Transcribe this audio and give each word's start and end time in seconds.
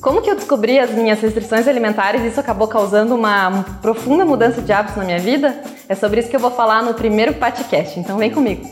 Como 0.00 0.22
que 0.22 0.30
eu 0.30 0.34
descobri 0.34 0.78
as 0.78 0.90
minhas 0.90 1.20
restrições 1.20 1.66
alimentares 1.66 2.22
e 2.22 2.28
isso 2.28 2.40
acabou 2.40 2.68
causando 2.68 3.14
uma 3.14 3.64
profunda 3.82 4.24
mudança 4.24 4.60
de 4.60 4.72
hábitos 4.72 4.96
na 4.96 5.04
minha 5.04 5.18
vida? 5.18 5.60
É 5.88 5.94
sobre 5.94 6.20
isso 6.20 6.28
que 6.28 6.36
eu 6.36 6.40
vou 6.40 6.50
falar 6.50 6.82
no 6.82 6.94
primeiro 6.94 7.34
podcast, 7.34 7.98
então 7.98 8.16
vem 8.16 8.30
comigo. 8.30 8.64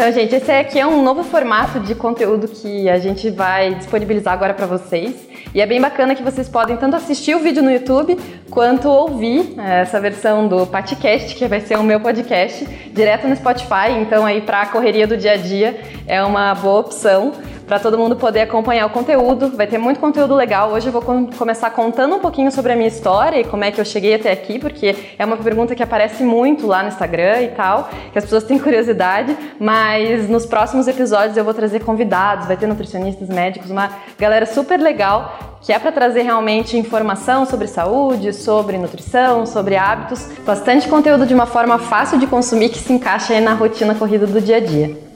Então, 0.00 0.10
gente, 0.12 0.34
esse 0.34 0.50
aqui 0.50 0.80
é 0.80 0.86
um 0.86 1.02
novo 1.02 1.22
formato 1.22 1.78
de 1.78 1.94
conteúdo 1.94 2.48
que 2.48 2.88
a 2.88 2.98
gente 2.98 3.28
vai 3.28 3.74
disponibilizar 3.74 4.32
agora 4.32 4.54
para 4.54 4.64
vocês. 4.64 5.14
E 5.54 5.60
é 5.60 5.66
bem 5.66 5.78
bacana 5.78 6.14
que 6.14 6.22
vocês 6.22 6.48
podem 6.48 6.74
tanto 6.78 6.96
assistir 6.96 7.34
o 7.34 7.40
vídeo 7.40 7.62
no 7.62 7.70
YouTube 7.70 8.18
quanto 8.48 8.88
ouvir 8.88 9.52
é, 9.58 9.82
essa 9.82 10.00
versão 10.00 10.48
do 10.48 10.66
podcast, 10.66 11.34
que 11.34 11.46
vai 11.46 11.60
ser 11.60 11.76
o 11.76 11.82
meu 11.82 12.00
podcast, 12.00 12.64
direto 12.94 13.28
no 13.28 13.36
Spotify. 13.36 13.90
Então, 14.00 14.24
aí 14.24 14.40
para 14.40 14.62
a 14.62 14.66
correria 14.68 15.06
do 15.06 15.18
dia 15.18 15.32
a 15.32 15.36
dia 15.36 15.78
é 16.06 16.24
uma 16.24 16.54
boa 16.54 16.80
opção 16.80 17.32
para 17.70 17.78
todo 17.78 17.96
mundo 17.96 18.16
poder 18.16 18.40
acompanhar 18.40 18.84
o 18.86 18.90
conteúdo. 18.90 19.56
Vai 19.56 19.64
ter 19.64 19.78
muito 19.78 20.00
conteúdo 20.00 20.34
legal. 20.34 20.72
Hoje 20.72 20.88
eu 20.88 20.92
vou 20.92 21.00
com 21.00 21.28
começar 21.28 21.70
contando 21.70 22.16
um 22.16 22.18
pouquinho 22.18 22.50
sobre 22.50 22.72
a 22.72 22.74
minha 22.74 22.88
história 22.88 23.38
e 23.38 23.44
como 23.44 23.62
é 23.62 23.70
que 23.70 23.80
eu 23.80 23.84
cheguei 23.84 24.12
até 24.12 24.32
aqui, 24.32 24.58
porque 24.58 24.96
é 25.16 25.24
uma 25.24 25.36
pergunta 25.36 25.72
que 25.72 25.80
aparece 25.80 26.24
muito 26.24 26.66
lá 26.66 26.82
no 26.82 26.88
Instagram 26.88 27.42
e 27.42 27.48
tal, 27.50 27.88
que 28.10 28.18
as 28.18 28.24
pessoas 28.24 28.42
têm 28.42 28.58
curiosidade, 28.58 29.36
mas 29.60 30.28
nos 30.28 30.44
próximos 30.46 30.88
episódios 30.88 31.36
eu 31.36 31.44
vou 31.44 31.54
trazer 31.54 31.78
convidados, 31.84 32.48
vai 32.48 32.56
ter 32.56 32.66
nutricionistas, 32.66 33.28
médicos, 33.28 33.70
uma 33.70 33.88
galera 34.18 34.46
super 34.46 34.80
legal 34.80 35.38
que 35.60 35.72
é 35.72 35.78
para 35.78 35.92
trazer 35.92 36.22
realmente 36.22 36.76
informação 36.76 37.46
sobre 37.46 37.68
saúde, 37.68 38.32
sobre 38.32 38.78
nutrição, 38.78 39.46
sobre 39.46 39.76
hábitos, 39.76 40.26
bastante 40.44 40.88
conteúdo 40.88 41.24
de 41.24 41.34
uma 41.34 41.46
forma 41.46 41.78
fácil 41.78 42.18
de 42.18 42.26
consumir 42.26 42.70
que 42.70 42.78
se 42.78 42.92
encaixa 42.92 43.34
aí 43.34 43.40
na 43.40 43.54
rotina 43.54 43.94
corrida 43.94 44.26
do 44.26 44.40
dia 44.40 44.56
a 44.56 44.60
dia. 44.60 45.09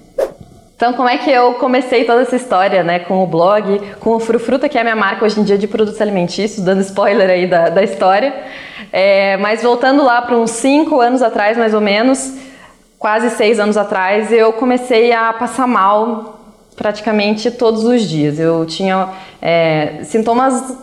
Então, 0.84 0.92
como 0.92 1.08
é 1.08 1.16
que 1.16 1.30
eu 1.30 1.54
comecei 1.54 2.04
toda 2.04 2.20
essa 2.20 2.36
história, 2.36 2.84
né? 2.84 2.98
Com 2.98 3.22
o 3.22 3.26
blog, 3.26 3.80
com 4.00 4.16
o 4.16 4.20
Frufruta, 4.20 4.68
que 4.68 4.76
é 4.76 4.82
a 4.82 4.84
minha 4.84 4.94
marca 4.94 5.24
hoje 5.24 5.40
em 5.40 5.42
dia 5.42 5.56
de 5.56 5.66
produtos 5.66 5.98
alimentícios, 5.98 6.62
dando 6.62 6.82
spoiler 6.82 7.30
aí 7.30 7.46
da, 7.46 7.70
da 7.70 7.82
história. 7.82 8.34
É, 8.92 9.38
mas 9.38 9.62
voltando 9.62 10.04
lá 10.04 10.20
para 10.20 10.36
uns 10.36 10.50
5 10.50 11.00
anos 11.00 11.22
atrás, 11.22 11.56
mais 11.56 11.72
ou 11.72 11.80
menos, 11.80 12.34
quase 12.98 13.30
6 13.30 13.60
anos 13.60 13.78
atrás, 13.78 14.30
eu 14.30 14.52
comecei 14.52 15.10
a 15.10 15.32
passar 15.32 15.66
mal 15.66 16.38
praticamente 16.76 17.50
todos 17.50 17.82
os 17.84 18.02
dias. 18.02 18.38
Eu 18.38 18.66
tinha 18.66 19.08
é, 19.40 20.00
sintomas, 20.02 20.76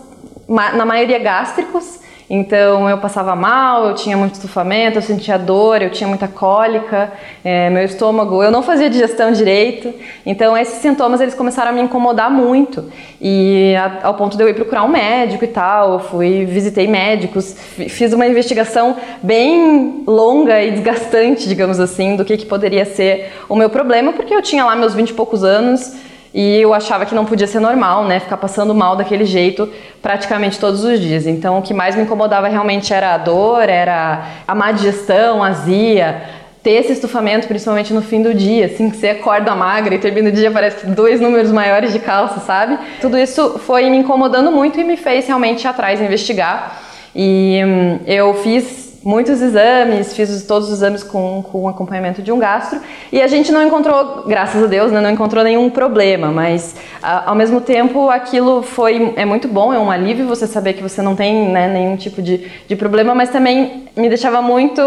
na 0.48 0.84
maioria 0.84 1.20
gástricos, 1.20 2.00
então 2.34 2.90
eu 2.90 2.98
passava 2.98 3.36
mal, 3.36 3.88
eu 3.90 3.94
tinha 3.94 4.16
muito 4.16 4.36
estufamento, 4.36 4.98
eu 4.98 5.02
sentia 5.02 5.38
dor, 5.38 5.82
eu 5.82 5.90
tinha 5.90 6.08
muita 6.08 6.30
cólica, 6.30 7.12
é, 7.44 7.70
meu 7.70 7.84
estômago, 7.84 8.42
eu 8.42 8.50
não 8.50 8.64
fazia 8.64 8.90
digestão 8.90 9.34
direito. 9.34 9.94
Então 10.26 10.58
esses 10.58 10.76
sintomas 10.76 11.20
eles 11.20 11.36
começaram 11.36 11.72
a 11.72 11.74
me 11.74 11.82
incomodar 11.82 12.32
muito 12.32 12.90
e 13.20 13.76
a, 13.76 14.08
ao 14.08 14.14
ponto 14.14 14.38
de 14.38 14.44
eu 14.44 14.48
ir 14.48 14.54
procurar 14.54 14.84
um 14.84 14.88
médico 14.88 15.44
e 15.44 15.48
tal. 15.50 15.92
Eu 15.92 16.00
fui, 16.00 16.46
visitei 16.46 16.88
médicos, 16.88 17.54
fiz 17.90 18.14
uma 18.14 18.26
investigação 18.26 18.96
bem 19.22 20.02
longa 20.08 20.64
e 20.64 20.72
desgastante, 20.72 21.50
digamos 21.50 21.82
assim, 21.82 22.16
do 22.16 22.24
que, 22.24 22.38
que 22.38 22.46
poderia 22.46 22.86
ser 22.86 23.30
o 23.50 23.58
meu 23.58 23.70
problema, 23.70 24.14
porque 24.14 24.34
eu 24.34 24.42
tinha 24.42 24.64
lá 24.64 24.74
meus 24.74 24.94
20 24.94 25.10
e 25.10 25.14
poucos 25.14 25.44
anos 25.44 25.98
e 26.34 26.62
eu 26.62 26.74
achava 26.74 27.06
que 27.06 27.14
não 27.14 27.26
podia 27.26 27.46
ser 27.46 27.60
normal, 27.60 28.06
né? 28.06 28.20
Ficar 28.20 28.38
passando 28.38 28.74
mal 28.74 28.96
daquele 28.96 29.26
jeito 29.26 29.70
praticamente 30.02 30.60
todos 30.60 30.84
os 30.84 31.00
dias. 31.00 31.28
Então, 31.28 31.60
o 31.60 31.62
que 31.62 31.74
mais 31.74 31.96
me 31.96 32.04
incomodava 32.04 32.48
realmente 32.48 32.94
era 32.94 33.14
a 33.14 33.18
dor, 33.18 33.68
era 33.68 34.24
a 34.48 34.56
má 34.56 34.72
digestão, 34.72 35.44
azia, 35.44 36.22
ter 36.64 36.72
esse 36.72 36.94
estufamento, 36.94 37.48
principalmente 37.48 37.94
no 37.94 38.02
fim 38.02 38.22
do 38.22 38.34
dia, 38.34 38.68
assim, 38.68 38.90
que 38.90 38.96
você 38.96 39.10
acorda 39.10 39.54
magra 39.56 39.96
e 39.96 40.00
termina 40.00 40.30
o 40.30 40.32
dia 40.32 40.52
parece 40.52 40.86
dois 40.86 41.20
números 41.20 41.52
maiores 41.52 41.92
de 41.92 42.00
calça, 42.00 42.40
sabe? 42.40 42.78
Tudo 43.02 43.18
isso 43.18 43.60
foi 43.60 43.90
me 43.90 43.98
incomodando 43.98 44.52
muito 44.52 44.80
e 44.80 44.84
me 44.84 44.96
fez 44.96 45.28
realmente 45.28 45.64
ir 45.64 45.68
atrás 45.68 46.00
investigar. 46.00 46.82
E 47.14 47.62
hum, 47.66 48.00
eu 48.06 48.34
fiz 48.36 48.91
muitos 49.04 49.42
exames, 49.42 50.14
fiz 50.14 50.44
todos 50.44 50.68
os 50.68 50.76
exames 50.76 51.04
com, 51.04 51.44
com 51.44 51.68
acompanhamento 51.68 52.22
de 52.22 52.32
um 52.32 52.38
gastro 52.38 52.80
e 53.12 53.22
a 53.22 53.28
gente 53.28 53.52
não 53.52 53.64
encontrou, 53.64 54.24
graças 54.28 54.64
a 54.64 54.68
Deus, 54.68 54.92
né, 54.92 55.02
não 55.02 55.10
encontrou 55.10 55.44
nenhum 55.44 55.70
problema, 55.70 56.32
mas 56.32 56.76
a, 57.02 57.30
ao 57.30 57.36
mesmo 57.36 57.60
tempo 57.62 58.10
aquilo 58.10 58.62
foi 58.62 59.14
é 59.16 59.26
muito 59.26 59.48
bom, 59.48 59.74
é 59.74 59.80
um 59.80 59.90
alívio 59.90 60.28
você 60.28 60.46
saber 60.46 60.74
que 60.74 60.84
você 60.84 61.02
não 61.02 61.16
tem 61.16 61.50
né, 61.50 61.68
nenhum 61.68 61.98
tipo 61.98 62.22
de, 62.22 62.50
de 62.68 62.76
problema, 62.76 63.16
mas 63.16 63.30
também 63.30 63.86
me 63.96 64.08
deixava 64.08 64.42
muito 64.42 64.82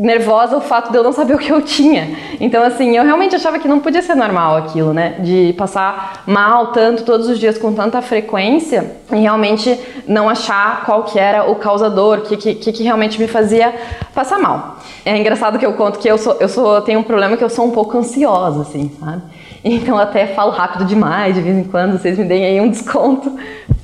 nervosa 0.00 0.56
o 0.56 0.60
fato 0.60 0.90
de 0.90 0.96
eu 0.96 1.02
não 1.02 1.12
saber 1.12 1.34
o 1.34 1.38
que 1.38 1.50
eu 1.50 1.60
tinha. 1.60 2.16
Então, 2.40 2.62
assim, 2.62 2.96
eu 2.96 3.04
realmente 3.04 3.36
achava 3.36 3.58
que 3.58 3.68
não 3.68 3.80
podia 3.80 4.02
ser 4.02 4.14
normal 4.14 4.56
aquilo, 4.56 4.94
né? 4.94 5.16
De 5.20 5.54
passar 5.58 6.22
mal 6.26 6.68
tanto 6.68 7.04
todos 7.04 7.28
os 7.28 7.38
dias 7.38 7.58
com 7.58 7.72
tanta 7.72 8.00
frequência 8.00 8.96
e 9.12 9.16
realmente 9.16 9.78
não 10.08 10.28
achar 10.28 10.84
qual 10.86 11.04
que 11.04 11.18
era 11.18 11.50
o 11.50 11.56
causador, 11.56 12.18
o 12.18 12.22
que, 12.22 12.36
que, 12.36 12.72
que 12.72 12.82
realmente 12.82 13.20
me 13.20 13.28
fazia 13.28 13.74
passar 14.14 14.38
mal. 14.38 14.78
É 15.04 15.16
engraçado 15.16 15.58
que 15.58 15.66
eu 15.66 15.74
conto 15.74 15.98
que 15.98 16.08
eu 16.08 16.16
sou, 16.16 16.36
eu 16.40 16.48
sou, 16.48 16.80
tenho 16.80 17.00
um 17.00 17.04
problema 17.04 17.36
que 17.36 17.44
eu 17.44 17.50
sou 17.50 17.66
um 17.66 17.70
pouco 17.70 17.98
ansiosa, 17.98 18.62
assim, 18.62 18.90
sabe? 18.98 19.22
Então 19.62 19.98
até 19.98 20.26
falo 20.28 20.50
rápido 20.50 20.86
demais, 20.86 21.34
de 21.34 21.42
vez 21.42 21.56
em 21.56 21.64
quando, 21.64 21.98
vocês 21.98 22.18
me 22.18 22.24
deem 22.24 22.44
aí 22.46 22.60
um 22.60 22.70
desconto. 22.70 23.36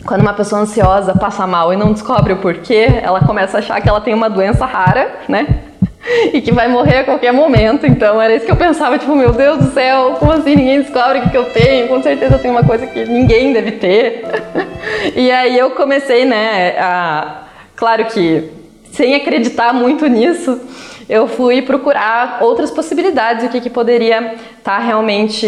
Quando 0.07 0.23
uma 0.23 0.33
pessoa 0.33 0.63
ansiosa 0.63 1.15
passa 1.15 1.47
mal 1.47 1.73
e 1.73 1.77
não 1.77 1.93
descobre 1.93 2.33
o 2.33 2.37
porquê, 2.37 2.89
ela 3.03 3.21
começa 3.21 3.59
a 3.59 3.61
achar 3.61 3.81
que 3.81 3.89
ela 3.89 4.01
tem 4.01 4.15
uma 4.15 4.31
doença 4.31 4.65
rara, 4.65 5.17
né? 5.29 5.65
E 6.33 6.41
que 6.41 6.53
vai 6.53 6.69
morrer 6.69 6.99
a 6.99 7.05
qualquer 7.05 7.33
momento. 7.33 7.87
Então 7.87 8.21
era 8.21 8.35
isso 8.35 8.47
que 8.47 8.53
eu 8.53 8.57
pensava, 8.57 8.99
tipo, 8.99 9.15
meu 9.15 9.33
Deus 9.33 9.59
do 9.59 9.73
céu, 9.73 10.17
como 10.19 10.33
assim 10.33 10.57
ninguém 10.57 10.83
descobre 10.83 11.19
o 11.19 11.31
que 11.31 11.37
eu 11.37 11.45
tenho? 11.47 11.89
Com 11.89 12.03
certeza 12.03 12.37
eu 12.37 12.39
tenho 12.39 12.55
uma 12.55 12.65
coisa 12.65 12.87
que 12.87 13.05
ninguém 13.05 13.53
deve 13.53 13.73
ter. 13.73 14.25
e 15.15 15.31
aí 15.31 15.59
eu 15.59 15.71
comecei, 15.71 16.25
né, 16.25 16.77
a... 16.79 17.43
Claro 17.75 18.07
que 18.07 18.51
sem 18.93 19.15
acreditar 19.15 19.75
muito 19.75 20.07
nisso, 20.07 20.59
eu 21.09 21.29
fui 21.29 21.61
procurar 21.61 22.39
outras 22.41 22.71
possibilidades, 22.71 23.45
o 23.45 23.51
que, 23.51 23.61
que 23.61 23.69
poderia 23.69 24.35
estar 24.59 24.63
tá 24.63 24.79
realmente 24.79 25.47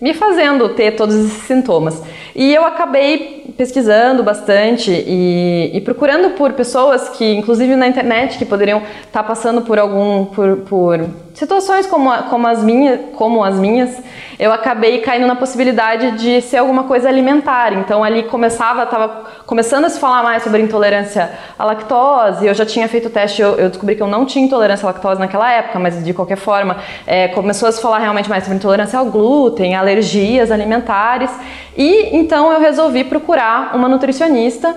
me 0.00 0.14
fazendo 0.14 0.68
ter 0.70 0.92
todos 0.92 1.14
esses 1.16 1.42
sintomas. 1.42 2.00
E 2.40 2.54
eu 2.54 2.64
acabei 2.64 3.52
pesquisando 3.56 4.22
bastante 4.22 4.92
e, 4.92 5.72
e, 5.74 5.80
procurando 5.80 6.36
por 6.36 6.52
pessoas 6.52 7.08
que, 7.08 7.34
inclusive 7.34 7.74
na 7.74 7.88
internet, 7.88 8.38
que 8.38 8.44
poderiam 8.44 8.80
estar 9.04 9.24
passando 9.24 9.62
por 9.62 9.76
algum 9.76 10.24
por, 10.26 10.58
por 10.58 11.04
situações 11.38 11.86
como, 11.86 12.10
como, 12.24 12.48
as 12.48 12.64
minhas, 12.64 12.98
como 13.14 13.44
as 13.44 13.54
minhas, 13.54 13.96
eu 14.40 14.52
acabei 14.52 14.98
caindo 14.98 15.24
na 15.24 15.36
possibilidade 15.36 16.18
de 16.18 16.42
ser 16.42 16.56
alguma 16.56 16.82
coisa 16.82 17.08
alimentar. 17.08 17.72
Então 17.74 18.02
ali 18.02 18.24
começava, 18.24 18.82
estava 18.82 19.24
começando 19.46 19.84
a 19.84 19.88
se 19.88 20.00
falar 20.00 20.24
mais 20.24 20.42
sobre 20.42 20.60
intolerância 20.60 21.30
à 21.56 21.64
lactose. 21.64 22.44
Eu 22.44 22.54
já 22.54 22.66
tinha 22.66 22.88
feito 22.88 23.06
o 23.06 23.10
teste, 23.10 23.40
eu, 23.40 23.54
eu 23.54 23.68
descobri 23.68 23.94
que 23.94 24.02
eu 24.02 24.08
não 24.08 24.26
tinha 24.26 24.44
intolerância 24.44 24.84
à 24.84 24.90
lactose 24.90 25.20
naquela 25.20 25.50
época, 25.52 25.78
mas 25.78 26.04
de 26.04 26.12
qualquer 26.12 26.36
forma 26.36 26.76
é, 27.06 27.28
começou 27.28 27.68
a 27.68 27.72
se 27.72 27.80
falar 27.80 27.98
realmente 27.98 28.28
mais 28.28 28.42
sobre 28.42 28.58
intolerância 28.58 28.98
ao 28.98 29.06
glúten, 29.06 29.76
alergias 29.76 30.50
alimentares. 30.50 31.30
E 31.76 32.16
então 32.16 32.52
eu 32.52 32.58
resolvi 32.58 33.04
procurar 33.04 33.76
uma 33.76 33.88
nutricionista 33.88 34.74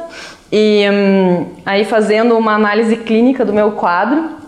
e 0.51 0.85
hum, 0.91 1.45
aí 1.65 1.85
fazendo 1.85 2.37
uma 2.37 2.53
análise 2.53 2.97
clínica 2.97 3.43
do 3.43 3.51
meu 3.51 3.71
quadro 3.71 4.40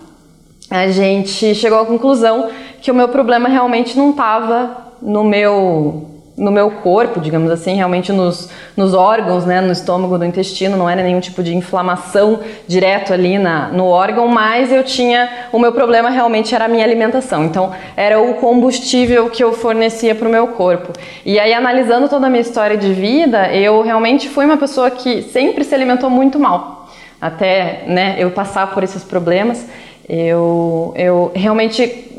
a 0.69 0.87
gente 0.87 1.53
chegou 1.55 1.79
à 1.79 1.85
conclusão 1.85 2.49
que 2.81 2.91
o 2.91 2.95
meu 2.95 3.07
problema 3.07 3.47
realmente 3.47 3.97
não 3.97 4.11
estava 4.11 4.93
no 5.01 5.23
meu 5.23 6.13
no 6.35 6.51
meu 6.51 6.71
corpo, 6.71 7.19
digamos 7.19 7.51
assim, 7.51 7.75
realmente 7.75 8.11
nos, 8.11 8.49
nos 8.75 8.93
órgãos, 8.93 9.45
né, 9.45 9.61
no 9.61 9.71
estômago, 9.71 10.17
no 10.17 10.25
intestino, 10.25 10.75
não 10.75 10.89
era 10.89 11.03
nenhum 11.03 11.19
tipo 11.19 11.43
de 11.43 11.55
inflamação 11.55 12.39
direto 12.67 13.13
ali 13.13 13.37
na, 13.37 13.67
no 13.67 13.85
órgão, 13.85 14.27
mas 14.27 14.71
eu 14.71 14.83
tinha, 14.83 15.29
o 15.51 15.59
meu 15.59 15.71
problema 15.71 16.09
realmente 16.09 16.55
era 16.55 16.65
a 16.65 16.67
minha 16.67 16.83
alimentação, 16.83 17.45
então 17.45 17.71
era 17.95 18.19
o 18.19 18.33
combustível 18.35 19.29
que 19.29 19.43
eu 19.43 19.53
fornecia 19.53 20.15
para 20.15 20.27
o 20.27 20.31
meu 20.31 20.47
corpo. 20.47 20.91
E 21.23 21.39
aí, 21.39 21.53
analisando 21.53 22.09
toda 22.09 22.25
a 22.25 22.29
minha 22.29 22.41
história 22.41 22.77
de 22.77 22.91
vida, 22.93 23.53
eu 23.53 23.83
realmente 23.83 24.27
fui 24.27 24.45
uma 24.45 24.57
pessoa 24.57 24.89
que 24.89 25.21
sempre 25.21 25.63
se 25.63 25.75
alimentou 25.75 26.09
muito 26.09 26.39
mal, 26.39 26.89
até 27.21 27.83
né, 27.85 28.15
eu 28.17 28.31
passar 28.31 28.73
por 28.73 28.83
esses 28.83 29.03
problemas. 29.03 29.67
Eu, 30.07 30.93
eu 30.97 31.31
realmente 31.33 32.11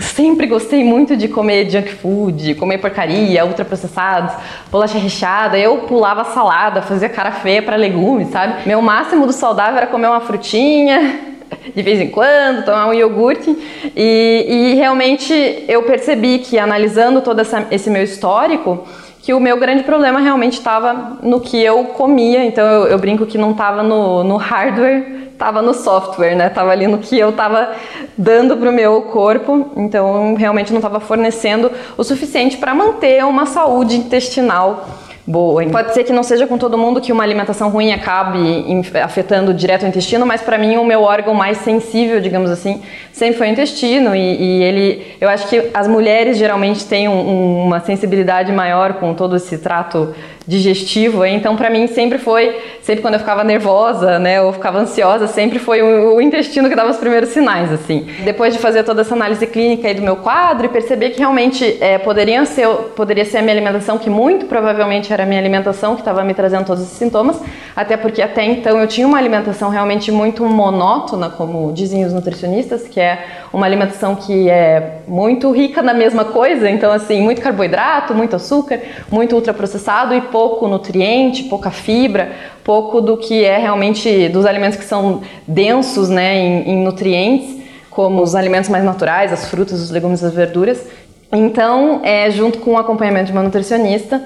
sempre 0.00 0.46
gostei 0.46 0.84
muito 0.84 1.16
de 1.16 1.26
comer 1.26 1.68
junk 1.68 1.92
food, 1.94 2.54
comer 2.54 2.78
porcaria, 2.78 3.44
ultraprocessados, 3.44 4.32
bolacha 4.70 4.96
recheada. 4.96 5.58
Eu 5.58 5.78
pulava 5.78 6.24
salada, 6.24 6.82
fazia 6.82 7.08
cara 7.08 7.32
feia 7.32 7.60
para 7.60 7.74
legumes, 7.74 8.28
sabe? 8.28 8.66
Meu 8.66 8.80
máximo 8.80 9.26
do 9.26 9.32
saudável 9.32 9.76
era 9.76 9.88
comer 9.88 10.06
uma 10.06 10.20
frutinha, 10.20 11.18
de 11.74 11.82
vez 11.82 12.00
em 12.00 12.08
quando, 12.08 12.64
tomar 12.64 12.86
um 12.86 12.94
iogurte. 12.94 13.56
E, 13.96 14.46
e 14.48 14.74
realmente 14.74 15.64
eu 15.66 15.82
percebi 15.82 16.38
que, 16.38 16.60
analisando 16.60 17.20
todo 17.22 17.40
essa, 17.40 17.66
esse 17.72 17.90
meu 17.90 18.04
histórico, 18.04 18.86
que 19.20 19.34
o 19.34 19.40
meu 19.40 19.58
grande 19.58 19.82
problema 19.82 20.20
realmente 20.20 20.58
estava 20.58 21.18
no 21.24 21.40
que 21.40 21.60
eu 21.60 21.86
comia. 21.86 22.44
Então 22.44 22.64
eu, 22.64 22.86
eu 22.86 22.98
brinco 22.98 23.26
que 23.26 23.36
não 23.36 23.50
estava 23.50 23.82
no, 23.82 24.22
no 24.22 24.36
hardware 24.36 25.25
estava 25.36 25.60
no 25.60 25.74
software, 25.74 26.34
né? 26.34 26.48
Tava 26.48 26.70
ali 26.72 26.86
no 26.86 26.98
que 26.98 27.18
eu 27.18 27.28
estava 27.30 27.72
dando 28.16 28.56
para 28.56 28.70
o 28.70 28.72
meu 28.72 29.02
corpo, 29.02 29.70
então 29.76 30.34
realmente 30.34 30.72
não 30.72 30.78
estava 30.78 30.98
fornecendo 30.98 31.70
o 31.96 32.02
suficiente 32.02 32.56
para 32.56 32.74
manter 32.74 33.24
uma 33.24 33.46
saúde 33.46 33.96
intestinal 33.96 34.88
boa. 35.26 35.64
Pode 35.64 35.92
ser 35.92 36.04
que 36.04 36.12
não 36.12 36.22
seja 36.22 36.46
com 36.46 36.56
todo 36.56 36.78
mundo 36.78 37.00
que 37.00 37.12
uma 37.12 37.24
alimentação 37.24 37.68
ruim 37.68 37.92
acabe 37.92 38.64
afetando 39.02 39.52
direto 39.52 39.82
o 39.82 39.86
intestino, 39.86 40.24
mas 40.24 40.40
para 40.42 40.56
mim 40.56 40.76
o 40.76 40.84
meu 40.84 41.02
órgão 41.02 41.34
mais 41.34 41.58
sensível, 41.58 42.20
digamos 42.20 42.50
assim, 42.50 42.82
sempre 43.12 43.36
foi 43.36 43.48
o 43.48 43.50
intestino 43.50 44.14
e, 44.14 44.20
e 44.20 44.62
ele, 44.62 45.16
eu 45.20 45.28
acho 45.28 45.48
que 45.48 45.70
as 45.74 45.88
mulheres 45.88 46.36
geralmente 46.36 46.84
têm 46.84 47.08
um, 47.08 47.64
uma 47.64 47.80
sensibilidade 47.80 48.52
maior 48.52 48.94
com 48.94 49.14
todo 49.14 49.36
esse 49.36 49.58
trato 49.58 50.14
digestivo, 50.46 51.24
então 51.24 51.56
para 51.56 51.68
mim 51.68 51.88
sempre 51.88 52.18
foi, 52.18 52.56
sempre 52.80 53.02
quando 53.02 53.14
eu 53.14 53.20
ficava 53.20 53.42
nervosa, 53.42 54.18
né, 54.18 54.40
ou 54.40 54.52
ficava 54.52 54.78
ansiosa, 54.78 55.26
sempre 55.26 55.58
foi 55.58 55.82
o, 55.82 56.14
o, 56.14 56.20
intestino 56.20 56.68
que 56.68 56.76
dava 56.76 56.90
os 56.90 56.98
primeiros 56.98 57.30
sinais, 57.30 57.72
assim. 57.72 58.06
Depois 58.22 58.54
de 58.54 58.60
fazer 58.60 58.84
toda 58.84 59.00
essa 59.00 59.14
análise 59.14 59.44
clínica 59.46 59.88
aí 59.88 59.94
do 59.94 60.02
meu 60.02 60.16
quadro 60.16 60.66
e 60.66 60.68
perceber 60.68 61.10
que 61.10 61.18
realmente 61.18 61.76
é, 61.80 61.98
poderia 61.98 62.44
ser, 62.44 62.68
poderia 62.94 63.24
ser 63.24 63.38
a 63.38 63.42
minha 63.42 63.54
alimentação, 63.54 63.98
que 63.98 64.08
muito 64.08 64.46
provavelmente 64.46 65.12
era 65.16 65.24
a 65.24 65.26
minha 65.26 65.40
alimentação 65.40 65.94
que 65.94 66.02
estava 66.02 66.22
me 66.22 66.34
trazendo 66.34 66.66
todos 66.66 66.82
esses 66.82 66.98
sintomas, 66.98 67.40
até 67.74 67.96
porque 67.96 68.20
até 68.20 68.44
então 68.44 68.78
eu 68.78 68.86
tinha 68.86 69.06
uma 69.06 69.16
alimentação 69.16 69.70
realmente 69.70 70.12
muito 70.12 70.44
monótona, 70.44 71.30
como 71.30 71.72
dizem 71.72 72.04
os 72.04 72.12
nutricionistas, 72.12 72.86
que 72.86 73.00
é 73.00 73.24
uma 73.50 73.64
alimentação 73.64 74.14
que 74.14 74.50
é 74.50 74.98
muito 75.08 75.50
rica 75.50 75.80
na 75.80 75.94
mesma 75.94 76.26
coisa, 76.26 76.68
então 76.68 76.92
assim, 76.92 77.22
muito 77.22 77.40
carboidrato, 77.40 78.14
muito 78.14 78.36
açúcar, 78.36 78.78
muito 79.10 79.34
ultraprocessado 79.34 80.14
e 80.14 80.20
pouco 80.20 80.68
nutriente, 80.68 81.44
pouca 81.44 81.70
fibra, 81.70 82.30
pouco 82.62 83.00
do 83.00 83.16
que 83.16 83.42
é 83.42 83.56
realmente 83.56 84.28
dos 84.28 84.44
alimentos 84.44 84.76
que 84.76 84.84
são 84.84 85.22
densos 85.46 86.10
né, 86.10 86.36
em, 86.36 86.72
em 86.72 86.84
nutrientes, 86.84 87.56
como 87.90 88.22
os 88.22 88.34
alimentos 88.34 88.68
mais 88.68 88.84
naturais, 88.84 89.32
as 89.32 89.48
frutas, 89.48 89.80
os 89.80 89.90
legumes, 89.90 90.22
as 90.22 90.34
verduras. 90.34 90.86
Então, 91.32 92.00
é, 92.04 92.30
junto 92.30 92.58
com 92.58 92.72
o 92.72 92.76
acompanhamento 92.76 93.26
de 93.26 93.32
uma 93.32 93.42
nutricionista, 93.42 94.22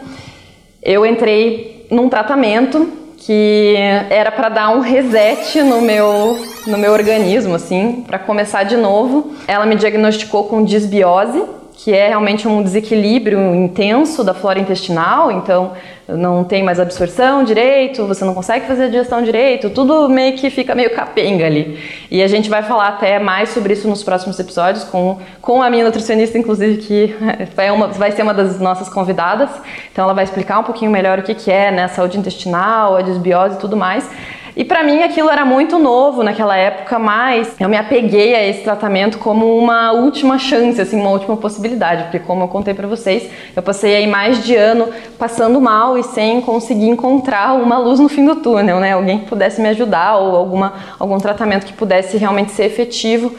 eu 0.82 1.04
entrei 1.04 1.86
num 1.90 2.08
tratamento 2.08 3.00
que 3.18 3.74
era 4.08 4.30
para 4.32 4.48
dar 4.48 4.70
um 4.70 4.80
reset 4.80 5.62
no 5.62 5.80
meu 5.82 6.38
no 6.66 6.78
meu 6.78 6.92
organismo 6.92 7.54
assim, 7.54 8.04
para 8.06 8.18
começar 8.18 8.64
de 8.64 8.76
novo. 8.76 9.32
Ela 9.46 9.66
me 9.66 9.76
diagnosticou 9.76 10.44
com 10.44 10.62
disbiose, 10.62 11.42
que 11.72 11.92
é 11.92 12.08
realmente 12.08 12.46
um 12.46 12.62
desequilíbrio 12.62 13.54
intenso 13.54 14.22
da 14.22 14.34
flora 14.34 14.58
intestinal, 14.58 15.32
então 15.32 15.72
não 16.16 16.44
tem 16.44 16.62
mais 16.62 16.80
absorção 16.80 17.44
direito, 17.44 18.06
você 18.06 18.24
não 18.24 18.34
consegue 18.34 18.66
fazer 18.66 18.84
a 18.84 18.86
digestão 18.88 19.22
direito, 19.22 19.70
tudo 19.70 20.08
meio 20.08 20.36
que 20.36 20.50
fica 20.50 20.74
meio 20.74 20.90
capenga 20.90 21.46
ali. 21.46 21.78
E 22.10 22.22
a 22.22 22.26
gente 22.26 22.48
vai 22.48 22.62
falar 22.62 22.88
até 22.88 23.18
mais 23.18 23.50
sobre 23.50 23.72
isso 23.72 23.88
nos 23.88 24.02
próximos 24.02 24.38
episódios 24.38 24.84
com, 24.84 25.18
com 25.40 25.62
a 25.62 25.70
minha 25.70 25.84
nutricionista, 25.84 26.36
inclusive, 26.36 26.78
que 26.78 27.16
vai, 27.54 27.70
uma, 27.70 27.88
vai 27.88 28.10
ser 28.12 28.22
uma 28.22 28.34
das 28.34 28.60
nossas 28.60 28.88
convidadas. 28.88 29.50
Então 29.92 30.04
ela 30.04 30.14
vai 30.14 30.24
explicar 30.24 30.58
um 30.58 30.64
pouquinho 30.64 30.90
melhor 30.90 31.18
o 31.18 31.22
que, 31.22 31.34
que 31.34 31.50
é 31.50 31.70
né, 31.70 31.88
saúde 31.88 32.18
intestinal, 32.18 32.96
a 32.96 33.02
desbiose 33.02 33.56
e 33.56 33.58
tudo 33.58 33.76
mais. 33.76 34.08
E 34.56 34.64
para 34.64 34.82
mim 34.82 35.02
aquilo 35.02 35.30
era 35.30 35.44
muito 35.44 35.78
novo 35.78 36.22
naquela 36.22 36.56
época, 36.56 36.98
mas 36.98 37.54
eu 37.58 37.68
me 37.68 37.76
apeguei 37.76 38.34
a 38.34 38.46
esse 38.46 38.62
tratamento 38.62 39.18
como 39.18 39.56
uma 39.56 39.92
última 39.92 40.38
chance, 40.38 40.80
assim, 40.80 41.00
uma 41.00 41.10
última 41.10 41.36
possibilidade, 41.36 42.04
porque 42.04 42.18
como 42.18 42.42
eu 42.42 42.48
contei 42.48 42.74
para 42.74 42.88
vocês, 42.88 43.30
eu 43.54 43.62
passei 43.62 43.94
aí 43.94 44.06
mais 44.06 44.44
de 44.44 44.56
ano 44.56 44.88
passando 45.18 45.60
mal 45.60 45.96
e 45.96 46.02
sem 46.02 46.40
conseguir 46.40 46.88
encontrar 46.88 47.54
uma 47.54 47.78
luz 47.78 48.00
no 48.00 48.08
fim 48.08 48.24
do 48.24 48.36
túnel, 48.36 48.80
né? 48.80 48.92
Alguém 48.92 49.20
que 49.20 49.26
pudesse 49.26 49.60
me 49.60 49.68
ajudar 49.68 50.16
ou 50.16 50.36
alguma, 50.36 50.74
algum 50.98 51.18
tratamento 51.18 51.64
que 51.66 51.72
pudesse 51.72 52.16
realmente 52.16 52.50
ser 52.50 52.64
efetivo 52.64 53.32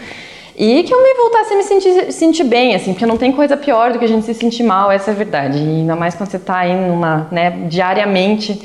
e 0.55 0.83
que 0.83 0.93
eu 0.93 1.01
me 1.01 1.13
voltasse 1.15 1.53
a 1.53 1.57
me 1.57 1.63
sentir, 1.63 2.11
sentir 2.11 2.43
bem, 2.43 2.75
assim, 2.75 2.93
porque 2.93 3.05
não 3.05 3.17
tem 3.17 3.31
coisa 3.31 3.57
pior 3.57 3.91
do 3.91 3.99
que 3.99 4.05
a 4.05 4.07
gente 4.07 4.25
se 4.25 4.33
sentir 4.33 4.63
mal, 4.63 4.91
essa 4.91 5.11
é 5.11 5.13
a 5.13 5.17
verdade. 5.17 5.57
E 5.57 5.61
ainda 5.61 5.95
mais 5.95 6.15
quando 6.15 6.29
você 6.29 6.37
está 6.37 6.59
aí 6.59 6.73
numa, 6.73 7.27
né, 7.31 7.51
diariamente 7.67 8.61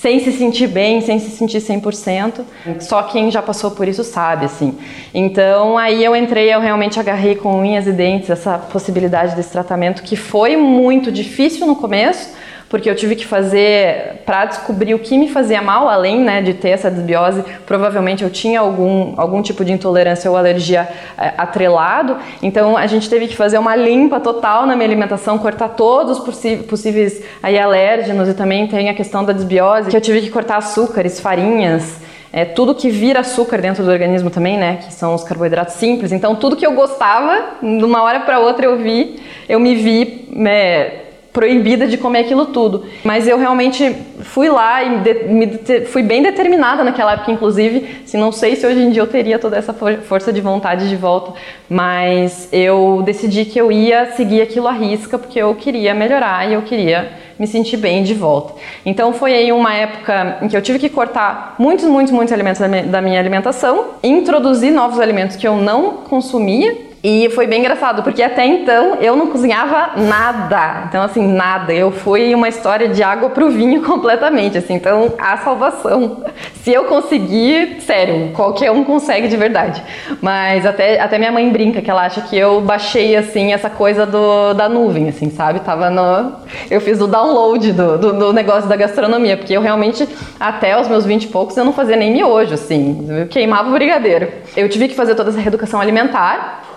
sem 0.00 0.18
se 0.18 0.32
sentir 0.32 0.66
bem, 0.66 1.02
sem 1.02 1.18
se 1.18 1.30
sentir 1.30 1.58
100%. 1.58 2.40
Só 2.80 3.02
quem 3.02 3.30
já 3.30 3.42
passou 3.42 3.72
por 3.72 3.86
isso 3.86 4.02
sabe, 4.02 4.46
assim. 4.46 4.78
Então, 5.12 5.76
aí 5.76 6.02
eu 6.02 6.16
entrei, 6.16 6.54
eu 6.54 6.58
realmente 6.58 6.98
agarrei 6.98 7.34
com 7.34 7.60
unhas 7.60 7.86
e 7.86 7.92
dentes 7.92 8.30
essa 8.30 8.56
possibilidade 8.56 9.36
desse 9.36 9.50
tratamento 9.52 10.02
que 10.02 10.16
foi 10.16 10.56
muito 10.56 11.12
difícil 11.12 11.66
no 11.66 11.76
começo, 11.76 12.30
porque 12.70 12.88
eu 12.88 12.94
tive 12.94 13.16
que 13.16 13.26
fazer 13.26 14.22
para 14.24 14.44
descobrir 14.44 14.94
o 14.94 14.98
que 15.00 15.18
me 15.18 15.28
fazia 15.28 15.60
mal, 15.60 15.88
além 15.88 16.20
né, 16.20 16.40
de 16.40 16.54
ter 16.54 16.68
essa 16.68 16.88
desbiose, 16.88 17.44
provavelmente 17.66 18.22
eu 18.22 18.30
tinha 18.30 18.60
algum, 18.60 19.12
algum 19.16 19.42
tipo 19.42 19.64
de 19.64 19.72
intolerância 19.72 20.30
ou 20.30 20.36
alergia 20.36 20.88
é, 21.18 21.32
atrelado, 21.36 22.16
então 22.40 22.76
a 22.76 22.86
gente 22.86 23.10
teve 23.10 23.26
que 23.26 23.36
fazer 23.36 23.58
uma 23.58 23.74
limpa 23.74 24.20
total 24.20 24.66
na 24.66 24.76
minha 24.76 24.86
alimentação, 24.86 25.36
cortar 25.36 25.70
todos 25.70 26.20
os 26.20 26.64
possíveis 26.64 27.20
aí, 27.42 27.58
alérgenos 27.58 28.28
e 28.28 28.34
também 28.34 28.68
tem 28.68 28.88
a 28.88 28.94
questão 28.94 29.24
da 29.24 29.32
desbiose, 29.32 29.90
que 29.90 29.96
eu 29.96 30.00
tive 30.00 30.20
que 30.20 30.30
cortar 30.30 30.58
açúcares, 30.58 31.18
farinhas, 31.18 31.98
é, 32.32 32.44
tudo 32.44 32.72
que 32.72 32.88
vira 32.88 33.18
açúcar 33.18 33.60
dentro 33.60 33.82
do 33.82 33.90
organismo 33.90 34.30
também, 34.30 34.56
né? 34.56 34.78
Que 34.86 34.92
são 34.92 35.16
os 35.16 35.24
carboidratos 35.24 35.74
simples. 35.74 36.12
Então, 36.12 36.36
tudo 36.36 36.54
que 36.54 36.64
eu 36.64 36.74
gostava, 36.74 37.56
de 37.60 37.84
uma 37.84 38.04
hora 38.04 38.20
para 38.20 38.38
outra 38.38 38.66
eu 38.66 38.78
vi, 38.78 39.20
eu 39.48 39.58
me 39.58 39.74
vi 39.74 40.28
né, 40.30 41.09
proibida 41.32 41.86
de 41.86 41.96
comer 41.96 42.20
aquilo 42.20 42.46
tudo. 42.46 42.84
Mas 43.04 43.26
eu 43.26 43.38
realmente 43.38 43.94
fui 44.20 44.48
lá 44.48 44.82
e 44.82 44.98
de, 44.98 45.14
me, 45.24 45.46
fui 45.86 46.02
bem 46.02 46.22
determinada 46.22 46.82
naquela 46.82 47.12
época, 47.12 47.30
inclusive. 47.30 48.02
Se 48.04 48.16
não 48.16 48.32
sei 48.32 48.56
se 48.56 48.66
hoje 48.66 48.80
em 48.80 48.90
dia 48.90 49.02
eu 49.02 49.06
teria 49.06 49.38
toda 49.38 49.56
essa 49.56 49.72
for, 49.72 49.98
força 49.98 50.32
de 50.32 50.40
vontade 50.40 50.88
de 50.88 50.96
volta, 50.96 51.32
mas 51.68 52.48
eu 52.52 53.02
decidi 53.04 53.44
que 53.44 53.60
eu 53.60 53.70
ia 53.70 54.12
seguir 54.12 54.42
aquilo 54.42 54.66
à 54.66 54.72
risca 54.72 55.18
porque 55.18 55.38
eu 55.38 55.54
queria 55.54 55.94
melhorar 55.94 56.48
e 56.48 56.54
eu 56.54 56.62
queria 56.62 57.12
me 57.38 57.46
sentir 57.46 57.78
bem 57.78 58.02
de 58.02 58.12
volta. 58.12 58.54
Então 58.84 59.14
foi 59.14 59.32
aí 59.32 59.50
uma 59.50 59.72
época 59.74 60.38
em 60.42 60.48
que 60.48 60.56
eu 60.56 60.60
tive 60.60 60.78
que 60.78 60.90
cortar 60.90 61.54
muitos, 61.58 61.86
muitos, 61.86 62.12
muitos 62.12 62.32
alimentos 62.32 62.60
da 62.60 63.00
minha 63.00 63.18
alimentação, 63.18 63.92
introduzir 64.02 64.70
novos 64.70 65.00
alimentos 65.00 65.36
que 65.36 65.48
eu 65.48 65.56
não 65.56 65.98
consumia 66.08 66.89
e 67.02 67.30
foi 67.30 67.46
bem 67.46 67.60
engraçado, 67.60 68.02
porque 68.02 68.22
até 68.22 68.44
então 68.44 68.96
eu 68.96 69.16
não 69.16 69.28
cozinhava 69.28 69.92
nada. 69.96 70.84
Então, 70.86 71.02
assim, 71.02 71.26
nada. 71.26 71.72
Eu 71.72 71.90
fui 71.90 72.34
uma 72.34 72.46
história 72.46 72.88
de 72.88 73.02
água 73.02 73.30
pro 73.30 73.48
vinho 73.48 73.80
completamente, 73.88 74.58
assim. 74.58 74.74
Então, 74.74 75.14
a 75.18 75.38
salvação. 75.38 76.24
Se 76.62 76.70
eu 76.70 76.84
conseguir, 76.84 77.80
sério, 77.80 78.32
qualquer 78.34 78.70
um 78.70 78.84
consegue 78.84 79.28
de 79.28 79.36
verdade. 79.36 79.82
Mas 80.20 80.66
até, 80.66 81.00
até 81.00 81.16
minha 81.16 81.32
mãe 81.32 81.50
brinca 81.50 81.80
que 81.80 81.90
ela 81.90 82.04
acha 82.04 82.20
que 82.20 82.36
eu 82.36 82.60
baixei, 82.60 83.16
assim, 83.16 83.54
essa 83.54 83.70
coisa 83.70 84.04
do, 84.04 84.52
da 84.52 84.68
nuvem, 84.68 85.08
assim, 85.08 85.30
sabe? 85.30 85.60
Tava 85.60 85.88
no... 85.88 86.34
Eu 86.70 86.82
fiz 86.82 87.00
o 87.00 87.06
download 87.06 87.72
do, 87.72 87.96
do, 87.96 88.12
do 88.12 88.32
negócio 88.34 88.68
da 88.68 88.76
gastronomia, 88.76 89.38
porque 89.38 89.56
eu 89.56 89.62
realmente, 89.62 90.06
até 90.38 90.78
os 90.78 90.86
meus 90.86 91.06
20 91.06 91.24
e 91.24 91.28
poucos, 91.28 91.56
eu 91.56 91.64
não 91.64 91.72
fazia 91.72 91.96
nem 91.96 92.12
miojo, 92.12 92.52
assim. 92.52 93.06
Eu 93.08 93.26
queimava 93.26 93.70
o 93.70 93.72
brigadeiro. 93.72 94.28
Eu 94.54 94.68
tive 94.68 94.86
que 94.86 94.94
fazer 94.94 95.14
toda 95.14 95.30
essa 95.30 95.40
reeducação 95.40 95.80
alimentar 95.80 96.68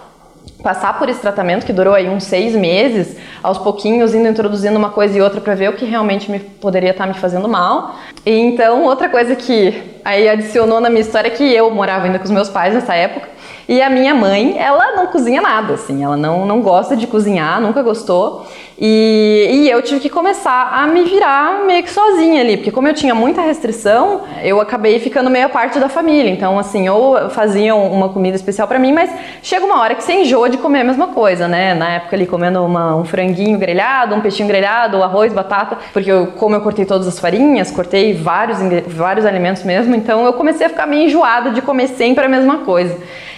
passar 0.63 0.97
por 0.97 1.09
esse 1.09 1.19
tratamento 1.19 1.65
que 1.65 1.73
durou 1.73 1.93
aí 1.93 2.09
uns 2.09 2.23
seis 2.23 2.55
meses, 2.55 3.17
aos 3.43 3.57
pouquinhos 3.57 4.15
indo 4.15 4.27
introduzindo 4.27 4.79
uma 4.79 4.89
coisa 4.89 5.17
e 5.17 5.21
outra 5.21 5.41
para 5.41 5.53
ver 5.53 5.69
o 5.69 5.73
que 5.73 5.83
realmente 5.83 6.31
me 6.31 6.39
poderia 6.39 6.91
estar 6.91 7.03
tá 7.03 7.13
me 7.13 7.19
fazendo 7.19 7.49
mal. 7.49 7.95
E 8.25 8.31
então 8.31 8.85
outra 8.85 9.09
coisa 9.09 9.35
que 9.35 9.92
aí 10.03 10.27
adicionou 10.27 10.79
na 10.79 10.89
minha 10.89 11.01
história 11.01 11.29
que 11.29 11.43
eu 11.43 11.69
morava 11.71 12.05
ainda 12.05 12.19
com 12.19 12.25
os 12.25 12.31
meus 12.31 12.49
pais 12.49 12.73
nessa 12.73 12.93
época 12.95 13.33
e 13.67 13.81
a 13.81 13.89
minha 13.89 14.13
mãe, 14.13 14.57
ela 14.59 14.93
não 14.95 15.07
cozinha 15.07 15.41
nada, 15.41 15.75
assim, 15.75 16.03
ela 16.03 16.17
não, 16.17 16.45
não 16.45 16.61
gosta 16.61 16.97
de 16.97 17.07
cozinhar, 17.07 17.61
nunca 17.61 17.81
gostou. 17.81 18.45
E, 18.77 19.49
e 19.51 19.69
eu 19.69 19.81
tive 19.81 20.01
que 20.01 20.09
começar 20.09 20.71
a 20.73 20.87
me 20.87 21.03
virar 21.03 21.63
meio 21.63 21.83
que 21.83 21.91
sozinha 21.91 22.41
ali, 22.41 22.57
porque 22.57 22.71
como 22.71 22.87
eu 22.87 22.93
tinha 22.93 23.13
muita 23.13 23.41
restrição, 23.41 24.21
eu 24.41 24.59
acabei 24.59 24.99
ficando 24.99 25.29
meio 25.29 25.47
parte 25.49 25.79
da 25.79 25.87
família. 25.87 26.29
Então, 26.29 26.59
assim, 26.59 26.89
ou 26.89 27.29
faziam 27.29 27.87
uma 27.91 28.09
comida 28.09 28.35
especial 28.35 28.67
para 28.67 28.79
mim, 28.79 28.91
mas 28.91 29.09
chega 29.41 29.65
uma 29.65 29.79
hora 29.79 29.95
que 29.95 30.03
você 30.03 30.13
enjoa 30.13 30.49
de 30.49 30.57
comer 30.57 30.81
a 30.81 30.83
mesma 30.83 31.07
coisa, 31.07 31.47
né? 31.47 31.73
Na 31.73 31.89
época 31.91 32.15
ali 32.15 32.25
comendo 32.25 32.65
uma, 32.65 32.97
um 32.97 33.05
franguinho 33.05 33.57
grelhado, 33.57 34.15
um 34.15 34.21
peixinho 34.21 34.47
grelhado, 34.47 35.01
arroz, 35.01 35.31
batata, 35.31 35.77
porque 35.93 36.11
eu, 36.11 36.27
como 36.35 36.55
eu 36.55 36.61
cortei 36.61 36.83
todas 36.83 37.07
as 37.07 37.19
farinhas, 37.19 37.71
cortei 37.71 38.13
vários, 38.13 38.57
vários 38.87 39.25
alimentos 39.25 39.63
mesmo, 39.63 39.92
então 39.95 40.25
eu 40.25 40.33
comecei 40.33 40.65
a 40.67 40.69
ficar 40.69 40.85
meio 40.85 41.07
enjoada 41.07 41.51
de 41.51 41.61
comer 41.61 41.87
sempre 41.89 42.25
a 42.25 42.29
mesma 42.29 42.59
coisa. 42.59 42.97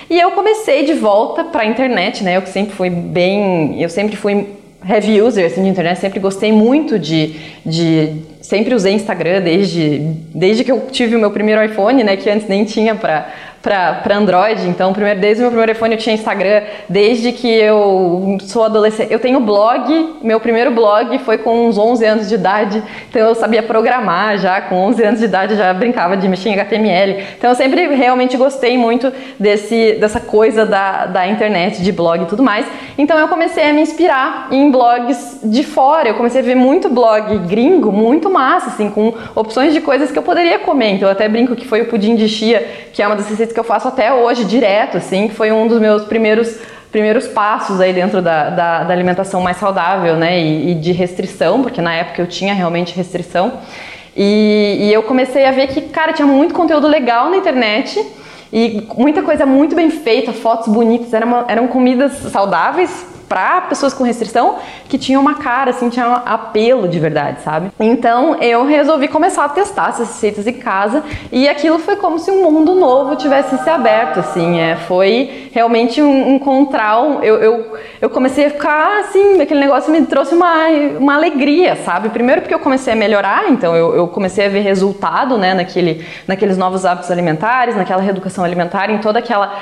E 0.10 0.20
eu 0.20 0.32
comecei 0.32 0.86
de 0.86 0.94
volta 0.94 1.44
para 1.44 1.64
a 1.64 1.66
internet, 1.66 2.24
né? 2.24 2.38
Eu 2.38 2.42
que 2.42 2.50
sempre 2.50 2.76
fui 2.76 2.90
bem, 2.90 3.82
eu 3.82 3.90
sempre 3.90 4.16
fui 4.16 4.48
heavy 4.88 5.22
user 5.22 5.48
assim, 5.48 5.64
de 5.64 5.70
internet, 5.70 6.00
sempre 6.00 6.20
gostei 6.20 6.52
muito 6.52 7.00
de, 7.00 7.36
de 7.66 8.22
sempre 8.40 8.76
usei 8.76 8.94
Instagram 8.94 9.42
desde, 9.42 10.00
desde 10.34 10.64
que 10.64 10.72
eu 10.72 10.82
tive 10.92 11.16
o 11.16 11.20
meu 11.20 11.32
primeiro 11.32 11.64
iPhone, 11.64 12.04
né? 12.04 12.16
Que 12.16 12.30
antes 12.30 12.48
nem 12.48 12.64
tinha 12.64 12.94
para 12.94 13.28
para 13.66 14.16
Android, 14.16 14.68
então 14.68 14.94
primeiro, 14.94 15.20
desde 15.20 15.42
o 15.42 15.46
meu 15.46 15.50
primeiro 15.50 15.72
iPhone 15.72 15.96
eu 15.96 16.00
tinha 16.00 16.14
Instagram, 16.14 16.62
desde 16.88 17.32
que 17.32 17.48
eu 17.48 18.38
sou 18.42 18.64
adolescente. 18.64 19.12
Eu 19.12 19.18
tenho 19.18 19.40
blog, 19.40 20.18
meu 20.22 20.40
primeiro 20.40 20.70
blog 20.70 21.18
foi 21.18 21.40
com 21.40 21.68
uns 21.68 21.76
11 21.76 22.06
anos 22.06 22.30
de 22.30 22.36
idade, 22.36 22.84
então 23.10 23.28
eu 23.28 23.34
sabia 23.34 23.64
programar 23.64 24.38
já, 24.38 24.62
com 24.62 24.76
11 24.76 25.04
anos 25.04 25.20
de 25.20 25.26
idade 25.26 25.56
já 25.56 25.74
brincava 25.74 26.16
de 26.16 26.28
mexer 26.28 26.50
em 26.50 26.54
HTML. 26.54 27.24
Então 27.40 27.50
eu 27.50 27.56
sempre 27.56 27.88
realmente 27.96 28.38
gostei 28.38 28.78
muito 28.78 29.12
desse, 29.40 29.94
dessa 29.94 30.20
coisa 30.20 30.64
da, 30.64 31.08
da 31.08 31.28
internet, 31.28 31.82
de 31.82 31.92
blog 31.92 32.22
e 32.22 32.28
tudo 32.28 32.44
mais. 32.44 32.68
Então 33.00 33.18
eu 33.18 33.28
comecei 33.28 33.68
a 33.68 33.74
me 33.74 33.82
inspirar 33.82 34.48
em 34.52 34.70
blogs 34.70 35.40
de 35.44 35.64
fora, 35.64 36.08
eu 36.10 36.14
comecei 36.14 36.42
a 36.42 36.44
ver 36.44 36.56
muito 36.56 36.88
blog 36.88 37.36
gringo, 37.48 37.92
muito 37.92 38.30
massa, 38.30 38.68
assim, 38.68 38.92
com 38.92 39.12
opções 39.34 39.74
de 39.74 39.82
coisas 39.82 40.12
que 40.12 40.20
eu 40.20 40.24
poderia 40.24 40.60
comer. 40.60 40.92
Então 40.92 41.08
eu 41.08 41.12
até 41.14 41.28
brinco 41.28 41.56
que 41.56 41.66
foi 41.66 41.82
o 41.82 41.86
pudim 41.86 42.16
de 42.16 42.30
chia, 42.30 42.64
que 42.94 43.02
é 43.02 43.08
uma 43.08 43.16
das 43.16 43.28
receitas 43.28 43.55
que 43.56 43.60
eu 43.60 43.64
faço 43.64 43.88
até 43.88 44.14
hoje, 44.14 44.44
direto, 44.46 44.98
assim, 44.98 45.30
que 45.30 45.34
foi 45.34 45.52
um 45.52 45.68
dos 45.68 45.80
meus 45.80 46.04
primeiros 46.04 46.60
primeiros 46.92 47.28
passos 47.28 47.82
aí 47.82 47.92
dentro 47.92 48.22
da, 48.22 48.50
da, 48.50 48.84
da 48.86 48.94
alimentação 48.94 49.42
mais 49.42 49.58
saudável, 49.58 50.16
né, 50.16 50.40
e, 50.40 50.72
e, 50.72 50.76
de 50.76 50.94
restrição, 50.94 51.62
porque 51.62 51.82
na 51.82 51.94
época 51.94 52.22
eu 52.22 52.28
tinha 52.28 52.54
realmente 52.54 52.96
restrição. 52.96 53.60
E, 54.16 54.78
e 54.80 54.94
eu 54.94 55.04
comecei 55.04 55.46
a 55.46 55.52
ver 55.52 55.68
que, 55.68 55.82
cara, 55.82 56.14
tinha 56.14 56.26
muito 56.26 56.54
conteúdo 56.54 56.88
legal 56.88 57.30
na 57.30 57.36
internet 57.36 58.02
e 58.52 58.88
muita 58.96 59.22
coisa 59.24 59.46
muito 59.46 59.76
bem 59.76 59.90
feita, 59.90 60.32
fotos 60.32 60.74
bonitas, 60.74 61.14
eram, 61.14 61.44
eram 61.50 61.68
comidas 61.68 62.14
saudáveis, 62.32 63.06
para 63.28 63.62
pessoas 63.62 63.94
com 63.94 64.04
restrição 64.04 64.58
que 64.88 64.98
tinham 64.98 65.22
uma 65.22 65.36
cara, 65.36 65.72
assim, 65.72 65.90
tinha 65.90 66.08
um 66.08 66.14
apelo 66.26 66.88
de 66.88 67.00
verdade, 67.00 67.42
sabe? 67.42 67.72
Então 67.80 68.36
eu 68.36 68.66
resolvi 68.66 69.08
começar 69.08 69.46
a 69.46 69.50
testar 69.50 69.90
essas 69.90 70.10
receitas 70.10 70.48
em 70.48 70.54
casa 70.54 71.04
e 71.32 71.48
aquilo 71.48 71.80
foi 71.80 71.96
como 71.96 72.20
se 72.20 72.32
um 72.32 72.50
mundo 72.52 72.76
novo 72.76 73.16
tivesse 73.16 73.58
se 73.58 73.70
aberto, 73.70 74.20
assim, 74.20 74.60
é, 74.60 74.76
foi 74.76 75.50
realmente 75.52 76.02
um, 76.02 76.36
encontrar, 76.36 77.24
eu, 77.24 77.36
eu, 77.36 77.78
eu 78.02 78.10
comecei 78.10 78.46
a 78.46 78.50
ficar 78.50 79.00
assim, 79.00 79.42
aquele 79.42 79.60
negócio 79.60 79.92
me 79.92 80.06
trouxe 80.06 80.36
uma, 80.36 80.68
uma 81.00 81.16
alegria, 81.16 81.76
sabe? 81.78 82.10
Primeiro 82.10 82.42
porque 82.42 82.54
eu 82.54 82.60
comecei 82.60 82.94
a 82.94 82.96
melhorar, 82.96 83.50
então 83.50 83.76
eu, 83.76 83.96
eu 83.96 84.08
comecei 84.08 84.46
a 84.46 84.50
ver 84.50 84.60
resultado, 84.60 85.38
né, 85.38 85.54
naquele, 85.54 86.06
naqueles 86.28 86.58
novos 86.58 86.86
hábitos 86.86 87.10
alimentares, 87.10 87.76
naquela 87.76 88.02
reeducação 88.02 88.44
alimentar, 88.44 88.90
em 88.90 89.00
todo 89.00 89.18
aquela, 89.18 89.54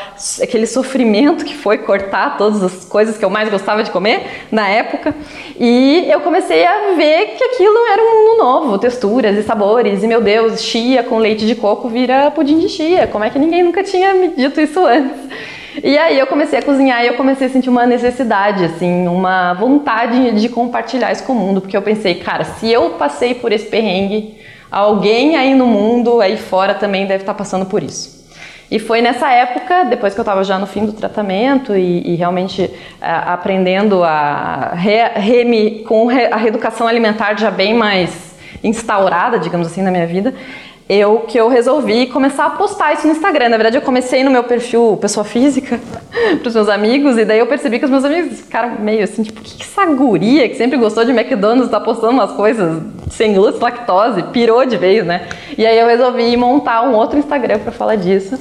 aquele 0.41 0.67
sofrimento 0.67 1.45
que 1.45 1.55
foi 1.55 1.77
cortar 1.77 2.37
todas 2.37 2.63
as 2.63 2.85
coisas 2.85 3.17
que 3.17 3.23
eu 3.23 3.29
mais 3.29 3.49
gostava 3.53 3.83
de 3.83 3.91
comer 3.91 4.45
na 4.51 4.67
época. 4.67 5.15
E 5.59 6.05
eu 6.09 6.19
comecei 6.19 6.65
a 6.65 6.93
ver 6.95 7.35
que 7.37 7.43
aquilo 7.43 7.77
era 7.91 8.01
um 8.01 8.05
mundo 8.05 8.37
novo, 8.43 8.77
texturas 8.77 9.37
e 9.37 9.43
sabores. 9.43 10.03
E 10.03 10.07
meu 10.07 10.21
Deus, 10.21 10.61
chia 10.61 11.03
com 11.03 11.17
leite 11.17 11.45
de 11.45 11.55
coco 11.55 11.87
vira 11.87 12.31
pudim 12.31 12.59
de 12.59 12.67
chia. 12.67 13.07
Como 13.07 13.23
é 13.23 13.29
que 13.29 13.39
ninguém 13.39 13.63
nunca 13.63 13.83
tinha 13.83 14.13
me 14.13 14.29
dito 14.29 14.59
isso 14.59 14.85
antes? 14.85 15.21
E 15.81 15.97
aí 15.97 16.19
eu 16.19 16.27
comecei 16.27 16.59
a 16.59 16.61
cozinhar 16.61 17.03
e 17.03 17.07
eu 17.07 17.15
comecei 17.15 17.47
a 17.47 17.49
sentir 17.49 17.69
uma 17.69 17.85
necessidade, 17.85 18.63
assim, 18.63 19.07
uma 19.07 19.53
vontade 19.53 20.31
de 20.39 20.49
compartilhar 20.49 21.11
isso 21.11 21.23
com 21.23 21.33
o 21.33 21.35
mundo, 21.35 21.61
porque 21.61 21.75
eu 21.75 21.81
pensei, 21.81 22.15
cara, 22.15 22.43
se 22.43 22.71
eu 22.71 22.91
passei 22.91 23.33
por 23.33 23.51
esse 23.51 23.65
perrengue, 23.65 24.37
alguém 24.71 25.35
aí 25.35 25.55
no 25.55 25.65
mundo, 25.65 26.21
aí 26.21 26.37
fora 26.37 26.75
também 26.75 27.07
deve 27.07 27.23
estar 27.23 27.33
passando 27.33 27.65
por 27.65 27.81
isso. 27.81 28.22
E 28.73 28.79
foi 28.79 29.03
nessa 29.03 29.29
época, 29.29 29.83
depois 29.83 30.15
que 30.15 30.19
eu 30.19 30.23
estava 30.23 30.43
já 30.43 30.57
no 30.57 30.65
fim 30.65 30.83
do 30.83 30.93
tratamento 30.93 31.75
e, 31.75 32.13
e 32.13 32.15
realmente 32.15 32.63
é, 32.99 33.07
aprendendo 33.07 34.03
a 34.03 34.71
re, 34.73 35.09
re, 35.13 35.83
com 35.87 36.09
a 36.09 36.35
reeducação 36.35 36.87
alimentar 36.87 37.37
já 37.37 37.51
bem 37.51 37.75
mais 37.75 38.35
instaurada, 38.63 39.37
digamos 39.37 39.67
assim, 39.67 39.83
na 39.83 39.91
minha 39.91 40.07
vida, 40.07 40.33
eu 40.87 41.19
que 41.27 41.39
eu 41.39 41.47
resolvi 41.47 42.07
começar 42.07 42.45
a 42.45 42.49
postar 42.51 42.93
isso 42.93 43.07
no 43.07 43.13
Instagram. 43.13 43.49
Na 43.49 43.57
verdade, 43.57 43.77
eu 43.77 43.81
comecei 43.81 44.23
no 44.23 44.31
meu 44.31 44.43
perfil 44.43 44.97
pessoa 44.99 45.23
física 45.23 45.79
para 46.39 46.47
os 46.47 46.53
meus 46.53 46.69
amigos 46.69 47.17
e 47.17 47.25
daí 47.25 47.39
eu 47.39 47.47
percebi 47.47 47.79
que 47.79 47.85
os 47.85 47.91
meus 47.91 48.03
amigos 48.03 48.41
ficaram 48.41 48.79
meio 48.79 49.03
assim, 49.03 49.23
tipo, 49.23 49.41
que, 49.41 49.57
que 49.57 49.63
que 50.49 50.55
sempre 50.55 50.77
gostou 50.77 51.03
de 51.03 51.11
McDonald's 51.11 51.65
está 51.65 51.79
postando 51.79 52.13
umas 52.13 52.31
coisas 52.31 52.81
sem 53.09 53.33
glúten, 53.33 53.59
lactose, 53.61 54.23
pirou 54.23 54.65
de 54.65 54.77
vez, 54.77 55.05
né? 55.05 55.27
E 55.57 55.65
aí 55.65 55.77
eu 55.79 55.87
resolvi 55.87 56.35
montar 56.37 56.83
um 56.83 56.93
outro 56.93 57.17
Instagram 57.17 57.59
para 57.59 57.71
falar 57.71 57.95
disso 57.95 58.37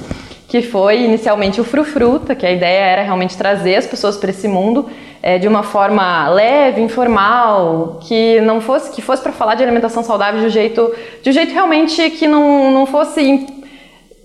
que 0.53 0.61
foi 0.61 1.01
inicialmente 1.01 1.59
o 1.59 1.63
Frufruta, 1.63 2.35
que 2.35 2.45
a 2.45 2.51
ideia 2.51 2.81
era 2.81 3.01
realmente 3.01 3.35
trazer 3.35 3.75
as 3.75 3.87
pessoas 3.87 4.17
para 4.17 4.29
esse 4.29 4.47
mundo 4.47 4.87
é, 5.23 5.39
de 5.39 5.47
uma 5.47 5.63
forma 5.63 6.27
leve, 6.27 6.81
informal, 6.81 7.97
que 8.01 8.41
não 8.41 8.59
fosse 8.59 8.91
que 8.91 9.01
fosse 9.01 9.23
para 9.23 9.31
falar 9.31 9.55
de 9.55 9.63
alimentação 9.63 10.03
saudável 10.03 10.41
de 10.41 10.47
um 10.47 10.49
jeito, 10.49 10.93
de 11.23 11.29
um 11.29 11.33
jeito 11.33 11.53
realmente 11.53 12.09
que 12.11 12.27
não, 12.27 12.69
não 12.71 12.85
fosse 12.85 13.47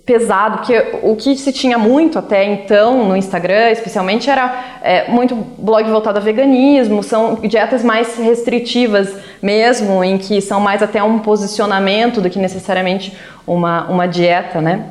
pesado, 0.05 0.57
porque 0.57 0.97
o 1.03 1.15
que 1.15 1.35
se 1.37 1.53
tinha 1.53 1.77
muito 1.77 2.17
até 2.17 2.43
então 2.43 3.07
no 3.07 3.15
Instagram, 3.15 3.69
especialmente, 3.69 4.29
era 4.29 4.79
é, 4.81 5.07
muito 5.09 5.35
blog 5.35 5.89
voltado 5.89 6.17
a 6.17 6.21
veganismo, 6.21 7.01
são 7.03 7.35
dietas 7.35 7.83
mais 7.83 8.17
restritivas 8.17 9.15
mesmo, 9.41 10.03
em 10.03 10.17
que 10.17 10.41
são 10.41 10.59
mais 10.59 10.81
até 10.81 11.01
um 11.01 11.19
posicionamento 11.19 12.21
do 12.21 12.29
que 12.29 12.39
necessariamente 12.39 13.15
uma, 13.47 13.87
uma 13.87 14.07
dieta, 14.07 14.59
né? 14.59 14.85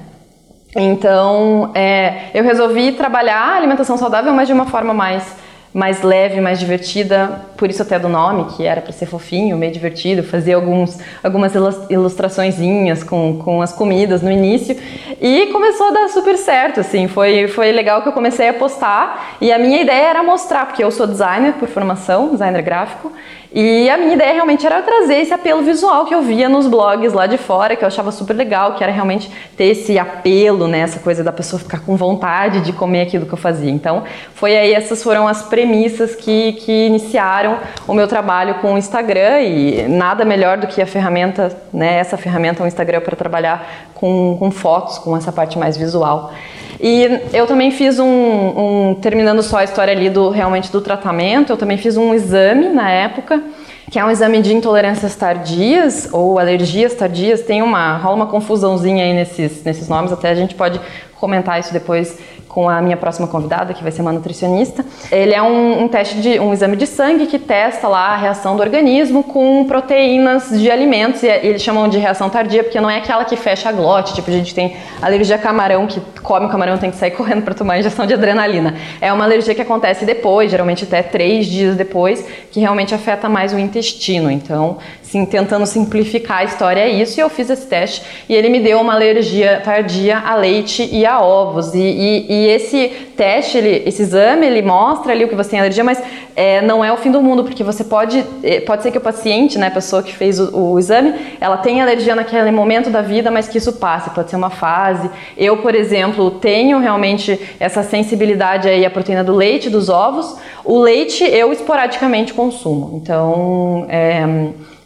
Então, 0.77 1.73
é, 1.75 2.31
eu 2.33 2.45
resolvi 2.45 2.93
trabalhar 2.93 3.41
a 3.41 3.57
alimentação 3.57 3.97
saudável, 3.97 4.33
mas 4.33 4.47
de 4.47 4.55
uma 4.55 4.67
forma 4.67 4.95
mais, 4.95 5.35
mais 5.73 6.03
leve, 6.03 6.41
mais 6.41 6.59
divertida, 6.59 7.43
por 7.57 7.69
isso 7.69 7.83
até 7.83 7.99
do 7.99 8.09
nome, 8.09 8.45
que 8.57 8.65
era 8.65 8.81
para 8.81 8.93
ser 8.93 9.07
fofinho, 9.07 9.57
meio 9.57 9.73
divertido, 9.73 10.23
fazer 10.23 10.55
alguns, 10.55 10.99
algumas 11.23 11.53
ilustraçõezinhas 11.91 13.03
com, 13.03 13.39
com 13.39 13.61
as 13.61 13.73
comidas 13.73 14.23
no 14.23 14.31
início. 14.31 14.77
E 15.21 15.47
começou 15.47 15.89
a 15.89 15.91
dar 15.91 16.09
super 16.09 16.37
certo, 16.39 16.81
assim, 16.81 17.07
foi, 17.07 17.49
foi 17.49 17.71
legal 17.73 18.03
que 18.03 18.09
eu 18.09 18.13
comecei 18.13 18.49
a 18.49 18.55
postar. 18.55 19.37
E 19.41 19.53
a 19.53 19.59
minha 19.59 19.83
ideia 19.83 20.09
era 20.09 20.23
mostrar, 20.23 20.67
porque 20.67 20.83
eu 20.83 20.91
sou 20.91 21.07
designer 21.07 21.55
por 21.55 21.69
formação, 21.69 22.31
designer 22.31 22.63
gráfico, 22.63 23.13
e 23.51 23.89
a 23.89 23.97
minha 23.97 24.15
ideia 24.15 24.35
realmente 24.35 24.67
era 24.67 24.83
trazer 24.83 25.17
esse 25.17 25.33
apelo 25.33 25.63
visual 25.63 26.05
que 26.05 26.15
eu 26.15 26.21
via 26.21 26.49
nos 26.49 26.67
blogs 26.67 27.15
lá 27.15 27.27
de 27.27 27.39
fora, 27.39 27.75
que 27.75 27.83
eu 27.83 27.89
achava 27.89 28.13
super 28.13 28.35
legal, 28.35 28.75
que 28.75 28.83
era 28.85 28.93
realmente 28.93 29.31
ter 29.57 29.65
esse 29.65 29.99
apelo, 29.99 30.69
né, 30.69 30.81
essa 30.81 31.01
coisa 31.01 31.25
da 31.25 31.33
pessoa 31.33 31.59
ficar 31.59 31.81
com 31.81 31.97
vontade 31.97 32.61
de 32.61 32.73
comer 32.75 33.03
aquilo 33.03 33.25
que 33.25 33.33
eu 33.33 33.39
fazia. 33.39 33.71
Então, 33.71 34.05
foi 34.35 34.57
aí, 34.57 34.75
essas 34.75 35.03
foram 35.03 35.27
as 35.27 35.43
premissas 35.43 36.15
que, 36.15 36.53
que 36.53 36.87
iniciaram 36.87 37.59
o 37.87 37.95
meu 37.95 38.07
trabalho 38.07 38.57
com 38.57 38.75
o 38.75 38.79
Instagram 38.79 39.41
e 39.41 39.89
nada 39.89 40.27
melhor 40.27 40.59
do 40.59 40.67
que 40.67 40.83
a 40.83 40.87
ferramenta, 40.87 41.57
né, 41.73 41.99
essa 41.99 42.19
ferramenta, 42.19 42.63
o 42.63 42.67
Instagram, 42.67 43.01
para 43.01 43.17
trabalhar 43.17 43.89
com, 43.95 44.37
com 44.39 44.51
fotos, 44.51 44.99
com 44.99 45.17
essa 45.17 45.33
parte 45.33 45.59
mais 45.59 45.75
visual. 45.77 46.33
E 46.81 47.21
eu 47.33 47.47
também 47.47 47.71
fiz 47.71 47.99
um, 47.99 48.07
um, 48.07 48.95
terminando 48.95 49.43
só 49.43 49.59
a 49.59 49.65
história 49.65 49.93
ali 49.93 50.09
do 50.09 50.31
realmente 50.31 50.71
do 50.71 50.81
tratamento, 50.81 51.53
eu 51.53 51.57
também 51.57 51.77
fiz 51.77 51.97
um 51.97 52.15
exame 52.15 52.69
na 52.69 52.89
época, 52.89 53.43
que 53.91 53.99
é 53.99 54.05
um 54.05 54.11
exame 54.11 54.41
de 54.41 54.55
intolerâncias 54.55 55.17
tardias 55.17 56.09
ou 56.13 56.39
alergias 56.39 56.95
tardias. 56.95 57.43
Tem 57.43 57.63
uma 57.63 57.97
rola 57.97 58.15
uma 58.15 58.27
confusãozinha 58.27 59.05
aí 59.05 59.13
nesses 59.13 59.65
nesses 59.65 59.89
nomes, 59.89 60.13
até 60.13 60.31
a 60.31 60.35
gente 60.35 60.55
pode 60.55 60.81
comentar 61.17 61.59
isso 61.59 61.73
depois 61.73 62.17
com 62.49 62.69
a 62.69 62.81
minha 62.81 62.97
próxima 62.97 63.29
convidada, 63.29 63.75
que 63.75 63.83
vai 63.83 63.93
ser 63.93 64.03
uma 64.03 64.13
nutricionista. 64.13 64.85
Ele 65.13 65.35
é 65.35 65.43
um, 65.43 65.85
um, 65.85 65.89
teste 65.89 66.21
de 66.21 66.41
um 66.41 66.53
exame 66.53 66.77
de 66.77 66.87
sangue 66.87 67.27
que 67.27 67.39
testa 67.39 67.87
lá 67.87 68.09
a 68.09 68.17
reação 68.17 68.57
do 68.57 68.63
organismo 68.63 69.23
com 69.23 69.65
proteínas 69.67 70.51
de 70.51 70.71
alimentos 70.71 71.23
e 71.23 71.27
eles 71.27 71.63
chamam 71.63 71.89
de 71.89 71.99
reação 71.99 72.31
tardia 72.31 72.65
porque 72.65 72.81
não 72.81 72.89
é 72.89 72.97
aquela 72.97 73.25
que 73.25 73.37
fecha 73.37 73.69
a 73.69 73.73
glote, 73.73 74.15
tipo 74.15 74.31
a 74.31 74.33
gente 74.33 74.55
tem 74.55 74.77
alergia 75.03 75.37
a 75.37 75.39
camarão 75.39 75.87
que 75.87 76.01
come 76.23 76.47
o 76.47 76.49
camarão 76.49 76.79
tem 76.79 76.91
que 76.91 76.97
sair 76.97 77.11
correndo 77.17 77.43
para 77.43 77.55
tomar 77.55 77.79
injeção 77.79 78.07
de 78.07 78.15
adrenalina. 78.15 78.75
É 79.01 79.13
uma 79.13 79.25
alergia 79.25 79.55
que 79.55 79.63
acontece 79.63 80.05
depois, 80.05 80.51
geralmente 80.51 80.85
até 80.85 81.03
três 81.03 81.47
dias 81.47 81.77
depois, 81.77 82.25
que 82.51 82.61
realmente 82.61 82.95
afeta 82.95 83.29
mais 83.29 83.53
o 83.53 83.59
intestino. 83.59 84.31
Então, 84.31 84.79
sim, 85.03 85.25
tentando 85.25 85.67
simplificar 85.67 86.39
a 86.39 86.45
história 86.45 86.81
é 86.81 86.89
isso 86.89 87.19
e 87.19 87.23
eu 87.23 87.29
fiz 87.29 87.49
esse 87.51 87.67
teste 87.67 88.03
e 88.29 88.35
ele 88.35 88.49
me 88.49 88.61
deu 88.61 88.81
uma 88.81 88.95
alergia 88.95 89.61
tardia 89.65 90.19
a 90.19 90.35
leite 90.35 90.89
e 90.91 91.05
a 91.07 91.21
ovos 91.21 91.75
e, 91.75 91.79
e, 91.79 92.27
e 92.39 92.47
esse 92.47 92.89
teste, 93.17 93.59
ele, 93.59 93.83
esse 93.85 94.03
exame, 94.03 94.47
ele 94.47 94.63
mostra 94.63 95.11
ali 95.11 95.25
o 95.25 95.29
que 95.29 95.35
você 95.35 95.51
tem 95.51 95.59
alergia, 95.59 95.83
mas 95.83 96.01
é, 96.37 96.63
não 96.63 96.85
é 96.85 96.93
o 96.93 96.97
fim 96.97 97.11
do 97.11 97.21
mundo, 97.21 97.43
porque 97.43 97.65
você 97.65 97.83
pode, 97.83 98.25
é, 98.45 98.61
pode 98.61 98.85
ser 98.85 98.93
que 98.93 98.99
o 98.99 99.01
paciente, 99.01 99.59
né, 99.59 99.67
a 99.67 99.71
pessoa 99.73 100.05
que 100.05 100.15
fez 100.15 100.39
o, 100.39 100.57
o, 100.57 100.79
exame, 100.79 101.15
ela 101.41 101.57
tenha 101.57 101.83
alergia 101.83 102.15
naquele 102.15 102.53
momento 102.53 102.91
da 102.91 103.03
vida, 103.03 103.29
mas 103.29 103.49
que 103.49 103.59
isso 103.59 103.73
passe, 103.73 104.11
pode 104.11 104.31
ser 104.31 104.37
uma 104.37 104.51
fase. 104.51 105.11
Eu, 105.37 105.57
por 105.57 105.75
exemplo, 105.75 106.31
tenho 106.31 106.79
realmente 106.79 107.41
essa 107.59 107.83
sensibilidade 107.83 108.69
aí 108.69 108.87
à 108.87 108.91
proteína 108.91 109.25
do 109.25 109.35
leite, 109.35 109.69
dos 109.69 109.89
ovos. 109.89 110.39
O 110.65 110.79
leite 110.79 111.25
eu 111.25 111.53
esporadicamente 111.53 112.33
consumo, 112.33 113.01
então 113.03 113.85
é, 113.89 114.23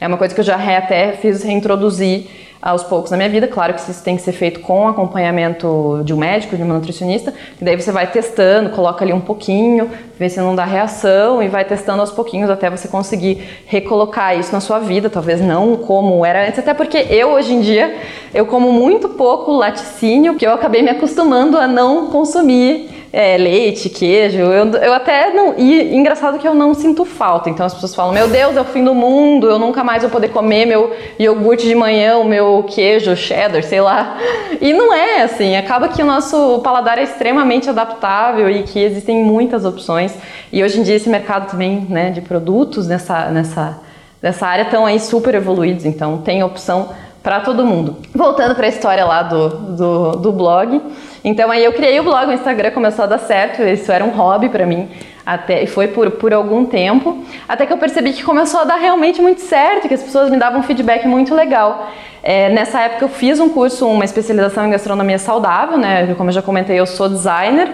é 0.00 0.08
uma 0.08 0.16
coisa 0.16 0.34
que 0.34 0.40
eu 0.40 0.44
já 0.44 0.56
até 0.56 1.12
fiz 1.12 1.42
reintroduzir 1.42 2.26
aos 2.62 2.84
poucos 2.84 3.10
na 3.10 3.16
minha 3.16 3.28
vida. 3.28 3.48
Claro 3.48 3.74
que 3.74 3.80
isso 3.80 4.04
tem 4.04 4.14
que 4.14 4.22
ser 4.22 4.30
feito 4.30 4.60
com 4.60 4.86
acompanhamento 4.86 6.00
de 6.04 6.14
um 6.14 6.16
médico, 6.16 6.56
de 6.56 6.62
uma 6.62 6.74
nutricionista, 6.74 7.34
e 7.60 7.64
daí 7.64 7.76
você 7.76 7.90
vai 7.90 8.06
testando, 8.06 8.70
coloca 8.70 9.04
ali 9.04 9.12
um 9.12 9.20
pouquinho, 9.20 9.90
vê 10.16 10.28
se 10.28 10.38
não 10.38 10.54
dá 10.54 10.64
reação 10.64 11.42
e 11.42 11.48
vai 11.48 11.64
testando 11.64 12.00
aos 12.00 12.12
pouquinhos 12.12 12.48
até 12.48 12.70
você 12.70 12.86
conseguir 12.86 13.42
recolocar 13.66 14.38
isso 14.38 14.52
na 14.52 14.60
sua 14.60 14.78
vida, 14.78 15.10
talvez 15.10 15.40
não 15.40 15.76
como 15.76 16.24
era 16.24 16.46
antes, 16.46 16.60
até 16.60 16.72
porque 16.72 16.98
eu 17.10 17.30
hoje 17.30 17.52
em 17.52 17.60
dia 17.60 17.96
eu 18.32 18.46
como 18.46 18.72
muito 18.72 19.08
pouco 19.08 19.50
laticínio, 19.50 20.36
que 20.36 20.46
eu 20.46 20.52
acabei 20.52 20.82
me 20.82 20.90
acostumando 20.90 21.58
a 21.58 21.66
não 21.66 22.06
consumir 22.10 22.91
é, 23.12 23.36
leite, 23.36 23.90
queijo. 23.90 24.38
Eu, 24.38 24.70
eu 24.70 24.94
até 24.94 25.30
não. 25.30 25.54
E 25.58 25.94
engraçado 25.94 26.38
que 26.38 26.48
eu 26.48 26.54
não 26.54 26.72
sinto 26.72 27.04
falta. 27.04 27.50
Então 27.50 27.66
as 27.66 27.74
pessoas 27.74 27.94
falam: 27.94 28.12
Meu 28.12 28.26
Deus, 28.26 28.56
é 28.56 28.60
o 28.60 28.64
fim 28.64 28.82
do 28.82 28.94
mundo, 28.94 29.50
eu 29.50 29.58
nunca 29.58 29.84
mais 29.84 30.02
vou 30.02 30.10
poder 30.10 30.28
comer 30.28 30.64
meu 30.64 30.96
iogurte 31.18 31.66
de 31.66 31.74
manhã, 31.74 32.16
o 32.16 32.24
meu 32.24 32.64
queijo, 32.66 33.14
cheddar, 33.14 33.62
sei 33.62 33.82
lá. 33.82 34.16
E 34.58 34.72
não 34.72 34.94
é 34.94 35.22
assim. 35.22 35.54
Acaba 35.56 35.88
que 35.88 36.02
o 36.02 36.06
nosso 36.06 36.60
paladar 36.60 36.98
é 36.98 37.02
extremamente 37.02 37.68
adaptável 37.68 38.50
e 38.50 38.62
que 38.62 38.80
existem 38.80 39.22
muitas 39.22 39.66
opções. 39.66 40.14
E 40.50 40.64
hoje 40.64 40.80
em 40.80 40.82
dia 40.82 40.96
esse 40.96 41.10
mercado 41.10 41.50
também 41.50 41.86
né, 41.90 42.10
de 42.10 42.22
produtos 42.22 42.86
nessa, 42.86 43.26
nessa, 43.26 43.78
nessa 44.22 44.46
área 44.46 44.62
estão 44.62 44.86
aí 44.86 44.98
super 44.98 45.34
evoluídos. 45.34 45.84
Então 45.84 46.18
tem 46.18 46.42
opção 46.42 46.88
para 47.22 47.40
todo 47.40 47.66
mundo. 47.66 47.98
Voltando 48.14 48.54
para 48.54 48.64
a 48.64 48.68
história 48.68 49.04
lá 49.04 49.22
do, 49.22 49.48
do, 49.48 50.12
do 50.12 50.32
blog. 50.32 50.80
Então 51.24 51.50
aí 51.50 51.64
eu 51.64 51.72
criei 51.72 52.00
o 52.00 52.02
blog, 52.02 52.28
o 52.28 52.32
Instagram 52.32 52.70
começou 52.72 53.04
a 53.04 53.06
dar 53.06 53.18
certo, 53.18 53.62
isso 53.62 53.90
era 53.92 54.04
um 54.04 54.10
hobby 54.10 54.48
para 54.48 54.66
mim. 54.66 54.88
Até, 55.24 55.64
foi 55.66 55.86
por, 55.86 56.10
por 56.10 56.34
algum 56.34 56.64
tempo, 56.64 57.24
até 57.48 57.64
que 57.64 57.72
eu 57.72 57.78
percebi 57.78 58.12
que 58.12 58.24
começou 58.24 58.60
a 58.60 58.64
dar 58.64 58.76
realmente 58.76 59.22
muito 59.22 59.40
certo, 59.40 59.86
que 59.86 59.94
as 59.94 60.02
pessoas 60.02 60.28
me 60.28 60.36
davam 60.36 60.58
um 60.58 60.62
feedback 60.64 61.06
muito 61.06 61.32
legal. 61.32 61.90
É, 62.24 62.48
nessa 62.48 62.80
época 62.80 63.04
eu 63.04 63.08
fiz 63.08 63.38
um 63.38 63.48
curso, 63.48 63.86
uma 63.86 64.04
especialização 64.04 64.66
em 64.66 64.70
gastronomia 64.70 65.18
saudável, 65.18 65.78
né? 65.78 66.12
Como 66.16 66.30
eu 66.30 66.34
já 66.34 66.42
comentei, 66.42 66.78
eu 66.78 66.86
sou 66.86 67.08
designer 67.08 67.68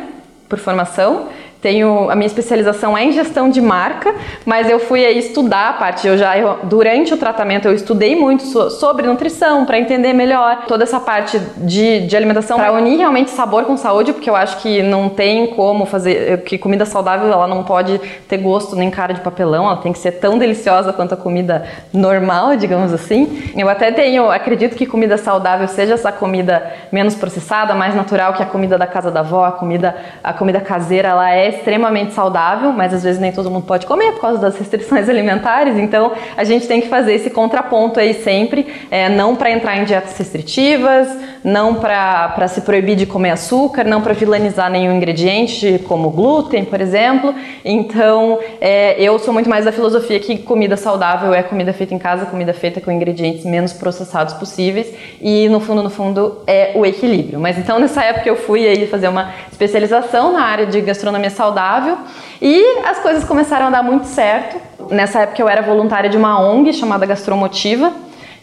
por 0.46 0.58
formação, 0.58 1.28
tenho 1.60 2.10
a 2.10 2.14
minha 2.14 2.26
especialização 2.26 2.96
é 2.96 3.04
em 3.04 3.12
gestão 3.12 3.50
de 3.50 3.60
marca, 3.60 4.14
mas 4.46 4.70
eu 4.70 4.78
fui 4.78 5.04
aí 5.04 5.18
estudar 5.18 5.70
a 5.70 5.72
parte. 5.72 6.06
Eu 6.06 6.16
já 6.16 6.34
durante 6.62 7.12
o 7.12 7.16
tratamento 7.16 7.66
eu 7.66 7.74
estudei 7.74 8.14
muito 8.14 8.44
so, 8.44 8.70
sobre 8.70 9.06
nutrição 9.06 9.64
para 9.64 9.78
entender 9.78 10.12
melhor 10.12 10.64
toda 10.66 10.84
essa 10.84 11.00
parte 11.00 11.38
de, 11.56 12.06
de 12.06 12.16
alimentação 12.16 12.58
para 12.58 12.72
unir 12.72 12.98
realmente 12.98 13.30
sabor 13.30 13.64
com 13.64 13.76
saúde, 13.76 14.12
porque 14.12 14.30
eu 14.30 14.36
acho 14.36 14.58
que 14.58 14.82
não 14.82 15.08
tem 15.08 15.48
como 15.48 15.84
fazer 15.84 16.42
que 16.42 16.58
comida 16.58 16.84
saudável 16.84 17.30
ela 17.32 17.46
não 17.46 17.64
pode 17.64 18.00
ter 18.28 18.38
gosto 18.38 18.76
nem 18.76 18.90
cara 18.90 19.12
de 19.12 19.20
papelão, 19.20 19.64
ela 19.66 19.76
tem 19.78 19.92
que 19.92 19.98
ser 19.98 20.12
tão 20.12 20.38
deliciosa 20.38 20.92
quanto 20.92 21.14
a 21.14 21.16
comida 21.16 21.66
normal, 21.92 22.56
digamos 22.56 22.92
assim. 22.92 23.50
Eu 23.56 23.68
até 23.68 23.90
tenho, 23.90 24.30
acredito 24.30 24.76
que 24.76 24.86
comida 24.86 25.16
saudável 25.16 25.66
seja 25.66 25.94
essa 25.94 26.12
comida 26.12 26.72
menos 26.92 27.14
processada, 27.14 27.74
mais 27.74 27.94
natural 27.94 28.34
que 28.34 28.42
a 28.42 28.46
comida 28.46 28.78
da 28.78 28.86
casa 28.86 29.10
da 29.10 29.20
avó, 29.20 29.44
a 29.44 29.52
comida 29.52 29.96
a 30.22 30.32
comida 30.32 30.60
caseira, 30.60 31.08
ela 31.08 31.30
extremamente 31.48 32.12
saudável, 32.12 32.72
mas 32.72 32.92
às 32.92 33.02
vezes 33.02 33.20
nem 33.20 33.32
todo 33.32 33.50
mundo 33.50 33.66
pode 33.66 33.86
comer 33.86 34.12
por 34.12 34.20
causa 34.20 34.38
das 34.38 34.58
restrições 34.58 35.08
alimentares. 35.10 35.76
Então 35.76 36.12
a 36.36 36.44
gente 36.44 36.66
tem 36.66 36.80
que 36.80 36.88
fazer 36.88 37.14
esse 37.14 37.30
contraponto 37.30 38.00
aí 38.00 38.14
sempre, 38.14 38.66
é, 38.90 39.08
não 39.08 39.36
para 39.36 39.50
entrar 39.50 39.76
em 39.76 39.84
dietas 39.84 40.16
restritivas, 40.16 41.08
não 41.42 41.74
para 41.74 42.48
se 42.48 42.60
proibir 42.62 42.96
de 42.96 43.06
comer 43.06 43.30
açúcar, 43.30 43.84
não 43.84 44.00
para 44.00 44.14
vilanizar 44.14 44.70
nenhum 44.70 44.96
ingrediente 44.96 45.80
como 45.86 46.10
glúten, 46.10 46.64
por 46.64 46.80
exemplo. 46.80 47.34
Então 47.64 48.38
é, 48.60 49.00
eu 49.00 49.18
sou 49.18 49.32
muito 49.32 49.48
mais 49.48 49.64
da 49.64 49.72
filosofia 49.72 50.18
que 50.20 50.38
comida 50.38 50.76
saudável 50.76 51.32
é 51.32 51.42
comida 51.42 51.72
feita 51.72 51.94
em 51.94 51.98
casa, 51.98 52.26
comida 52.26 52.52
feita 52.52 52.80
com 52.80 52.90
ingredientes 52.90 53.44
menos 53.44 53.72
processados 53.72 54.34
possíveis 54.34 54.92
e 55.20 55.48
no 55.48 55.60
fundo, 55.60 55.82
no 55.82 55.90
fundo 55.90 56.38
é 56.46 56.72
o 56.74 56.84
equilíbrio. 56.84 57.40
Mas 57.40 57.58
então 57.58 57.78
nessa 57.78 58.02
época 58.04 58.28
eu 58.28 58.36
fui 58.36 58.66
aí 58.66 58.86
fazer 58.86 59.08
uma 59.08 59.32
especialização 59.50 60.32
na 60.32 60.42
área 60.42 60.66
de 60.66 60.80
gastronomia 60.80 61.30
saudável 61.30 61.98
e 62.40 62.78
as 62.84 62.98
coisas 62.98 63.24
começaram 63.24 63.66
a 63.66 63.70
dar 63.70 63.82
muito 63.82 64.06
certo. 64.06 64.56
Nessa 64.90 65.20
época 65.20 65.42
eu 65.42 65.48
era 65.48 65.60
voluntária 65.62 66.08
de 66.08 66.16
uma 66.16 66.40
ONG 66.40 66.72
chamada 66.72 67.04
Gastromotiva, 67.04 67.92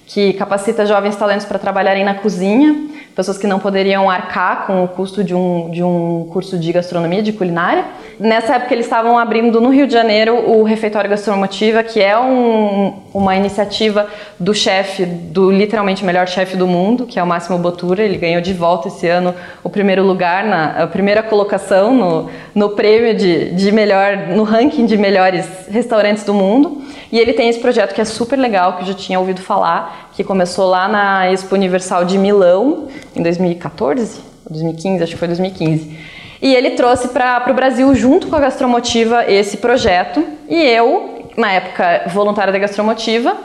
que 0.05 0.33
capacita 0.33 0.85
jovens 0.85 1.15
talentos 1.15 1.45
para 1.45 1.59
trabalharem 1.59 2.03
na 2.03 2.15
cozinha, 2.15 2.75
pessoas 3.15 3.37
que 3.37 3.47
não 3.47 3.59
poderiam 3.59 4.09
arcar 4.09 4.67
com 4.67 4.83
o 4.83 4.87
custo 4.87 5.23
de 5.23 5.33
um, 5.33 5.69
de 5.71 5.81
um 5.81 6.27
curso 6.33 6.59
de 6.59 6.71
gastronomia, 6.73 7.23
de 7.23 7.31
culinária. 7.31 7.85
Nessa 8.19 8.55
época 8.55 8.73
eles 8.73 8.85
estavam 8.85 9.17
abrindo 9.17 9.61
no 9.61 9.69
Rio 9.69 9.87
de 9.87 9.93
Janeiro 9.93 10.35
o 10.35 10.63
Refeitório 10.63 11.09
Gastromotiva, 11.09 11.81
que 11.81 12.01
é 12.01 12.17
um, 12.19 12.93
uma 13.13 13.35
iniciativa 13.35 14.07
do 14.37 14.53
chefe, 14.53 15.05
do 15.05 15.49
literalmente 15.49 16.03
melhor 16.03 16.27
chefe 16.27 16.57
do 16.57 16.67
mundo, 16.67 17.05
que 17.05 17.17
é 17.17 17.23
o 17.23 17.27
Máximo 17.27 17.57
Botura. 17.57 18.03
Ele 18.03 18.17
ganhou 18.17 18.41
de 18.41 18.53
volta 18.53 18.89
esse 18.89 19.07
ano 19.07 19.33
o 19.63 19.69
primeiro 19.69 20.03
lugar, 20.03 20.43
na, 20.43 20.83
a 20.83 20.87
primeira 20.87 21.23
colocação 21.23 21.93
no, 21.93 22.29
no 22.53 22.69
prêmio 22.71 23.15
de, 23.15 23.51
de 23.51 23.71
melhor, 23.71 24.17
no 24.29 24.43
ranking 24.43 24.85
de 24.85 24.97
melhores 24.97 25.47
restaurantes 25.69 26.25
do 26.25 26.33
mundo. 26.33 26.81
E 27.11 27.19
ele 27.19 27.31
tem 27.31 27.47
esse 27.47 27.59
projeto 27.59 27.93
que 27.93 28.01
é 28.01 28.05
super 28.05 28.37
legal, 28.37 28.73
que 28.73 28.83
eu 28.83 28.87
já 28.87 28.93
tinha 28.93 29.17
ouvido 29.19 29.41
falar, 29.41 30.04
que 30.15 30.23
começou 30.23 30.67
lá 30.67 30.87
na 30.87 31.29
Expo 31.31 31.55
Universal 31.55 32.05
de 32.05 32.17
Milão, 32.17 32.87
em 33.13 33.21
2014, 33.21 34.21
2015, 34.49 35.03
acho 35.03 35.11
que 35.11 35.17
foi 35.17 35.27
2015. 35.27 35.97
E 36.41 36.55
ele 36.55 36.71
trouxe 36.71 37.09
para 37.09 37.45
o 37.49 37.53
Brasil, 37.53 37.93
junto 37.93 38.27
com 38.27 38.35
a 38.35 38.39
Gastromotiva, 38.39 39.29
esse 39.29 39.57
projeto. 39.57 40.23
E 40.47 40.55
eu, 40.55 41.29
na 41.35 41.51
época 41.51 42.03
voluntária 42.07 42.53
da 42.53 42.59
Gastromotiva, 42.59 43.35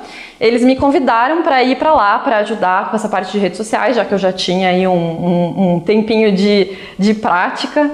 eles 0.40 0.62
me 0.62 0.76
convidaram 0.76 1.42
para 1.42 1.60
ir 1.62 1.76
para 1.76 1.92
lá 1.92 2.18
para 2.20 2.38
ajudar 2.38 2.90
com 2.90 2.96
essa 2.96 3.08
parte 3.08 3.32
de 3.32 3.38
redes 3.38 3.56
sociais, 3.56 3.96
já 3.96 4.04
que 4.04 4.14
eu 4.14 4.18
já 4.18 4.32
tinha 4.32 4.68
aí 4.68 4.86
um, 4.86 4.92
um, 4.92 5.74
um 5.74 5.80
tempinho 5.80 6.30
de, 6.30 6.76
de 6.96 7.14
prática 7.14 7.90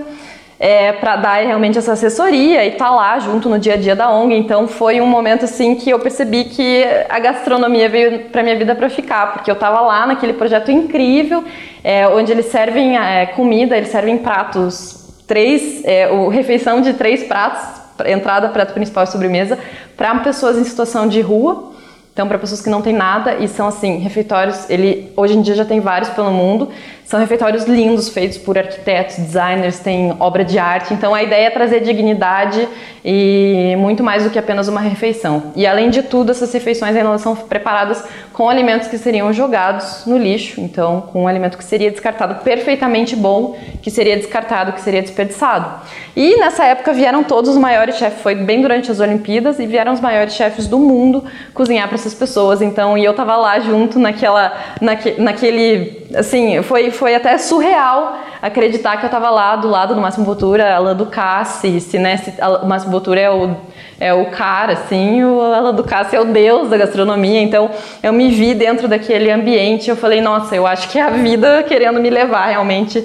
é, 0.59 0.93
para 0.93 1.17
dar 1.17 1.45
realmente 1.45 1.77
essa 1.77 1.93
assessoria 1.93 2.65
e 2.65 2.69
estar 2.69 2.87
tá 2.87 2.91
lá 2.91 3.19
junto 3.19 3.49
no 3.49 3.59
dia 3.59 3.75
a 3.75 3.77
dia 3.77 3.95
da 3.95 4.11
ONG. 4.11 4.35
Então 4.37 4.67
foi 4.67 5.01
um 5.01 5.07
momento 5.07 5.45
assim 5.45 5.75
que 5.75 5.91
eu 5.91 5.99
percebi 5.99 6.45
que 6.45 6.85
a 7.09 7.19
gastronomia 7.19 7.89
veio 7.89 8.31
para 8.31 8.43
minha 8.43 8.57
vida 8.57 8.75
para 8.75 8.89
ficar, 8.89 9.35
porque 9.35 9.51
eu 9.51 9.55
estava 9.55 9.81
lá 9.81 10.07
naquele 10.07 10.33
projeto 10.33 10.71
incrível, 10.71 11.45
é, 11.85 12.09
onde 12.09 12.33
eles 12.33 12.47
servem 12.47 12.97
é, 12.97 13.27
comida, 13.27 13.77
eles 13.77 13.89
servem 13.89 14.19
pratos, 14.19 15.23
três, 15.27 15.85
é, 15.85 16.09
o 16.11 16.29
refeição 16.29 16.81
de 16.81 16.95
três 16.95 17.25
pratos, 17.25 17.63
entrada, 18.07 18.49
prato 18.49 18.73
principal 18.73 19.05
e 19.05 19.09
sobremesa, 19.09 19.59
para 19.97 20.15
pessoas 20.17 20.57
em 20.57 20.65
situação 20.65 21.07
de 21.07 21.21
rua. 21.21 21.73
Então, 22.13 22.27
para 22.27 22.39
pessoas 22.39 22.63
que 22.63 22.71
não 22.71 22.81
têm 22.81 22.95
nada 22.95 23.35
e 23.35 23.47
são 23.47 23.69
assim, 23.69 23.99
refeitórios, 23.99 24.71
ele 24.71 25.13
hoje 25.15 25.37
em 25.37 25.43
dia 25.43 25.55
já 25.55 25.67
tem 25.67 25.81
vários 25.81 26.09
pelo 26.09 26.31
mundo 26.31 26.71
são 27.07 27.21
refeitórios 27.21 27.65
lindos, 27.65 28.09
feitos 28.09 28.37
por 28.37 28.59
arquitetos, 28.59 29.17
designers, 29.17 29.79
tem 29.79 30.15
obra 30.19 30.45
de 30.45 30.59
arte. 30.59 30.93
Então 30.93 31.15
a 31.15 31.23
ideia 31.23 31.47
é 31.47 31.51
trazer 31.51 31.81
dignidade 31.81 32.69
e 33.05 33.77
muito 33.79 34.03
mais 34.03 34.25
do 34.25 34.31
que 34.31 34.39
apenas 34.39 34.67
uma 34.67 34.81
refeição. 34.81 35.53
E 35.55 35.65
além 35.65 35.89
de 35.89 36.03
tudo, 36.03 36.33
essas 36.33 36.53
refeições 36.53 36.97
ainda 36.97 37.17
são 37.19 37.37
preparadas 37.37 38.03
com 38.33 38.51
alimentos 38.51 38.89
que 38.89 38.99
seriam 38.99 39.33
jogados 39.33 40.05
no 40.05 40.19
lixo. 40.19 40.61
Então, 40.61 41.03
com 41.13 41.23
um 41.23 41.29
alimento 41.29 41.57
que 41.57 41.63
seria 41.63 41.93
descartado 41.93 42.43
perfeitamente 42.43 43.15
bom, 43.15 43.57
que 43.81 43.91
seria 43.91 44.17
descartado, 44.17 44.73
que 44.73 44.81
seria 44.81 45.01
desperdiçado. 45.01 45.81
E 46.17 46.37
nessa 46.39 46.65
época 46.65 46.93
vieram 46.93 47.23
todos 47.23 47.51
os 47.51 47.57
maiores 47.57 47.97
chefes, 47.97 48.21
foi 48.21 48.35
bem 48.35 48.61
durante 48.61 48.91
as 48.91 48.99
Olimpíadas, 48.99 49.61
e 49.61 49.67
vieram 49.67 49.93
os 49.93 50.01
maiores 50.01 50.35
chefes 50.35 50.67
do 50.67 50.79
mundo 50.79 51.23
cozinhar 51.55 51.87
para 51.87 51.95
essas 51.95 52.15
pessoas. 52.15 52.61
Então, 52.61 52.99
e 52.99 53.05
eu 53.05 53.15
tava 53.15 53.37
lá 53.37 53.61
junto 53.61 54.01
naquela, 54.01 54.53
naque, 54.81 55.15
naquele, 55.21 56.06
assim, 56.15 56.63
foi 56.63 56.91
foi 56.91 57.15
até 57.15 57.37
surreal 57.39 58.19
acreditar 58.41 58.97
que 58.97 59.05
eu 59.05 59.09
estava 59.09 59.31
lá 59.31 59.57
do 59.57 59.69
lado 59.69 59.95
do 59.95 60.01
Máximo 60.01 60.25
Botura, 60.25 60.75
Alain 60.75 60.95
Ducasse, 60.95 61.81
se, 61.81 61.99
né, 61.99 62.17
se, 62.17 62.35
o 62.63 62.67
Máximo 62.67 62.93
Botura 62.93 63.21
é 63.21 63.31
o, 63.31 63.57
é 63.99 64.15
o 64.15 64.27
cara, 64.27 64.75
assim, 64.75 65.25
o 65.25 65.41
Alain 65.41 65.75
Ducasse 65.75 66.15
é 66.15 66.21
o 66.21 66.27
deus 66.27 66.69
da 66.69 66.77
gastronomia, 66.77 67.41
então 67.41 67.71
eu 68.03 68.13
me 68.13 68.31
vi 68.31 68.55
dentro 68.55 68.87
daquele 68.87 69.31
ambiente, 69.31 69.91
eu 69.91 69.97
falei, 69.97 70.21
nossa, 70.21 70.55
eu 70.55 70.67
acho 70.67 70.89
que 70.89 70.99
é 70.99 71.03
a 71.03 71.11
vida 71.11 71.63
querendo 71.63 72.01
me 72.01 72.11
levar 72.11 72.47
realmente 72.47 73.05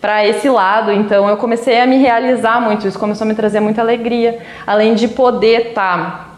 para 0.00 0.26
esse 0.26 0.48
lado, 0.48 0.90
então 0.90 1.28
eu 1.28 1.36
comecei 1.36 1.80
a 1.80 1.86
me 1.86 1.96
realizar 1.96 2.60
muito, 2.60 2.88
isso 2.88 2.98
começou 2.98 3.24
a 3.24 3.28
me 3.28 3.34
trazer 3.34 3.60
muita 3.60 3.80
alegria, 3.80 4.40
além 4.66 4.94
de 4.94 5.06
poder 5.06 5.68
estar 5.68 5.96
tá 5.96 6.31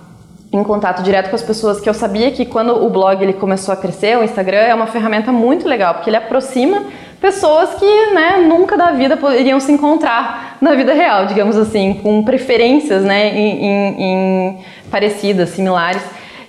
em 0.55 0.63
contato 0.63 1.03
direto 1.03 1.31
com 1.31 1.35
as 1.35 1.43
pessoas 1.43 1.81
que 1.81 1.89
eu 1.89 1.95
sabia 1.95 2.31
que 2.31 2.45
quando 2.45 2.85
o 2.85 2.89
blog 2.89 3.21
ele 3.21 3.33
começou 3.33 3.75
a 3.75 3.77
crescer, 3.77 4.17
o 4.17 4.23
Instagram 4.23 4.59
é 4.59 4.75
uma 4.75 4.87
ferramenta 4.87 5.33
muito 5.33 5.67
legal, 5.67 5.95
porque 5.95 6.09
ele 6.09 6.17
aproxima 6.17 6.85
pessoas 7.21 7.75
que 7.75 8.07
né, 8.13 8.45
nunca 8.47 8.77
da 8.77 8.93
vida 8.93 9.17
poderiam 9.17 9.59
se 9.59 9.73
encontrar 9.73 10.57
na 10.61 10.75
vida 10.77 10.93
real, 10.93 11.27
digamos 11.27 11.57
assim, 11.57 11.95
com 11.95 12.23
preferências 12.23 13.03
né, 13.03 13.37
em, 13.37 13.65
em, 13.65 14.03
em 14.03 14.59
parecidas, 14.91 15.49
similares. 15.49 16.03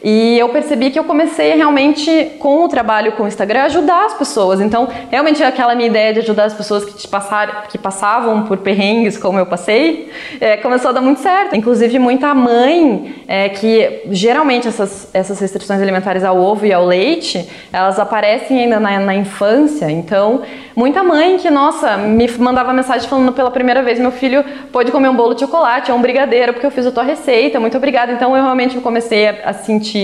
E 0.07 0.37
eu 0.37 0.49
percebi 0.49 0.91
que 0.91 0.99
eu 0.99 1.03
comecei 1.03 1.55
realmente, 1.55 2.33
com 2.37 2.63
o 2.63 2.67
trabalho 2.67 3.13
com 3.13 3.23
o 3.23 3.27
Instagram, 3.27 3.63
ajudar 3.63 4.05
as 4.05 4.13
pessoas. 4.13 4.61
Então, 4.61 4.87
realmente 5.09 5.43
aquela 5.43 5.73
minha 5.73 5.87
ideia 5.87 6.13
de 6.13 6.19
ajudar 6.19 6.43
as 6.43 6.53
pessoas 6.53 6.85
que, 6.85 6.93
te 6.93 7.07
passar, 7.07 7.67
que 7.69 7.77
passavam 7.79 8.43
por 8.43 8.57
perrengues 8.57 9.17
como 9.17 9.39
eu 9.39 9.47
passei, 9.47 10.11
é, 10.39 10.57
começou 10.57 10.91
a 10.91 10.93
dar 10.93 11.01
muito 11.01 11.21
certo. 11.21 11.55
Inclusive, 11.55 11.97
muita 11.97 12.35
mãe, 12.35 13.15
é, 13.27 13.49
que 13.49 14.03
geralmente 14.11 14.67
essas, 14.67 15.09
essas 15.11 15.39
restrições 15.39 15.81
alimentares 15.81 16.23
ao 16.23 16.37
ovo 16.37 16.67
e 16.67 16.71
ao 16.71 16.85
leite, 16.85 17.49
elas 17.73 17.97
aparecem 17.97 18.59
ainda 18.59 18.79
na, 18.79 18.99
na 18.99 19.15
infância. 19.15 19.89
Então, 19.89 20.43
muita 20.75 21.03
mãe 21.03 21.37
que, 21.37 21.49
nossa, 21.49 21.97
me 21.97 22.29
mandava 22.37 22.71
mensagem 22.73 23.09
falando 23.09 23.33
pela 23.33 23.49
primeira 23.49 23.81
vez, 23.81 23.99
meu 23.99 24.11
filho 24.11 24.45
pode 24.71 24.91
comer 24.91 25.09
um 25.09 25.15
bolo 25.15 25.33
de 25.33 25.39
chocolate, 25.39 25.89
é 25.89 25.93
um 25.95 26.01
brigadeiro, 26.01 26.53
porque 26.53 26.67
eu 26.67 26.71
fiz 26.71 26.85
a 26.85 26.91
tua 26.91 27.01
receita, 27.01 27.59
muito 27.59 27.75
obrigada. 27.75 28.11
Então, 28.11 28.37
eu 28.37 28.43
realmente 28.43 28.77
comecei 28.77 29.29
a, 29.29 29.35
a 29.45 29.53
sentir 29.53 29.94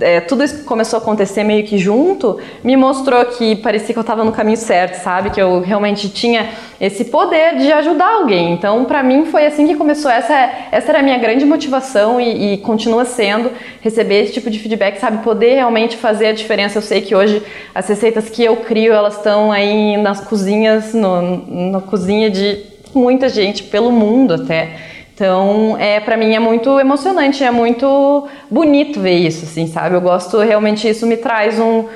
é, 0.00 0.20
tudo 0.20 0.42
isso 0.44 0.58
que 0.58 0.64
começou 0.64 0.98
a 0.98 1.02
acontecer 1.02 1.42
meio 1.42 1.64
que 1.64 1.78
junto, 1.78 2.38
me 2.62 2.76
mostrou 2.76 3.24
que 3.26 3.56
parecia 3.56 3.92
que 3.92 3.98
eu 3.98 4.02
estava 4.02 4.24
no 4.24 4.32
caminho 4.32 4.56
certo, 4.56 4.94
sabe? 5.02 5.30
Que 5.30 5.40
eu 5.40 5.60
realmente 5.60 6.08
tinha 6.08 6.48
esse 6.80 7.06
poder 7.06 7.56
de 7.56 7.72
ajudar 7.72 8.06
alguém. 8.06 8.52
Então, 8.52 8.84
para 8.84 9.02
mim, 9.02 9.26
foi 9.26 9.46
assim 9.46 9.66
que 9.66 9.74
começou. 9.74 10.10
Essa, 10.10 10.50
essa 10.70 10.90
era 10.90 10.98
a 10.98 11.02
minha 11.02 11.18
grande 11.18 11.44
motivação 11.44 12.20
e, 12.20 12.54
e, 12.54 12.58
continua 12.58 13.04
sendo 13.04 13.50
receber 13.80 14.24
esse 14.24 14.34
tipo 14.34 14.50
de 14.50 14.58
feedback, 14.58 14.98
sabe? 14.98 15.22
Poder 15.22 15.54
realmente 15.54 15.96
fazer 15.96 16.26
a 16.26 16.32
diferença. 16.32 16.78
Eu 16.78 16.82
sei 16.82 17.00
que 17.00 17.14
hoje 17.14 17.42
as 17.74 17.88
receitas 17.88 18.28
que 18.28 18.44
eu 18.44 18.56
crio, 18.56 18.92
elas 18.92 19.16
estão 19.16 19.50
aí 19.50 19.96
nas 19.96 20.20
cozinhas, 20.20 20.92
no, 20.92 21.70
na 21.70 21.80
cozinha 21.80 22.30
de 22.30 22.60
muita 22.94 23.28
gente 23.28 23.62
pelo 23.62 23.90
mundo 23.90 24.34
até. 24.34 24.95
Então, 25.16 25.78
é, 25.78 25.98
para 25.98 26.14
mim 26.14 26.34
é 26.34 26.38
muito 26.38 26.78
emocionante, 26.78 27.42
é 27.42 27.50
muito 27.50 28.28
bonito 28.50 29.00
ver 29.00 29.14
isso, 29.14 29.46
assim, 29.46 29.66
sabe? 29.66 29.94
Eu 29.94 30.00
gosto, 30.02 30.36
realmente 30.40 30.86
isso 30.86 31.06
me 31.06 31.16
traz 31.16 31.58
um, 31.58 31.86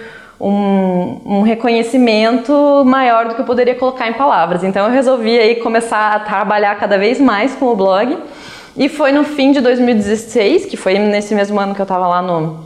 um, 0.41 1.21
um, 1.27 1.43
reconhecimento 1.43 2.83
maior 2.87 3.29
do 3.29 3.35
que 3.35 3.43
eu 3.43 3.45
poderia 3.45 3.75
colocar 3.75 4.09
em 4.09 4.15
palavras. 4.15 4.65
Então, 4.65 4.87
eu 4.87 4.91
resolvi 4.91 5.39
aí 5.39 5.57
começar 5.57 6.15
a 6.15 6.21
trabalhar 6.21 6.75
cada 6.77 6.97
vez 6.97 7.21
mais 7.21 7.55
com 7.55 7.67
o 7.67 7.77
blog. 7.77 8.17
E 8.75 8.89
foi 8.89 9.13
no 9.13 9.23
fim 9.23 9.53
de 9.53 9.61
2016, 9.61 10.65
que 10.65 10.79
foi 10.79 10.99
nesse 10.99 11.35
mesmo 11.35 11.61
ano 11.61 11.75
que 11.75 11.81
eu 11.83 11.85
estava 11.85 12.09
lá 12.09 12.23
no, 12.23 12.65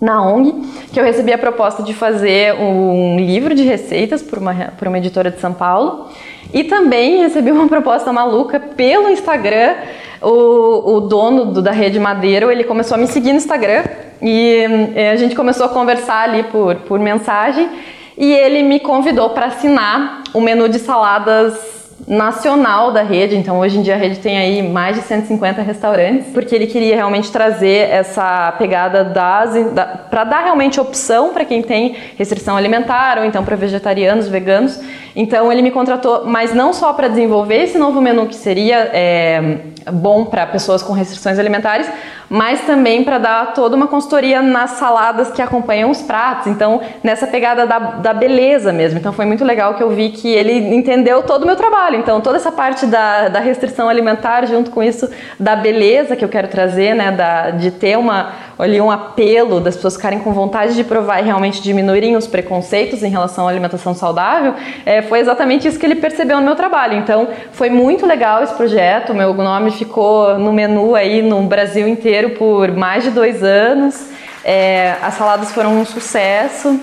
na 0.00 0.22
ONG, 0.22 0.54
que 0.90 0.98
eu 0.98 1.04
recebi 1.04 1.34
a 1.34 1.38
proposta 1.38 1.82
de 1.82 1.92
fazer 1.92 2.54
um 2.54 3.18
livro 3.18 3.54
de 3.54 3.62
receitas 3.62 4.22
por 4.22 4.38
uma, 4.38 4.54
por 4.78 4.88
uma 4.88 4.96
editora 4.96 5.30
de 5.30 5.38
São 5.38 5.52
Paulo. 5.52 6.08
E 6.52 6.64
também 6.64 7.18
recebi 7.18 7.50
uma 7.50 7.68
proposta 7.68 8.12
maluca 8.12 8.58
pelo 8.58 9.10
Instagram. 9.10 9.74
O, 10.20 10.94
o 10.94 11.00
dono 11.00 11.46
do, 11.46 11.60
da 11.60 11.72
rede 11.72 11.98
Madeiro, 11.98 12.50
ele 12.50 12.64
começou 12.64 12.94
a 12.94 12.98
me 12.98 13.06
seguir 13.06 13.32
no 13.32 13.38
Instagram 13.38 13.82
e 14.22 14.92
eh, 14.94 15.10
a 15.10 15.16
gente 15.16 15.34
começou 15.34 15.66
a 15.66 15.68
conversar 15.68 16.28
ali 16.28 16.44
por, 16.44 16.76
por 16.76 17.00
mensagem 17.00 17.68
e 18.16 18.32
ele 18.32 18.62
me 18.62 18.78
convidou 18.78 19.30
para 19.30 19.46
assinar 19.46 20.22
o 20.32 20.40
menu 20.40 20.68
de 20.68 20.78
saladas 20.78 21.81
nacional 22.06 22.90
da 22.90 23.02
rede, 23.02 23.36
então 23.36 23.60
hoje 23.60 23.78
em 23.78 23.82
dia 23.82 23.94
a 23.94 23.96
rede 23.96 24.18
tem 24.18 24.36
aí 24.36 24.62
mais 24.62 24.96
de 24.96 25.02
150 25.02 25.62
restaurantes, 25.62 26.26
porque 26.32 26.54
ele 26.54 26.66
queria 26.66 26.96
realmente 26.96 27.30
trazer 27.30 27.88
essa 27.90 28.52
pegada 28.58 29.04
das 29.04 29.72
da, 29.72 29.84
para 29.84 30.24
dar 30.24 30.40
realmente 30.40 30.80
opção 30.80 31.32
para 31.32 31.44
quem 31.44 31.62
tem 31.62 31.96
restrição 32.18 32.56
alimentar 32.56 33.18
ou 33.18 33.24
então 33.24 33.44
para 33.44 33.54
vegetarianos, 33.54 34.28
veganos. 34.28 34.80
Então 35.14 35.52
ele 35.52 35.62
me 35.62 35.70
contratou, 35.70 36.24
mas 36.26 36.52
não 36.52 36.72
só 36.72 36.92
para 36.92 37.06
desenvolver 37.06 37.64
esse 37.64 37.78
novo 37.78 38.00
menu 38.00 38.26
que 38.26 38.34
seria 38.34 38.90
é, 38.92 39.58
bom 39.92 40.24
para 40.24 40.46
pessoas 40.46 40.82
com 40.82 40.92
restrições 40.92 41.38
alimentares, 41.38 41.88
mas 42.32 42.62
também 42.62 43.04
para 43.04 43.18
dar 43.18 43.52
toda 43.52 43.76
uma 43.76 43.86
consultoria 43.86 44.40
nas 44.40 44.70
saladas 44.70 45.30
que 45.30 45.42
acompanham 45.42 45.90
os 45.90 46.00
pratos. 46.00 46.46
Então, 46.46 46.80
nessa 47.02 47.26
pegada 47.26 47.66
da, 47.66 47.78
da 47.78 48.14
beleza 48.14 48.72
mesmo. 48.72 48.98
Então, 48.98 49.12
foi 49.12 49.26
muito 49.26 49.44
legal 49.44 49.74
que 49.74 49.82
eu 49.82 49.90
vi 49.90 50.08
que 50.08 50.32
ele 50.32 50.74
entendeu 50.74 51.22
todo 51.24 51.42
o 51.42 51.46
meu 51.46 51.56
trabalho. 51.56 51.96
Então, 51.96 52.22
toda 52.22 52.36
essa 52.36 52.50
parte 52.50 52.86
da, 52.86 53.28
da 53.28 53.38
restrição 53.38 53.86
alimentar, 53.86 54.46
junto 54.46 54.70
com 54.70 54.82
isso, 54.82 55.10
da 55.38 55.54
beleza 55.54 56.16
que 56.16 56.24
eu 56.24 56.28
quero 56.30 56.48
trazer, 56.48 56.94
né? 56.94 57.12
Da, 57.12 57.50
de 57.50 57.70
ter 57.70 57.98
uma, 57.98 58.32
ali, 58.58 58.80
um 58.80 58.90
apelo 58.90 59.60
das 59.60 59.76
pessoas 59.76 59.96
ficarem 59.96 60.20
com 60.20 60.32
vontade 60.32 60.74
de 60.74 60.84
provar 60.84 61.20
e 61.20 61.24
realmente 61.24 61.60
diminuírem 61.60 62.16
os 62.16 62.26
preconceitos 62.26 63.02
em 63.02 63.10
relação 63.10 63.46
à 63.46 63.50
alimentação 63.50 63.92
saudável, 63.92 64.54
é, 64.86 65.02
foi 65.02 65.18
exatamente 65.18 65.68
isso 65.68 65.78
que 65.78 65.84
ele 65.84 65.96
percebeu 65.96 66.38
no 66.38 66.46
meu 66.46 66.54
trabalho. 66.54 66.96
Então, 66.96 67.28
foi 67.52 67.68
muito 67.68 68.06
legal 68.06 68.42
esse 68.42 68.54
projeto. 68.54 69.12
Meu 69.12 69.34
nome 69.34 69.70
ficou 69.70 70.38
no 70.38 70.50
menu 70.50 70.94
aí 70.94 71.20
no 71.20 71.42
Brasil 71.42 71.86
inteiro 71.86 72.21
por 72.30 72.72
mais 72.72 73.04
de 73.04 73.10
dois 73.10 73.42
anos. 73.42 74.08
É, 74.44 74.96
as 75.02 75.14
saladas 75.14 75.52
foram 75.52 75.80
um 75.80 75.84
sucesso. 75.84 76.80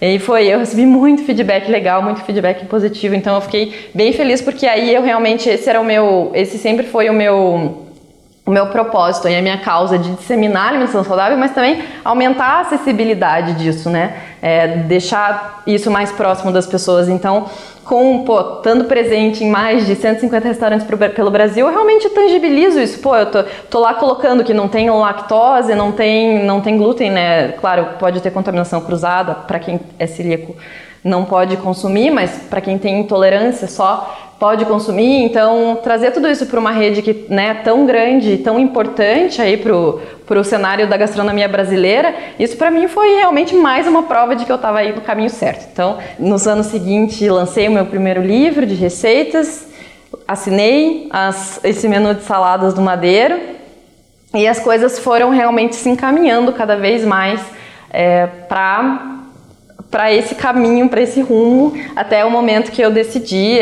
E 0.00 0.18
foi, 0.20 0.46
eu 0.46 0.60
recebi 0.60 0.86
muito 0.86 1.24
feedback 1.24 1.68
legal, 1.68 2.02
muito 2.02 2.20
feedback 2.22 2.66
positivo, 2.66 3.16
então 3.16 3.34
eu 3.34 3.40
fiquei 3.40 3.90
bem 3.92 4.12
feliz 4.12 4.40
porque 4.40 4.64
aí 4.64 4.94
eu 4.94 5.02
realmente, 5.02 5.48
esse 5.48 5.68
era 5.68 5.80
o 5.80 5.84
meu, 5.84 6.30
esse 6.34 6.56
sempre 6.56 6.86
foi 6.86 7.10
o 7.10 7.12
meu 7.12 7.88
o 8.48 8.50
meu 8.50 8.68
propósito 8.68 9.28
e 9.28 9.36
a 9.36 9.42
minha 9.42 9.58
causa 9.58 9.98
de 9.98 10.10
disseminar 10.12 10.64
a 10.64 10.68
alimentação 10.70 11.04
saudável, 11.04 11.36
mas 11.36 11.50
também 11.50 11.82
aumentar 12.02 12.46
a 12.46 12.60
acessibilidade 12.60 13.52
disso, 13.52 13.90
né? 13.90 14.16
É, 14.40 14.68
deixar 14.68 15.62
isso 15.66 15.90
mais 15.90 16.10
próximo 16.12 16.50
das 16.50 16.66
pessoas. 16.66 17.10
Então, 17.10 17.50
com, 17.88 18.22
pô, 18.22 18.58
estando 18.58 18.84
presente 18.84 19.42
em 19.42 19.50
mais 19.50 19.86
de 19.86 19.94
150 19.94 20.46
restaurantes 20.46 20.86
pro, 20.86 20.98
pelo 20.98 21.30
Brasil, 21.30 21.66
eu 21.66 21.72
realmente 21.72 22.08
tangibilizo 22.10 22.78
isso. 22.78 23.00
Pô, 23.00 23.16
eu 23.16 23.26
tô, 23.26 23.42
tô, 23.70 23.80
lá 23.80 23.94
colocando 23.94 24.44
que 24.44 24.52
não 24.52 24.68
tem 24.68 24.90
lactose, 24.90 25.74
não 25.74 25.90
tem, 25.90 26.44
não 26.44 26.60
tem 26.60 26.76
glúten, 26.76 27.10
né? 27.10 27.52
Claro, 27.52 27.88
pode 27.98 28.20
ter 28.20 28.30
contaminação 28.30 28.82
cruzada 28.82 29.34
para 29.34 29.58
quem 29.58 29.80
é 29.98 30.06
celíaco 30.06 30.54
não 31.02 31.24
pode 31.24 31.56
consumir, 31.58 32.10
mas 32.10 32.30
para 32.50 32.60
quem 32.60 32.78
tem 32.78 33.00
intolerância 33.00 33.68
só 33.68 34.28
pode 34.38 34.64
consumir. 34.64 35.24
Então, 35.24 35.78
trazer 35.82 36.12
tudo 36.12 36.28
isso 36.28 36.46
para 36.46 36.60
uma 36.60 36.70
rede 36.70 37.02
que 37.02 37.26
né, 37.28 37.54
tão 37.54 37.84
grande, 37.86 38.38
tão 38.38 38.58
importante 38.58 39.42
aí 39.42 39.56
para 39.56 39.74
o 40.40 40.44
cenário 40.44 40.86
da 40.86 40.96
gastronomia 40.96 41.48
brasileira, 41.48 42.14
isso 42.38 42.56
para 42.56 42.70
mim 42.70 42.86
foi 42.86 43.16
realmente 43.16 43.54
mais 43.54 43.86
uma 43.86 44.04
prova 44.04 44.36
de 44.36 44.44
que 44.44 44.52
eu 44.52 44.56
estava 44.56 44.78
aí 44.78 44.94
no 44.94 45.00
caminho 45.00 45.30
certo. 45.30 45.68
Então, 45.72 45.98
nos 46.18 46.46
anos 46.46 46.66
seguintes, 46.66 47.20
lancei 47.28 47.68
o 47.68 47.72
meu 47.72 47.86
primeiro 47.86 48.22
livro 48.22 48.64
de 48.64 48.74
receitas, 48.74 49.66
assinei 50.26 51.08
as, 51.10 51.60
esse 51.64 51.88
menu 51.88 52.14
de 52.14 52.22
saladas 52.22 52.74
do 52.74 52.80
Madeiro 52.80 53.38
e 54.34 54.46
as 54.46 54.60
coisas 54.60 54.98
foram 54.98 55.30
realmente 55.30 55.74
se 55.74 55.88
encaminhando 55.88 56.52
cada 56.52 56.76
vez 56.76 57.04
mais 57.04 57.40
é, 57.90 58.26
para 58.26 59.17
para 59.90 60.12
esse 60.12 60.34
caminho, 60.34 60.88
para 60.88 61.00
esse 61.00 61.20
rumo, 61.20 61.72
até 61.96 62.24
o 62.24 62.30
momento 62.30 62.70
que 62.70 62.82
eu 62.82 62.90
decidi. 62.90 63.58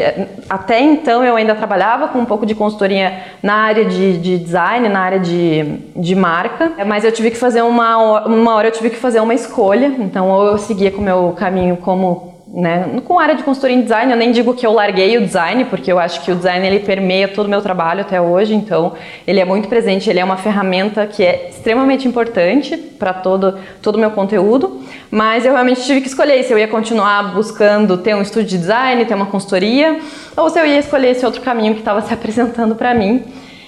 Até 0.48 0.80
então 0.80 1.24
eu 1.24 1.36
ainda 1.36 1.54
trabalhava 1.54 2.08
com 2.08 2.18
um 2.18 2.24
pouco 2.24 2.44
de 2.44 2.54
consultoria 2.54 3.20
na 3.42 3.54
área 3.54 3.84
de, 3.84 4.18
de 4.18 4.38
design, 4.38 4.88
na 4.88 5.00
área 5.00 5.20
de, 5.20 5.80
de 5.94 6.14
marca, 6.14 6.72
mas 6.86 7.04
eu 7.04 7.12
tive 7.12 7.30
que 7.30 7.36
fazer 7.36 7.62
uma, 7.62 8.26
uma 8.26 8.54
hora 8.54 8.68
eu 8.68 8.72
tive 8.72 8.90
que 8.90 8.96
fazer 8.96 9.20
uma 9.20 9.34
escolha. 9.34 9.86
Então 9.98 10.28
ou 10.28 10.46
eu 10.46 10.58
seguia 10.58 10.90
com 10.90 11.00
o 11.00 11.04
meu 11.04 11.34
caminho 11.36 11.76
como 11.76 12.35
né? 12.56 13.02
Com 13.04 13.18
a 13.18 13.22
área 13.22 13.34
de 13.34 13.42
consultoria 13.42 13.76
em 13.76 13.82
design, 13.82 14.10
eu 14.10 14.16
nem 14.16 14.32
digo 14.32 14.54
que 14.54 14.66
eu 14.66 14.72
larguei 14.72 15.18
o 15.18 15.20
design, 15.20 15.66
porque 15.66 15.92
eu 15.92 15.98
acho 15.98 16.22
que 16.22 16.32
o 16.32 16.34
design 16.34 16.66
ele 16.66 16.80
permeia 16.80 17.28
todo 17.28 17.44
o 17.44 17.50
meu 17.50 17.60
trabalho 17.60 18.00
até 18.00 18.18
hoje, 18.18 18.54
então 18.54 18.94
ele 19.26 19.38
é 19.38 19.44
muito 19.44 19.68
presente, 19.68 20.08
ele 20.08 20.20
é 20.20 20.24
uma 20.24 20.38
ferramenta 20.38 21.06
que 21.06 21.22
é 21.22 21.50
extremamente 21.50 22.08
importante 22.08 22.74
para 22.74 23.12
todo 23.12 23.58
todo 23.82 23.96
o 23.96 23.98
meu 23.98 24.10
conteúdo, 24.10 24.80
mas 25.10 25.44
eu 25.44 25.52
realmente 25.52 25.82
tive 25.82 26.00
que 26.00 26.08
escolher 26.08 26.42
se 26.44 26.52
eu 26.52 26.58
ia 26.58 26.66
continuar 26.66 27.34
buscando 27.34 27.98
ter 27.98 28.16
um 28.16 28.22
estúdio 28.22 28.48
de 28.48 28.58
design, 28.58 29.04
ter 29.04 29.14
uma 29.14 29.26
consultoria, 29.26 30.00
ou 30.34 30.48
se 30.48 30.58
eu 30.58 30.64
ia 30.64 30.78
escolher 30.78 31.10
esse 31.10 31.26
outro 31.26 31.42
caminho 31.42 31.74
que 31.74 31.80
estava 31.80 32.00
se 32.08 32.14
apresentando 32.14 32.74
para 32.74 32.94
mim. 32.94 33.22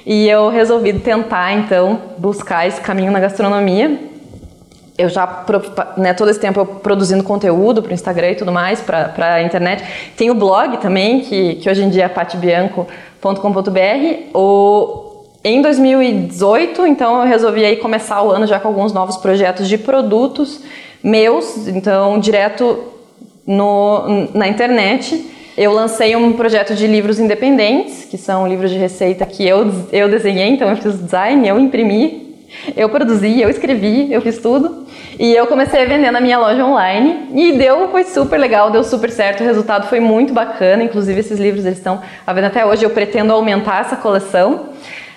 E 0.07 0.27
eu 0.27 0.49
resolvi 0.49 0.95
tentar 0.95 1.53
então 1.53 2.01
buscar 2.17 2.67
esse 2.67 2.81
caminho 2.81 3.13
na 3.13 3.21
gastronomia 3.21 4.09
eu 4.99 5.09
já, 5.09 5.45
né, 5.97 6.13
todo 6.13 6.29
esse 6.29 6.41
tempo 6.41 6.59
eu 6.59 6.67
produzindo 6.67 7.23
conteúdo 7.23 7.81
para 7.81 7.91
o 7.91 7.95
Instagram 7.95 8.33
e 8.33 8.35
tudo 8.35 8.51
mais, 8.51 8.81
para 8.81 9.35
a 9.35 9.43
internet. 9.43 9.85
Tem 10.17 10.29
o 10.29 10.35
blog 10.35 10.77
também, 10.79 11.21
que, 11.21 11.55
que 11.55 11.71
hoje 11.71 11.85
em 11.85 11.89
dia 11.89 12.07
é 12.07 12.09
patibianco.com.br. 12.09 12.89
Em 15.45 15.63
2018, 15.63 16.85
então, 16.89 17.21
eu 17.21 17.29
resolvi 17.29 17.65
aí 17.65 17.77
começar 17.77 18.21
o 18.23 18.33
ano 18.33 18.45
já 18.45 18.59
com 18.59 18.67
alguns 18.67 18.93
novos 18.93 19.17
projetos 19.17 19.69
de 19.69 19.79
produtos 19.79 20.61
meus, 21.01 21.69
então, 21.69 22.19
direto 22.19 22.81
no, 23.47 24.29
na 24.35 24.49
internet. 24.49 25.31
Eu 25.57 25.73
lancei 25.73 26.17
um 26.17 26.33
projeto 26.33 26.75
de 26.75 26.89
livros 26.89 27.21
independentes, 27.21 28.05
que 28.05 28.19
são 28.19 28.49
livros 28.49 28.71
de 28.71 28.79
receita 28.79 29.25
que 29.25 29.47
eu, 29.47 29.73
eu 29.93 30.09
desenhei, 30.09 30.49
então 30.49 30.69
eu 30.69 30.77
fiz 30.77 30.99
design, 31.01 31.47
eu 31.47 31.59
imprimi, 31.59 32.28
eu 32.77 32.89
produzi, 32.89 33.41
eu 33.41 33.51
escrevi, 33.51 34.13
eu 34.13 34.21
fiz 34.21 34.39
tudo. 34.39 34.87
E 35.19 35.35
eu 35.35 35.47
comecei 35.47 35.83
a 35.83 35.85
vender 35.85 36.11
na 36.11 36.21
minha 36.21 36.39
loja 36.39 36.65
online 36.65 37.31
e 37.35 37.53
deu, 37.59 37.89
foi 37.89 38.05
super 38.05 38.39
legal, 38.39 38.71
deu 38.71 38.85
super 38.85 39.11
certo, 39.11 39.41
o 39.41 39.45
resultado 39.45 39.89
foi 39.89 40.01
muito 40.01 40.33
bacana. 40.33 40.83
Inclusive 40.83 41.21
esses 41.21 41.39
livros 41.39 41.65
eles 41.65 41.79
estão 41.79 42.01
à 42.27 42.33
venda 42.33 42.47
até 42.47 42.65
hoje. 42.65 42.85
Eu 42.85 42.91
pretendo 42.91 43.33
aumentar 43.33 43.81
essa 43.81 43.97
coleção. 43.97 44.71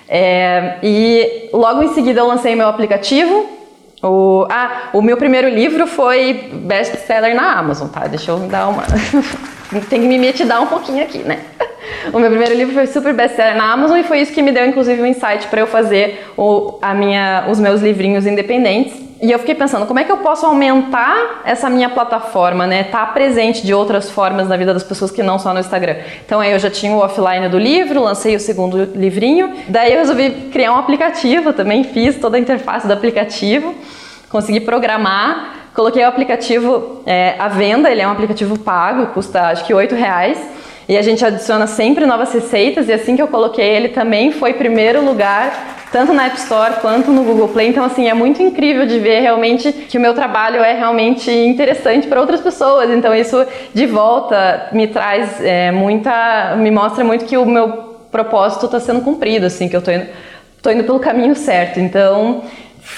É, 0.08 0.76
e 0.82 1.48
logo 1.52 1.82
em 1.82 1.94
seguida 1.94 2.20
eu 2.20 2.26
lancei 2.26 2.54
meu 2.54 2.68
aplicativo 2.68 3.48
O, 4.02 4.46
ah, 4.50 4.90
o 4.92 5.00
meu 5.00 5.16
primeiro 5.16 5.48
livro 5.48 5.86
foi 5.86 6.50
best-seller 6.52 7.34
na 7.34 7.58
Amazon, 7.58 7.88
tá? 7.88 8.06
Deixa 8.08 8.32
eu 8.32 8.38
dar 8.40 8.68
uma... 8.68 8.82
Tem 9.88 10.00
que 10.00 10.06
me 10.06 10.18
metidar 10.18 10.62
um 10.62 10.66
pouquinho 10.66 11.02
aqui, 11.02 11.18
né? 11.18 11.40
O 12.12 12.18
meu 12.18 12.30
primeiro 12.30 12.54
livro 12.54 12.74
foi 12.74 12.86
super 12.86 13.12
best-seller 13.12 13.56
na 13.56 13.72
Amazon 13.72 13.98
e 13.98 14.04
foi 14.04 14.20
isso 14.20 14.32
que 14.32 14.42
me 14.42 14.52
deu, 14.52 14.66
inclusive, 14.66 15.00
um 15.00 15.06
insight 15.06 15.46
para 15.48 15.60
eu 15.60 15.66
fazer 15.66 16.26
o, 16.36 16.78
a 16.82 16.94
minha, 16.94 17.46
os 17.48 17.58
meus 17.60 17.80
livrinhos 17.80 18.26
independentes. 18.26 19.12
E 19.22 19.30
eu 19.30 19.38
fiquei 19.38 19.54
pensando, 19.54 19.86
como 19.86 20.00
é 20.00 20.04
que 20.04 20.10
eu 20.10 20.16
posso 20.16 20.44
aumentar 20.44 21.42
essa 21.44 21.70
minha 21.70 21.88
plataforma, 21.88 22.66
né? 22.66 22.82
Tá 22.82 23.06
presente 23.06 23.64
de 23.64 23.72
outras 23.72 24.10
formas 24.10 24.48
na 24.48 24.56
vida 24.56 24.74
das 24.74 24.82
pessoas 24.82 25.12
que 25.12 25.22
não 25.22 25.38
só 25.38 25.54
no 25.54 25.60
Instagram. 25.60 25.96
Então 26.26 26.40
aí 26.40 26.50
eu 26.50 26.58
já 26.58 26.68
tinha 26.68 26.92
o 26.92 26.98
offline 26.98 27.48
do 27.48 27.56
livro, 27.56 28.02
lancei 28.02 28.34
o 28.34 28.40
segundo 28.40 28.82
livrinho, 28.96 29.52
daí 29.68 29.92
eu 29.92 29.98
resolvi 29.98 30.30
criar 30.52 30.72
um 30.72 30.76
aplicativo 30.76 31.52
também, 31.52 31.84
fiz 31.84 32.16
toda 32.16 32.36
a 32.36 32.40
interface 32.40 32.84
do 32.84 32.92
aplicativo, 32.92 33.72
consegui 34.28 34.58
programar, 34.58 35.61
coloquei 35.74 36.02
o 36.04 36.08
aplicativo 36.08 37.02
é, 37.06 37.34
à 37.38 37.48
venda, 37.48 37.90
ele 37.90 38.00
é 38.00 38.08
um 38.08 38.12
aplicativo 38.12 38.58
pago, 38.58 39.06
custa 39.08 39.48
acho 39.48 39.64
que 39.64 39.74
oito 39.74 39.94
reais. 39.94 40.38
E 40.88 40.96
a 40.96 41.02
gente 41.02 41.24
adiciona 41.24 41.66
sempre 41.66 42.04
novas 42.04 42.32
receitas 42.32 42.88
e 42.88 42.92
assim 42.92 43.14
que 43.14 43.22
eu 43.22 43.28
coloquei 43.28 43.64
ele 43.64 43.88
também 43.90 44.32
foi 44.32 44.52
primeiro 44.52 45.02
lugar 45.04 45.72
tanto 45.92 46.14
na 46.14 46.26
App 46.26 46.38
Store 46.38 46.80
quanto 46.80 47.10
no 47.10 47.22
Google 47.22 47.48
Play. 47.48 47.68
Então, 47.68 47.84
assim, 47.84 48.08
é 48.08 48.14
muito 48.14 48.42
incrível 48.42 48.86
de 48.86 48.98
ver 48.98 49.20
realmente 49.20 49.70
que 49.70 49.98
o 49.98 50.00
meu 50.00 50.14
trabalho 50.14 50.62
é 50.62 50.72
realmente 50.72 51.30
interessante 51.30 52.06
para 52.06 52.18
outras 52.18 52.40
pessoas. 52.40 52.90
Então, 52.90 53.14
isso 53.14 53.46
de 53.74 53.86
volta 53.86 54.70
me 54.72 54.86
traz 54.86 55.38
é, 55.42 55.70
muita, 55.70 56.56
me 56.56 56.70
mostra 56.70 57.04
muito 57.04 57.26
que 57.26 57.36
o 57.36 57.44
meu 57.44 57.68
propósito 58.10 58.66
está 58.66 58.80
sendo 58.80 59.02
cumprido, 59.02 59.44
assim, 59.44 59.68
que 59.68 59.76
eu 59.76 59.80
estou 59.80 59.92
indo, 59.92 60.06
tô 60.62 60.70
indo 60.70 60.84
pelo 60.84 60.98
caminho 60.98 61.36
certo. 61.36 61.78
Então, 61.78 62.42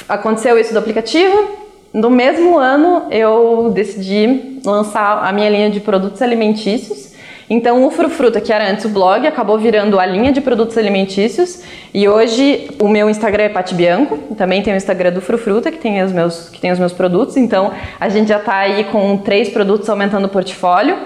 aconteceu 0.08 0.56
isso 0.56 0.72
do 0.72 0.78
aplicativo. 0.78 1.63
No 1.94 2.10
mesmo 2.10 2.58
ano, 2.58 3.06
eu 3.10 3.70
decidi 3.74 4.60
lançar 4.66 5.24
a 5.24 5.32
minha 5.32 5.48
linha 5.48 5.70
de 5.70 5.80
produtos 5.80 6.20
alimentícios 6.20 7.14
então, 7.48 7.84
o 7.84 7.90
Frufruta, 7.90 8.40
que 8.40 8.52
era 8.52 8.70
antes 8.70 8.84
o 8.86 8.88
blog, 8.88 9.26
acabou 9.26 9.58
virando 9.58 10.00
a 10.00 10.06
linha 10.06 10.32
de 10.32 10.40
produtos 10.40 10.78
alimentícios. 10.78 11.62
E 11.92 12.08
hoje 12.08 12.70
o 12.80 12.88
meu 12.88 13.10
Instagram 13.10 13.44
é 13.44 13.48
Pati 13.48 13.74
Bianco. 13.74 14.16
Também 14.34 14.62
tem 14.62 14.72
o 14.72 14.76
Instagram 14.76 15.12
do 15.12 15.20
Frufruta, 15.20 15.70
que 15.70 15.78
tem 15.78 16.02
os 16.02 16.12
meus, 16.12 16.48
que 16.48 16.60
tem 16.60 16.72
os 16.72 16.78
meus 16.78 16.92
produtos. 16.92 17.36
Então, 17.36 17.72
a 18.00 18.08
gente 18.08 18.28
já 18.28 18.38
está 18.38 18.56
aí 18.56 18.84
com 18.84 19.16
três 19.18 19.50
produtos 19.50 19.88
aumentando 19.88 20.24
o 20.24 20.28
portfólio. 20.28 20.96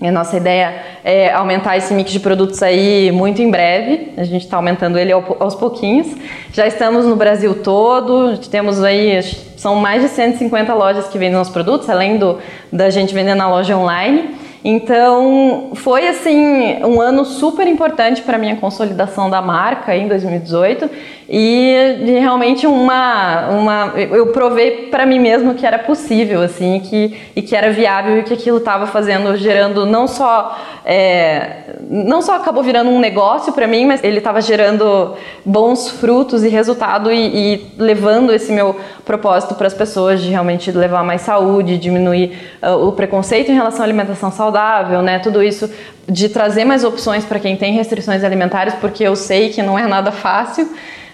E 0.00 0.08
a 0.08 0.12
nossa 0.12 0.36
ideia 0.36 0.82
é 1.04 1.32
aumentar 1.32 1.76
esse 1.76 1.92
mix 1.92 2.12
de 2.12 2.20
produtos 2.20 2.62
aí 2.62 3.10
muito 3.10 3.42
em 3.42 3.50
breve. 3.50 4.12
A 4.16 4.24
gente 4.24 4.44
está 4.44 4.56
aumentando 4.56 4.98
ele 4.98 5.12
aos 5.12 5.54
pouquinhos. 5.54 6.08
Já 6.52 6.66
estamos 6.66 7.04
no 7.04 7.16
Brasil 7.16 7.54
todo. 7.62 8.38
Temos 8.38 8.82
aí, 8.82 9.20
são 9.56 9.76
mais 9.76 10.02
de 10.02 10.08
150 10.08 10.72
lojas 10.74 11.08
que 11.08 11.18
vendem 11.18 11.36
nossos 11.36 11.52
produtos, 11.52 11.90
além 11.90 12.18
do, 12.18 12.38
da 12.72 12.88
gente 12.88 13.12
vender 13.12 13.34
na 13.34 13.48
loja 13.48 13.76
online. 13.76 14.42
Então, 14.64 15.72
foi 15.74 16.06
assim 16.06 16.84
um 16.84 17.00
ano 17.00 17.24
super 17.24 17.66
importante 17.66 18.22
para 18.22 18.38
minha 18.38 18.54
consolidação 18.54 19.28
da 19.28 19.42
marca 19.42 19.96
em 19.96 20.06
2018 20.06 20.88
e 21.34 22.18
realmente 22.20 22.66
uma, 22.66 23.48
uma 23.48 23.92
eu 23.96 24.26
provei 24.26 24.88
para 24.90 25.06
mim 25.06 25.18
mesmo 25.18 25.54
que 25.54 25.64
era 25.64 25.78
possível 25.78 26.42
assim 26.42 26.78
que 26.80 27.18
e 27.34 27.40
que 27.40 27.56
era 27.56 27.72
viável 27.72 28.18
e 28.18 28.22
que 28.22 28.34
aquilo 28.34 28.58
estava 28.58 28.86
fazendo 28.86 29.34
gerando 29.38 29.86
não 29.86 30.06
só 30.06 30.58
é, 30.84 31.74
não 31.88 32.20
só 32.20 32.36
acabou 32.36 32.62
virando 32.62 32.90
um 32.90 33.00
negócio 33.00 33.50
para 33.54 33.66
mim 33.66 33.86
mas 33.86 34.04
ele 34.04 34.18
estava 34.18 34.42
gerando 34.42 35.14
bons 35.42 35.88
frutos 35.88 36.44
e 36.44 36.50
resultado 36.50 37.10
e, 37.10 37.54
e 37.54 37.66
levando 37.78 38.30
esse 38.30 38.52
meu 38.52 38.78
propósito 39.02 39.54
para 39.54 39.66
as 39.66 39.74
pessoas 39.74 40.20
de 40.20 40.28
realmente 40.28 40.70
levar 40.70 41.02
mais 41.02 41.22
saúde 41.22 41.78
diminuir 41.78 42.36
uh, 42.62 42.88
o 42.88 42.92
preconceito 42.92 43.50
em 43.50 43.54
relação 43.54 43.80
à 43.80 43.84
alimentação 43.84 44.30
saudável 44.30 45.00
né 45.00 45.18
tudo 45.18 45.42
isso 45.42 45.70
de 46.06 46.28
trazer 46.28 46.66
mais 46.66 46.84
opções 46.84 47.24
para 47.24 47.40
quem 47.40 47.56
tem 47.56 47.72
restrições 47.72 48.22
alimentares 48.22 48.74
porque 48.74 49.02
eu 49.02 49.16
sei 49.16 49.48
que 49.48 49.62
não 49.62 49.78
é 49.78 49.86
nada 49.86 50.12
fácil 50.12 50.68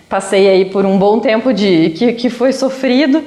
passei 0.08 0.48
aí 0.48 0.64
por 0.64 0.86
um 0.86 0.98
bom 0.98 1.20
tempo 1.20 1.52
de 1.52 1.90
que, 1.90 2.12
que 2.14 2.30
foi 2.30 2.52
sofrido 2.52 3.22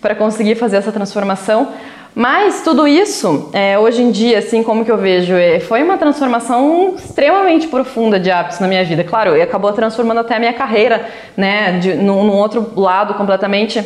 para 0.00 0.14
conseguir 0.14 0.54
fazer 0.54 0.76
essa 0.76 0.92
transformação. 0.92 1.68
Mas 2.14 2.62
tudo 2.62 2.88
isso, 2.88 3.50
é, 3.52 3.78
hoje 3.78 4.02
em 4.02 4.10
dia, 4.10 4.38
assim 4.38 4.62
como 4.62 4.84
que 4.84 4.90
eu 4.90 4.96
vejo, 4.96 5.34
é, 5.34 5.60
foi 5.60 5.82
uma 5.82 5.98
transformação 5.98 6.94
extremamente 6.96 7.68
profunda 7.68 8.18
de 8.18 8.30
hábitos 8.30 8.58
na 8.58 8.66
minha 8.66 8.82
vida. 8.84 9.04
Claro, 9.04 9.40
acabou 9.40 9.70
transformando 9.72 10.20
até 10.20 10.36
a 10.36 10.38
minha 10.38 10.54
carreira, 10.54 11.06
né, 11.36 11.78
de, 11.78 11.94
num, 11.94 12.24
num 12.24 12.36
outro 12.36 12.72
lado 12.74 13.14
completamente 13.14 13.84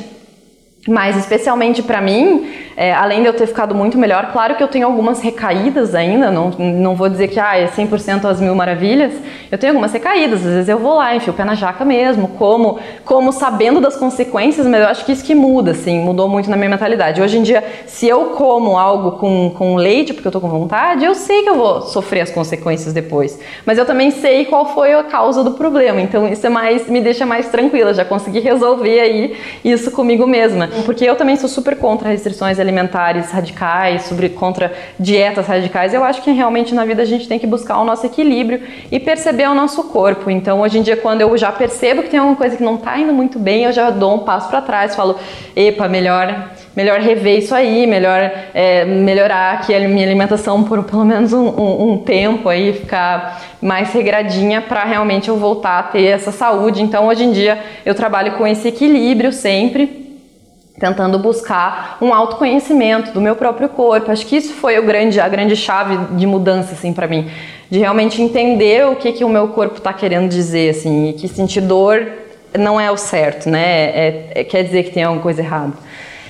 mas 0.88 1.16
especialmente 1.16 1.82
para 1.82 2.00
mim, 2.00 2.48
é, 2.76 2.92
além 2.92 3.22
de 3.22 3.26
eu 3.26 3.34
ter 3.34 3.46
ficado 3.46 3.74
muito 3.74 3.98
melhor, 3.98 4.30
claro 4.32 4.54
que 4.54 4.62
eu 4.62 4.68
tenho 4.68 4.86
algumas 4.86 5.20
recaídas 5.20 5.94
ainda, 5.94 6.30
não, 6.30 6.50
não 6.50 6.94
vou 6.94 7.08
dizer 7.08 7.28
que 7.28 7.38
ah, 7.38 7.56
é 7.56 7.66
100% 7.66 8.24
as 8.24 8.40
mil 8.40 8.54
maravilhas, 8.54 9.12
eu 9.50 9.58
tenho 9.58 9.72
algumas 9.72 9.92
recaídas, 9.92 10.40
às 10.46 10.52
vezes 10.52 10.68
eu 10.68 10.78
vou 10.78 10.96
lá, 10.96 11.14
enfio 11.14 11.32
o 11.32 11.36
pé 11.36 11.44
na 11.44 11.54
jaca 11.54 11.84
mesmo, 11.84 12.28
como, 12.28 12.78
como 13.04 13.32
sabendo 13.32 13.80
das 13.80 13.96
consequências, 13.96 14.66
mas 14.66 14.82
eu 14.82 14.88
acho 14.88 15.04
que 15.04 15.12
isso 15.12 15.24
que 15.24 15.34
muda, 15.34 15.72
assim, 15.72 15.98
mudou 15.98 16.28
muito 16.28 16.48
na 16.48 16.56
minha 16.56 16.70
mentalidade. 16.70 17.20
Hoje 17.20 17.38
em 17.38 17.42
dia, 17.42 17.64
se 17.86 18.06
eu 18.06 18.26
como 18.36 18.78
algo 18.78 19.12
com, 19.12 19.50
com 19.56 19.76
leite, 19.76 20.12
porque 20.12 20.28
eu 20.28 20.32
tô 20.32 20.40
com 20.40 20.48
vontade, 20.48 21.04
eu 21.04 21.14
sei 21.14 21.42
que 21.42 21.48
eu 21.48 21.56
vou 21.56 21.82
sofrer 21.82 22.20
as 22.20 22.30
consequências 22.30 22.92
depois, 22.92 23.38
mas 23.66 23.78
eu 23.78 23.84
também 23.84 24.10
sei 24.10 24.44
qual 24.44 24.66
foi 24.66 24.94
a 24.94 25.02
causa 25.04 25.42
do 25.42 25.52
problema, 25.52 26.00
então 26.00 26.28
isso 26.28 26.46
é 26.46 26.50
mais, 26.50 26.88
me 26.88 27.00
deixa 27.00 27.26
mais 27.26 27.48
tranquila, 27.48 27.92
já 27.92 28.04
consegui 28.04 28.40
resolver 28.40 29.00
aí 29.00 29.36
isso 29.64 29.90
comigo 29.90 30.26
mesma. 30.26 30.68
Porque 30.84 31.04
eu 31.04 31.16
também 31.16 31.36
sou 31.36 31.48
super 31.48 31.76
contra 31.76 32.08
restrições 32.10 32.59
alimentares 32.60 33.30
radicais, 33.30 34.02
sobre 34.02 34.28
contra 34.28 34.72
dietas 34.98 35.46
radicais. 35.46 35.94
Eu 35.94 36.04
acho 36.04 36.22
que 36.22 36.30
realmente 36.30 36.74
na 36.74 36.84
vida 36.84 37.02
a 37.02 37.06
gente 37.06 37.26
tem 37.26 37.38
que 37.38 37.46
buscar 37.46 37.78
o 37.78 37.84
nosso 37.84 38.06
equilíbrio 38.06 38.62
e 38.90 39.00
perceber 39.00 39.48
o 39.48 39.54
nosso 39.54 39.84
corpo. 39.84 40.30
Então, 40.30 40.60
hoje 40.60 40.78
em 40.78 40.82
dia, 40.82 40.96
quando 40.96 41.22
eu 41.22 41.36
já 41.36 41.50
percebo 41.50 42.02
que 42.02 42.10
tem 42.10 42.20
alguma 42.20 42.36
coisa 42.36 42.56
que 42.56 42.62
não 42.62 42.76
está 42.76 42.98
indo 42.98 43.12
muito 43.12 43.38
bem, 43.38 43.64
eu 43.64 43.72
já 43.72 43.90
dou 43.90 44.14
um 44.14 44.18
passo 44.20 44.48
para 44.48 44.60
trás, 44.60 44.94
falo, 44.94 45.16
epa, 45.56 45.88
melhor 45.88 46.50
melhor 46.74 47.00
rever 47.00 47.38
isso 47.38 47.54
aí, 47.54 47.86
melhor 47.86 48.30
é, 48.54 48.84
melhorar 48.84 49.54
aqui 49.54 49.74
a 49.74 49.80
minha 49.80 50.06
alimentação 50.06 50.62
por 50.62 50.82
pelo 50.84 51.04
menos 51.04 51.32
um, 51.32 51.48
um, 51.48 51.92
um 51.92 51.98
tempo 51.98 52.48
aí, 52.48 52.72
ficar 52.72 53.42
mais 53.60 53.92
regradinha 53.92 54.62
para 54.62 54.84
realmente 54.84 55.28
eu 55.28 55.36
voltar 55.36 55.78
a 55.78 55.82
ter 55.82 56.04
essa 56.04 56.30
saúde. 56.30 56.82
Então, 56.82 57.08
hoje 57.08 57.24
em 57.24 57.32
dia, 57.32 57.58
eu 57.84 57.94
trabalho 57.94 58.32
com 58.32 58.46
esse 58.46 58.68
equilíbrio 58.68 59.32
sempre 59.32 59.99
tentando 60.80 61.18
buscar 61.18 61.98
um 62.00 62.12
autoconhecimento 62.12 63.12
do 63.12 63.20
meu 63.20 63.36
próprio 63.36 63.68
corpo. 63.68 64.10
Acho 64.10 64.26
que 64.26 64.36
isso 64.36 64.54
foi 64.54 64.78
o 64.78 64.82
grande, 64.86 65.20
a 65.20 65.28
grande 65.28 65.54
chave 65.54 66.16
de 66.16 66.26
mudança 66.26 66.72
assim 66.72 66.94
para 66.94 67.06
mim, 67.06 67.30
de 67.70 67.78
realmente 67.78 68.20
entender 68.22 68.86
o 68.86 68.96
que 68.96 69.12
que 69.12 69.22
o 69.22 69.28
meu 69.28 69.48
corpo 69.48 69.76
está 69.76 69.92
querendo 69.92 70.28
dizer 70.28 70.70
assim, 70.70 71.10
e 71.10 71.12
que 71.12 71.28
sentir 71.28 71.60
dor 71.60 72.04
não 72.58 72.80
é 72.80 72.90
o 72.90 72.96
certo, 72.96 73.48
né? 73.48 73.90
É, 73.90 74.30
é, 74.36 74.44
quer 74.44 74.64
dizer 74.64 74.84
que 74.84 74.90
tem 74.90 75.04
alguma 75.04 75.22
coisa 75.22 75.42
errada. 75.42 75.74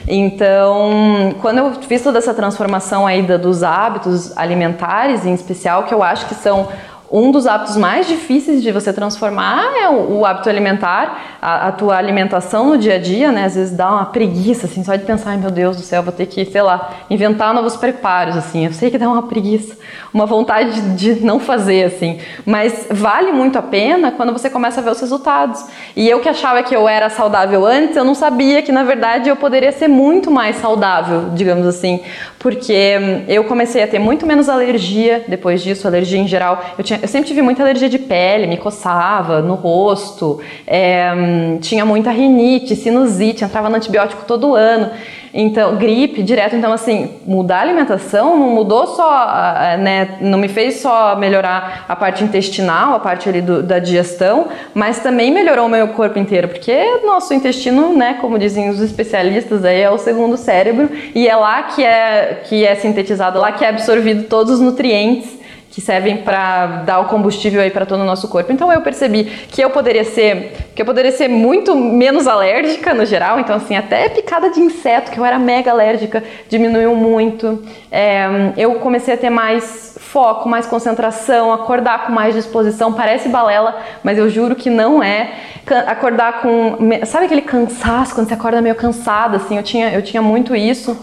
Então, 0.08 1.34
quando 1.40 1.58
eu 1.58 1.72
fiz 1.82 2.02
toda 2.02 2.18
essa 2.18 2.34
transformação 2.34 3.06
aí 3.06 3.22
dos 3.22 3.62
hábitos 3.62 4.36
alimentares, 4.36 5.24
em 5.24 5.32
especial, 5.32 5.84
que 5.84 5.94
eu 5.94 6.02
acho 6.02 6.26
que 6.26 6.34
são 6.34 6.68
um 7.10 7.32
dos 7.32 7.44
hábitos 7.44 7.76
mais 7.76 8.06
difíceis 8.06 8.62
de 8.62 8.70
você 8.70 8.92
transformar 8.92 9.64
é 9.76 9.88
o, 9.88 10.18
o 10.18 10.24
hábito 10.24 10.48
alimentar, 10.48 11.38
a, 11.42 11.68
a, 11.68 11.72
tua 11.72 11.96
alimentação 11.96 12.68
no 12.68 12.78
dia 12.78 12.94
a 12.94 12.98
dia, 12.98 13.32
né? 13.32 13.46
Às 13.46 13.56
vezes 13.56 13.76
dá 13.76 13.90
uma 13.90 14.06
preguiça, 14.06 14.66
assim, 14.66 14.84
só 14.84 14.94
de 14.94 15.04
pensar, 15.04 15.36
meu 15.36 15.50
Deus 15.50 15.76
do 15.76 15.82
céu, 15.82 16.04
vou 16.04 16.12
ter 16.12 16.26
que, 16.26 16.44
sei 16.44 16.62
lá, 16.62 16.92
inventar 17.10 17.52
novos 17.52 17.76
preparos, 17.76 18.36
assim. 18.36 18.66
Eu 18.66 18.72
sei 18.72 18.92
que 18.92 18.98
dá 18.98 19.08
uma 19.08 19.24
preguiça, 19.24 19.76
uma 20.14 20.24
vontade 20.24 20.80
de, 20.80 21.14
de 21.14 21.24
não 21.24 21.40
fazer, 21.40 21.84
assim. 21.84 22.20
Mas 22.46 22.86
vale 22.88 23.32
muito 23.32 23.58
a 23.58 23.62
pena 23.62 24.12
quando 24.12 24.32
você 24.32 24.48
começa 24.48 24.80
a 24.80 24.84
ver 24.84 24.90
os 24.90 25.00
resultados. 25.00 25.64
E 25.96 26.08
eu 26.08 26.20
que 26.20 26.28
achava 26.28 26.62
que 26.62 26.76
eu 26.76 26.88
era 26.88 27.10
saudável 27.10 27.66
antes, 27.66 27.96
eu 27.96 28.04
não 28.04 28.14
sabia 28.14 28.62
que, 28.62 28.70
na 28.70 28.84
verdade, 28.84 29.28
eu 29.28 29.34
poderia 29.34 29.72
ser 29.72 29.88
muito 29.88 30.30
mais 30.30 30.56
saudável, 30.56 31.30
digamos 31.34 31.66
assim. 31.66 32.00
Porque 32.38 33.24
eu 33.26 33.44
comecei 33.44 33.82
a 33.82 33.88
ter 33.88 33.98
muito 33.98 34.24
menos 34.24 34.48
alergia 34.48 35.24
depois 35.26 35.60
disso, 35.60 35.88
alergia 35.88 36.18
em 36.18 36.28
geral. 36.28 36.62
Eu 36.78 36.84
tinha 36.84 36.99
eu 37.02 37.08
sempre 37.08 37.28
tive 37.28 37.42
muita 37.42 37.62
alergia 37.62 37.88
de 37.88 37.98
pele, 37.98 38.46
me 38.46 38.56
coçava 38.56 39.40
no 39.40 39.54
rosto, 39.54 40.40
é, 40.66 41.10
tinha 41.60 41.84
muita 41.84 42.10
rinite, 42.10 42.76
sinusite, 42.76 43.44
entrava 43.44 43.68
no 43.68 43.76
antibiótico 43.76 44.24
todo 44.26 44.54
ano. 44.54 44.90
Então, 45.32 45.76
gripe 45.76 46.22
direto. 46.22 46.56
Então, 46.56 46.72
assim, 46.72 47.20
mudar 47.24 47.58
a 47.58 47.60
alimentação 47.62 48.36
não 48.36 48.50
mudou 48.50 48.86
só, 48.88 49.26
né? 49.78 50.16
Não 50.20 50.38
me 50.38 50.48
fez 50.48 50.80
só 50.80 51.14
melhorar 51.16 51.84
a 51.88 51.94
parte 51.94 52.24
intestinal, 52.24 52.94
a 52.94 52.98
parte 52.98 53.28
ali 53.28 53.40
do, 53.40 53.62
da 53.62 53.78
digestão, 53.78 54.48
mas 54.74 54.98
também 54.98 55.30
melhorou 55.30 55.66
o 55.66 55.68
meu 55.68 55.88
corpo 55.88 56.18
inteiro, 56.18 56.48
porque 56.48 57.00
nosso 57.04 57.32
intestino, 57.32 57.96
né, 57.96 58.18
como 58.20 58.38
dizem 58.38 58.68
os 58.70 58.80
especialistas 58.80 59.64
aí, 59.64 59.80
é 59.80 59.90
o 59.90 59.98
segundo 59.98 60.36
cérebro 60.36 60.90
e 61.14 61.28
é 61.28 61.36
lá 61.36 61.62
que 61.62 61.84
é, 61.84 62.42
que 62.44 62.64
é 62.64 62.74
sintetizado, 62.74 63.38
lá 63.38 63.52
que 63.52 63.64
é 63.64 63.68
absorvido 63.68 64.24
todos 64.24 64.54
os 64.54 64.60
nutrientes 64.60 65.39
que 65.70 65.80
servem 65.80 66.18
para 66.18 66.82
dar 66.84 66.98
o 67.00 67.04
combustível 67.04 67.60
aí 67.60 67.70
para 67.70 67.86
todo 67.86 68.00
o 68.00 68.04
nosso 68.04 68.28
corpo. 68.28 68.52
Então 68.52 68.72
eu 68.72 68.80
percebi 68.80 69.24
que 69.24 69.62
eu 69.62 69.70
poderia 69.70 70.02
ser, 70.02 70.70
que 70.74 70.82
eu 70.82 70.86
poderia 70.86 71.12
ser 71.12 71.28
muito 71.28 71.76
menos 71.76 72.26
alérgica 72.26 72.92
no 72.92 73.06
geral. 73.06 73.38
Então 73.38 73.54
assim, 73.54 73.76
até 73.76 74.08
picada 74.08 74.50
de 74.50 74.60
inseto, 74.60 75.12
que 75.12 75.18
eu 75.18 75.24
era 75.24 75.38
mega 75.38 75.70
alérgica, 75.70 76.24
diminuiu 76.48 76.94
muito. 76.96 77.62
É, 77.90 78.24
eu 78.56 78.74
comecei 78.74 79.14
a 79.14 79.16
ter 79.16 79.30
mais 79.30 79.96
foco, 80.00 80.48
mais 80.48 80.66
concentração, 80.66 81.52
acordar 81.52 82.06
com 82.06 82.12
mais 82.12 82.34
disposição. 82.34 82.92
Parece 82.92 83.28
balela, 83.28 83.80
mas 84.02 84.18
eu 84.18 84.28
juro 84.28 84.56
que 84.56 84.68
não 84.68 85.00
é. 85.00 85.34
Acordar 85.86 86.40
com, 86.40 86.78
sabe 87.06 87.26
aquele 87.26 87.42
cansaço 87.42 88.12
quando 88.12 88.26
você 88.26 88.34
acorda 88.34 88.60
meio 88.60 88.74
cansada, 88.74 89.36
assim. 89.36 89.56
Eu 89.56 89.62
tinha, 89.62 89.92
eu 89.92 90.02
tinha 90.02 90.20
muito 90.20 90.56
isso. 90.56 90.98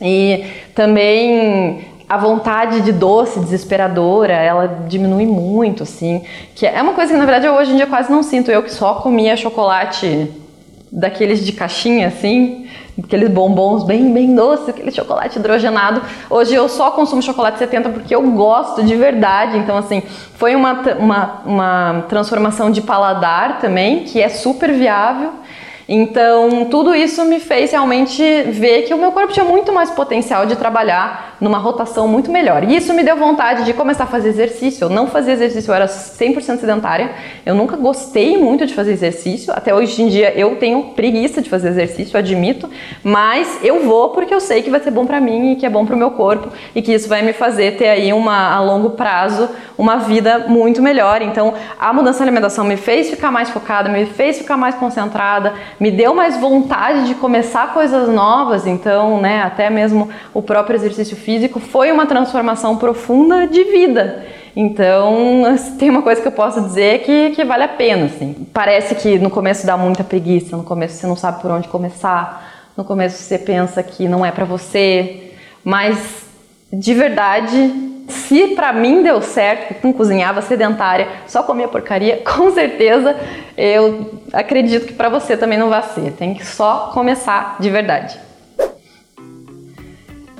E 0.00 0.44
também 0.74 1.95
a 2.08 2.16
vontade 2.16 2.82
de 2.82 2.92
doce 2.92 3.40
desesperadora, 3.40 4.32
ela 4.32 4.84
diminui 4.86 5.26
muito, 5.26 5.82
assim. 5.82 6.22
Que 6.54 6.66
é 6.66 6.80
uma 6.80 6.92
coisa 6.92 7.12
que, 7.12 7.18
na 7.18 7.24
verdade, 7.24 7.46
eu 7.46 7.54
hoje 7.54 7.72
em 7.72 7.76
dia 7.76 7.86
quase 7.86 8.10
não 8.10 8.22
sinto. 8.22 8.50
Eu 8.50 8.62
que 8.62 8.72
só 8.72 8.94
comia 8.94 9.36
chocolate 9.36 10.30
daqueles 10.90 11.44
de 11.44 11.52
caixinha, 11.52 12.06
assim, 12.06 12.68
aqueles 13.02 13.28
bombons 13.28 13.84
bem, 13.84 14.12
bem 14.12 14.34
doces, 14.34 14.68
aquele 14.68 14.92
chocolate 14.92 15.38
hidrogenado. 15.38 16.00
Hoje 16.30 16.54
eu 16.54 16.68
só 16.68 16.92
consumo 16.92 17.20
chocolate 17.20 17.58
70 17.58 17.90
porque 17.90 18.14
eu 18.14 18.22
gosto 18.30 18.84
de 18.84 18.94
verdade. 18.94 19.58
Então, 19.58 19.76
assim, 19.76 20.02
foi 20.36 20.54
uma, 20.54 20.72
uma, 20.98 21.42
uma 21.44 22.04
transformação 22.08 22.70
de 22.70 22.80
paladar 22.80 23.58
também, 23.58 24.04
que 24.04 24.22
é 24.22 24.28
super 24.28 24.72
viável. 24.72 25.32
Então, 25.88 26.64
tudo 26.64 26.94
isso 26.94 27.24
me 27.24 27.38
fez 27.38 27.70
realmente 27.70 28.20
ver 28.42 28.82
que 28.82 28.92
o 28.92 28.98
meu 28.98 29.12
corpo 29.12 29.32
tinha 29.32 29.44
muito 29.44 29.72
mais 29.72 29.88
potencial 29.90 30.44
de 30.44 30.56
trabalhar 30.56 31.35
numa 31.40 31.58
rotação 31.58 32.08
muito 32.08 32.30
melhor. 32.30 32.64
E 32.64 32.76
isso 32.76 32.92
me 32.94 33.02
deu 33.02 33.16
vontade 33.16 33.64
de 33.64 33.72
começar 33.72 34.04
a 34.04 34.06
fazer 34.06 34.28
exercício. 34.28 34.84
Eu 34.84 34.90
não 34.90 35.06
fazia 35.06 35.32
exercício, 35.32 35.70
eu 35.70 35.74
era 35.74 35.86
100% 35.86 36.58
sedentária. 36.58 37.10
Eu 37.44 37.54
nunca 37.54 37.76
gostei 37.76 38.36
muito 38.36 38.66
de 38.66 38.74
fazer 38.74 38.92
exercício. 38.92 39.52
Até 39.52 39.74
hoje 39.74 40.02
em 40.02 40.08
dia 40.08 40.32
eu 40.38 40.56
tenho 40.56 40.82
preguiça 40.94 41.42
de 41.42 41.50
fazer 41.50 41.68
exercício, 41.68 42.18
admito, 42.18 42.68
mas 43.02 43.58
eu 43.62 43.84
vou 43.84 44.10
porque 44.10 44.34
eu 44.34 44.40
sei 44.40 44.62
que 44.62 44.70
vai 44.70 44.80
ser 44.80 44.90
bom 44.90 45.06
para 45.06 45.20
mim 45.20 45.52
e 45.52 45.56
que 45.56 45.66
é 45.66 45.70
bom 45.70 45.84
para 45.84 45.94
o 45.94 45.98
meu 45.98 46.10
corpo 46.12 46.48
e 46.74 46.82
que 46.82 46.92
isso 46.92 47.08
vai 47.08 47.22
me 47.22 47.32
fazer 47.32 47.76
ter 47.76 47.88
aí 47.88 48.12
uma 48.12 48.54
a 48.54 48.60
longo 48.60 48.90
prazo 48.90 49.48
uma 49.78 49.96
vida 49.96 50.46
muito 50.48 50.80
melhor. 50.80 51.22
Então, 51.22 51.54
a 51.78 51.92
mudança 51.92 52.18
de 52.18 52.24
alimentação 52.24 52.64
me 52.64 52.76
fez 52.76 53.10
ficar 53.10 53.30
mais 53.30 53.50
focada, 53.50 53.88
me 53.88 54.06
fez 54.06 54.38
ficar 54.38 54.56
mais 54.56 54.74
concentrada, 54.74 55.54
me 55.78 55.90
deu 55.90 56.14
mais 56.14 56.38
vontade 56.38 57.06
de 57.06 57.14
começar 57.14 57.74
coisas 57.74 58.08
novas, 58.08 58.66
então, 58.66 59.20
né, 59.20 59.42
até 59.42 59.68
mesmo 59.68 60.08
o 60.32 60.40
próprio 60.40 60.76
exercício 60.76 61.16
físico 61.26 61.58
foi 61.58 61.90
uma 61.90 62.06
transformação 62.06 62.76
profunda 62.76 63.48
de 63.48 63.64
vida. 63.64 64.24
Então, 64.54 65.42
tem 65.76 65.90
uma 65.90 66.00
coisa 66.00 66.22
que 66.22 66.28
eu 66.28 66.32
posso 66.32 66.62
dizer 66.62 67.00
que, 67.00 67.30
que 67.30 67.44
vale 67.44 67.64
a 67.64 67.68
pena, 67.68 68.06
assim. 68.06 68.46
Parece 68.54 68.94
que 68.94 69.18
no 69.18 69.28
começo 69.28 69.66
dá 69.66 69.76
muita 69.76 70.04
preguiça, 70.04 70.56
no 70.56 70.62
começo 70.62 70.94
você 70.94 71.06
não 71.06 71.16
sabe 71.16 71.42
por 71.42 71.50
onde 71.50 71.66
começar, 71.66 72.70
no 72.76 72.84
começo 72.84 73.20
você 73.20 73.38
pensa 73.38 73.82
que 73.82 74.06
não 74.06 74.24
é 74.24 74.30
para 74.30 74.44
você, 74.44 75.32
mas 75.64 76.24
de 76.72 76.94
verdade 76.94 77.72
se 78.08 78.54
para 78.54 78.72
mim 78.72 79.02
deu 79.02 79.20
certo, 79.20 79.84
não 79.84 79.92
cozinhava 79.92 80.40
sedentária, 80.40 81.08
só 81.26 81.42
comia 81.42 81.66
porcaria, 81.66 82.18
com 82.24 82.52
certeza 82.52 83.16
eu 83.58 84.12
acredito 84.32 84.86
que 84.86 84.94
para 84.94 85.08
você 85.08 85.36
também 85.36 85.58
não 85.58 85.70
vai 85.70 85.82
ser. 85.82 86.12
Tem 86.12 86.34
que 86.34 86.46
só 86.46 86.92
começar 86.94 87.56
de 87.58 87.68
verdade. 87.68 88.25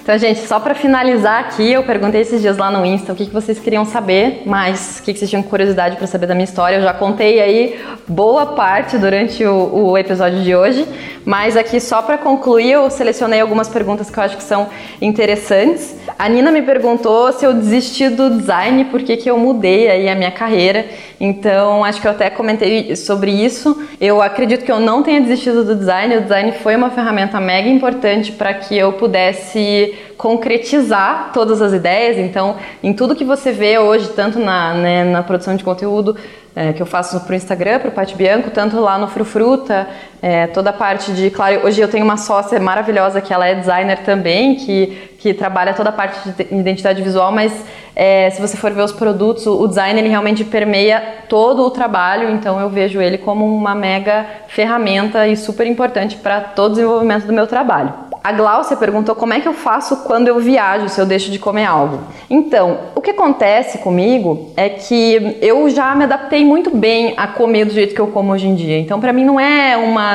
Então, 0.07 0.17
gente, 0.19 0.47
só 0.47 0.61
para 0.61 0.73
finalizar 0.73 1.41
aqui, 1.41 1.73
eu 1.73 1.83
perguntei 1.83 2.21
esses 2.21 2.41
dias 2.41 2.57
lá 2.57 2.71
no 2.71 2.87
Insta 2.87 3.13
o 3.13 3.17
que, 3.17 3.27
que 3.27 3.33
vocês 3.33 3.59
queriam 3.59 3.85
saber 3.85 4.45
mais, 4.47 5.01
o 5.01 5.03
que, 5.03 5.13
que 5.13 5.19
vocês 5.19 5.29
tinham 5.29 5.43
curiosidade 5.43 5.97
para 5.97 6.07
saber 6.07 6.29
da 6.29 6.35
minha 6.37 6.45
história. 6.45 6.77
Eu 6.77 6.83
já 6.83 6.95
contei 6.95 7.41
aí 7.41 7.81
boa 8.07 8.47
parte 8.55 8.97
durante 8.99 9.45
o, 9.45 9.89
o 9.89 9.99
episódio 9.99 10.45
de 10.45 10.55
hoje, 10.55 10.87
mas 11.25 11.57
aqui 11.57 11.81
só 11.81 12.03
para 12.03 12.17
concluir, 12.17 12.71
eu 12.71 12.89
selecionei 12.89 13.41
algumas 13.41 13.69
perguntas 13.69 14.09
que 14.09 14.17
eu 14.17 14.23
acho 14.23 14.37
que 14.37 14.45
são 14.45 14.69
interessantes. 15.03 15.97
A 16.17 16.29
Nina 16.29 16.53
me 16.53 16.63
perguntou 16.63 17.33
se 17.33 17.45
eu 17.45 17.53
desisti 17.53 18.09
do 18.09 18.31
design, 18.31 18.85
por 18.85 19.03
que, 19.03 19.17
que 19.17 19.29
eu 19.29 19.37
mudei 19.37 19.91
aí 19.91 20.09
a 20.09 20.15
minha 20.15 20.31
carreira. 20.31 20.87
Então, 21.19 21.83
acho 21.83 22.01
que 22.01 22.07
eu 22.07 22.13
até 22.13 22.31
comentei 22.31 22.95
sobre 22.95 23.33
isso. 23.33 23.83
Eu 24.01 24.23
acredito 24.23 24.65
que 24.65 24.71
eu 24.71 24.79
não 24.79 25.03
tenha 25.03 25.21
desistido 25.21 25.65
do 25.65 25.75
design. 25.75 26.17
O 26.17 26.21
design 26.21 26.53
foi 26.53 26.77
uma 26.77 26.91
ferramenta 26.91 27.41
mega 27.41 27.69
importante 27.69 28.31
para 28.31 28.55
que 28.55 28.77
eu 28.77 28.93
pudesse 28.93 29.96
concretizar 30.17 31.31
todas 31.33 31.61
as 31.61 31.73
ideias. 31.73 32.19
Então, 32.19 32.57
em 32.83 32.93
tudo 32.93 33.15
que 33.15 33.25
você 33.25 33.53
vê 33.53 33.79
hoje, 33.79 34.09
tanto 34.09 34.39
na, 34.39 34.75
né, 34.75 35.05
na 35.05 35.23
produção 35.23 35.57
de 35.57 35.65
conteúdo 35.65 36.17
é, 36.55 36.73
que 36.73 36.81
eu 36.81 36.87
faço 36.87 37.21
para 37.21 37.33
o 37.33 37.37
Instagram, 37.37 37.81
para 37.81 37.89
o 37.89 37.93
Pati 37.93 38.17
Bianco, 38.17 38.51
tanto 38.51 38.81
lá 38.81 38.97
no 38.97 39.09
Frufruta, 39.09 39.87
é, 40.23 40.47
toda 40.47 40.71
a 40.71 40.73
parte 40.73 41.13
de, 41.13 41.31
claro, 41.31 41.67
hoje 41.67 41.81
eu 41.81 41.89
tenho 41.89 42.05
uma 42.05 42.17
sócia 42.17 42.59
maravilhosa 42.59 43.21
que 43.21 43.33
ela 43.33 43.47
é 43.47 43.55
designer 43.55 43.99
também, 43.99 44.55
que, 44.57 45.11
que 45.19 45.35
trabalha 45.35 45.75
toda 45.75 45.91
a 45.91 45.93
parte 45.93 46.29
de 46.29 46.55
identidade 46.55 47.03
visual, 47.03 47.31
mas 47.31 47.53
é, 47.95 48.31
se 48.31 48.41
você 48.41 48.57
for 48.57 48.73
ver 48.73 48.83
os 48.83 48.93
produtos, 48.93 49.47
o 49.47 49.67
design 49.67 49.99
ele 49.99 50.09
realmente 50.09 50.45
permeia 50.45 51.03
todo 51.29 51.63
o 51.63 51.71
trabalho, 51.71 52.31
então 52.31 52.61
eu 52.61 52.69
vejo 52.69 53.01
ele 53.01 53.19
como 53.19 53.45
uma 53.45 53.75
mega 53.75 54.27
ferramenta 54.49 55.27
e 55.27 55.37
super 55.37 55.67
importante 55.67 56.17
para 56.17 56.41
todo 56.41 56.73
o 56.73 56.75
desenvolvimento 56.75 57.27
do 57.27 57.33
meu 57.33 57.47
trabalho. 57.47 58.07
A 58.27 58.33
Glaucia 58.33 58.77
perguntou 58.77 59.15
como 59.15 59.33
é 59.35 59.41
que 59.41 59.47
eu 59.47 59.55
faço 59.55 59.99
quando 59.99 60.27
eu 60.27 60.41
viajo, 60.41 60.89
se 60.89 61.01
eu 61.01 61.07
deixo 61.07 61.31
de 61.31 61.39
comer 61.39 61.65
algo. 61.65 62.01
Então, 62.29 62.79
o 62.97 63.01
que 63.01 63.11
acontece 63.11 63.79
comigo 63.79 64.51
é 64.57 64.69
que 64.69 65.39
eu 65.41 65.71
já 65.71 65.95
me 65.95 66.03
adaptei 66.03 66.45
muito 66.45 66.77
bem 66.77 67.15
a 67.17 67.29
comer 67.29 67.67
do 67.67 67.73
jeito 67.73 67.95
que 67.95 68.01
eu 68.01 68.09
como 68.09 68.33
hoje 68.33 68.49
em 68.49 68.57
dia. 68.57 68.81
Então, 68.81 68.99
para 68.99 69.13
mim 69.13 69.25
não 69.25 69.39
é 69.39 69.77
uma 69.77 70.06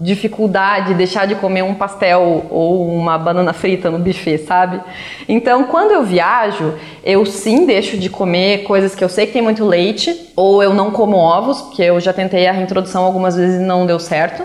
dificuldade 0.00 0.94
deixar 0.94 1.26
de 1.26 1.34
comer 1.34 1.62
um 1.62 1.74
pastel 1.74 2.46
ou 2.50 2.94
uma 2.94 3.16
banana 3.16 3.52
frita 3.52 3.90
no 3.90 3.98
buffet, 3.98 4.38
sabe? 4.38 4.80
Então, 5.28 5.64
quando 5.64 5.92
eu 5.92 6.02
viajo, 6.02 6.74
eu 7.04 7.24
sim 7.24 7.66
deixo 7.66 7.96
de 7.96 8.10
comer 8.10 8.64
coisas 8.64 8.94
que 8.94 9.02
eu 9.02 9.08
sei 9.08 9.26
que 9.26 9.32
tem 9.32 9.42
muito 9.42 9.64
leite, 9.64 10.32
ou 10.36 10.62
eu 10.62 10.74
não 10.74 10.90
como 10.90 11.16
ovos, 11.16 11.60
porque 11.62 11.82
eu 11.82 12.00
já 12.00 12.12
tentei 12.12 12.46
a 12.46 12.52
reintrodução 12.52 13.04
algumas 13.04 13.36
vezes 13.36 13.60
e 13.60 13.64
não 13.64 13.86
deu 13.86 13.98
certo. 13.98 14.42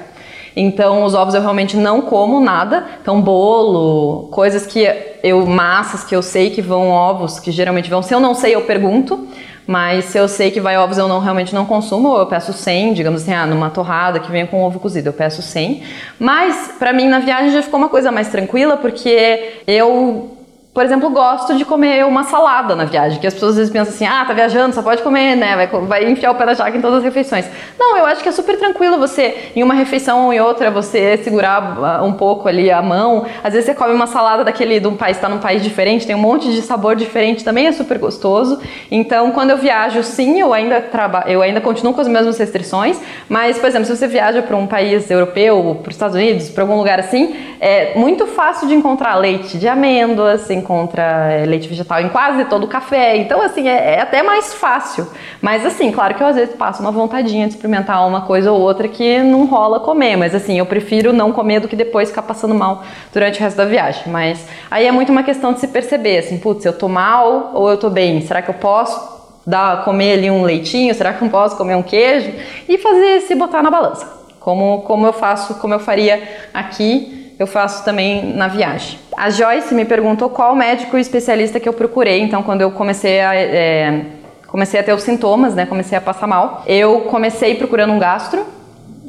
Então, 0.55 1.03
os 1.03 1.13
ovos 1.13 1.35
eu 1.35 1.41
realmente 1.41 1.77
não 1.77 2.01
como 2.01 2.39
nada. 2.39 2.85
Então, 3.01 3.21
bolo, 3.21 4.27
coisas 4.31 4.65
que 4.65 4.85
eu, 5.23 5.45
massas 5.45 6.03
que 6.03 6.15
eu 6.15 6.21
sei 6.21 6.49
que 6.49 6.61
vão 6.61 6.89
ovos, 6.89 7.39
que 7.39 7.51
geralmente 7.51 7.89
vão. 7.89 8.01
Se 8.01 8.13
eu 8.13 8.19
não 8.19 8.33
sei, 8.33 8.55
eu 8.55 8.61
pergunto. 8.61 9.27
Mas 9.69 10.05
se 10.05 10.17
eu 10.17 10.27
sei 10.27 10.49
que 10.49 10.59
vai 10.59 10.75
ovos, 10.79 10.97
eu 10.97 11.07
não 11.07 11.19
realmente 11.19 11.53
não 11.53 11.63
consumo, 11.63 12.17
eu 12.17 12.25
peço 12.25 12.51
100, 12.51 12.93
digamos 12.93 13.21
assim, 13.21 13.33
ah, 13.33 13.45
numa 13.45 13.69
torrada 13.69 14.19
que 14.19 14.31
vem 14.31 14.43
com 14.47 14.63
ovo 14.63 14.79
cozido, 14.79 15.09
eu 15.09 15.13
peço 15.13 15.43
100. 15.43 15.83
Mas 16.17 16.73
para 16.79 16.91
mim 16.91 17.07
na 17.07 17.19
viagem 17.19 17.51
já 17.51 17.61
ficou 17.61 17.77
uma 17.79 17.87
coisa 17.87 18.11
mais 18.11 18.29
tranquila, 18.29 18.77
porque 18.77 19.61
eu 19.67 20.38
por 20.71 20.85
exemplo, 20.85 21.09
gosto 21.09 21.55
de 21.55 21.65
comer 21.65 22.05
uma 22.05 22.23
salada 22.23 22.75
na 22.75 22.85
viagem, 22.85 23.19
que 23.19 23.25
as 23.25 23.33
pessoas 23.33 23.53
às 23.53 23.57
vezes 23.57 23.73
pensam 23.73 23.91
assim, 23.91 24.05
ah, 24.05 24.23
tá 24.23 24.33
viajando, 24.33 24.75
só 24.75 24.83
pode 24.83 25.01
comer, 25.01 25.35
né, 25.35 25.55
vai, 25.55 25.67
vai 25.67 26.11
enfiar 26.11 26.31
o 26.31 26.35
pé 26.35 26.45
da 26.45 26.53
jaca 26.53 26.77
em 26.77 26.79
todas 26.79 26.99
as 26.99 27.03
refeições. 27.03 27.45
Não, 27.77 27.97
eu 27.97 28.05
acho 28.05 28.21
que 28.21 28.29
é 28.29 28.31
super 28.31 28.55
tranquilo 28.57 28.99
você, 28.99 29.51
em 29.55 29.63
uma 29.63 29.73
refeição 29.73 30.27
ou 30.27 30.33
em 30.33 30.39
outra, 30.39 30.69
você 30.69 31.17
segurar 31.17 31.75
ah, 31.81 32.03
um 32.03 32.13
pouco 32.13 32.47
ali 32.47 32.69
a 32.69 32.83
mão. 32.83 33.25
Às 33.43 33.53
vezes 33.53 33.65
você 33.65 33.73
come 33.73 33.93
uma 33.93 34.05
salada 34.05 34.43
daquele, 34.43 34.79
de 34.79 34.87
um 34.87 34.95
país, 34.95 35.17
tá 35.17 35.27
num 35.27 35.39
país 35.39 35.63
diferente, 35.63 36.05
tem 36.05 36.15
um 36.15 36.19
monte 36.19 36.53
de 36.53 36.61
sabor 36.61 36.95
diferente, 36.95 37.43
também 37.43 37.65
é 37.65 37.71
super 37.71 37.97
gostoso. 37.97 38.61
Então, 38.91 39.31
quando 39.31 39.49
eu 39.49 39.57
viajo, 39.57 40.03
sim, 40.03 40.39
eu 40.39 40.53
ainda 40.53 40.79
trabalho, 40.81 41.29
eu 41.29 41.41
ainda 41.41 41.59
continuo 41.59 41.93
com 41.93 42.01
as 42.01 42.07
mesmas 42.07 42.37
restrições, 42.37 43.01
mas, 43.27 43.57
por 43.57 43.67
exemplo, 43.67 43.87
se 43.87 43.97
você 43.97 44.07
viaja 44.07 44.43
para 44.43 44.55
um 44.55 44.67
país 44.67 45.09
europeu, 45.09 45.79
para 45.81 45.89
os 45.89 45.95
Estados 45.95 46.15
Unidos, 46.15 46.49
para 46.49 46.63
algum 46.63 46.77
lugar 46.77 46.99
assim, 46.99 47.35
é 47.59 47.97
muito 47.97 48.27
fácil 48.27 48.67
de 48.67 48.75
encontrar 48.75 49.15
leite 49.15 49.57
de 49.57 49.67
amêndoas, 49.67 50.49
encontra 50.59 51.31
é, 51.31 51.45
leite 51.45 51.67
vegetal 51.67 52.01
em 52.01 52.09
quase 52.09 52.45
todo 52.45 52.67
café. 52.67 53.17
Então, 53.17 53.41
assim, 53.41 53.67
é, 53.67 53.95
é, 53.95 54.01
até 54.01 54.21
mais 54.21 54.53
fácil. 54.53 55.07
Mas, 55.41 55.65
assim, 55.65 55.91
claro 55.91 56.13
que 56.13 56.21
eu 56.21 56.27
às 56.27 56.35
vezes 56.35 56.55
passo 56.55 56.81
uma 56.81 56.91
vontadinha 56.91 57.47
de 57.47 57.53
experimentar 57.53 58.07
uma 58.07 58.21
coisa 58.21 58.51
ou 58.51 58.59
outra 58.59 58.87
que 58.87 59.19
não 59.19 59.45
rola 59.45 59.79
comer. 59.79 60.15
Mas, 60.15 60.35
assim, 60.35 60.57
eu 60.59 60.65
prefiro 60.65 61.11
não 61.11 61.31
comer 61.31 61.59
do 61.59 61.67
que 61.67 61.75
depois 61.75 62.09
ficar 62.09 62.21
passando 62.21 62.53
mal 62.53 62.83
durante 63.11 63.39
o 63.39 63.43
resto 63.43 63.57
da 63.57 63.65
viagem. 63.65 64.03
Mas 64.07 64.47
aí 64.69 64.85
é 64.85 64.91
muito 64.91 65.11
uma 65.11 65.23
questão 65.23 65.53
de 65.53 65.59
se 65.59 65.67
perceber, 65.67 66.19
assim, 66.19 66.37
putz, 66.37 66.65
eu 66.65 66.73
tô 66.73 66.87
mal 66.87 67.51
ou 67.53 67.69
eu 67.69 67.77
tô 67.77 67.89
bem? 67.89 68.21
Será 68.21 68.41
que 68.41 68.49
eu 68.49 68.55
posso 68.55 69.19
dar, 69.45 69.83
comer 69.83 70.13
ali 70.13 70.29
um 70.29 70.43
leitinho? 70.43 70.93
Será 70.93 71.13
que 71.13 71.23
eu 71.23 71.29
posso 71.29 71.57
comer 71.57 71.75
um 71.75 71.83
queijo? 71.83 72.31
E 72.67 72.77
fazer 72.77 73.21
se 73.21 73.33
botar 73.35 73.63
na 73.63 73.71
balança. 73.71 74.19
Como, 74.39 74.81
como 74.83 75.05
eu 75.05 75.13
faço, 75.13 75.55
como 75.55 75.73
eu 75.73 75.79
faria 75.79 76.21
aqui 76.53 77.18
eu 77.39 77.47
faço 77.47 77.85
também 77.85 78.33
na 78.35 78.49
viagem. 78.49 78.99
A 79.15 79.29
Joyce 79.29 79.73
me 79.73 79.85
perguntou 79.85 80.29
qual 80.29 80.53
médico 80.55 80.97
especialista 80.97 81.59
que 81.59 81.67
eu 81.67 81.73
procurei, 81.73 82.21
então 82.21 82.43
quando 82.43 82.61
eu 82.61 82.69
comecei 82.69 83.21
a, 83.21 83.33
é, 83.33 84.01
comecei 84.45 84.79
a 84.79 84.83
ter 84.83 84.93
os 84.93 85.03
sintomas, 85.03 85.55
né, 85.55 85.65
comecei 85.65 85.97
a 85.97 86.01
passar 86.01 86.27
mal, 86.27 86.63
eu 86.67 87.01
comecei 87.01 87.55
procurando 87.55 87.93
um 87.93 87.99
gastro, 87.99 88.45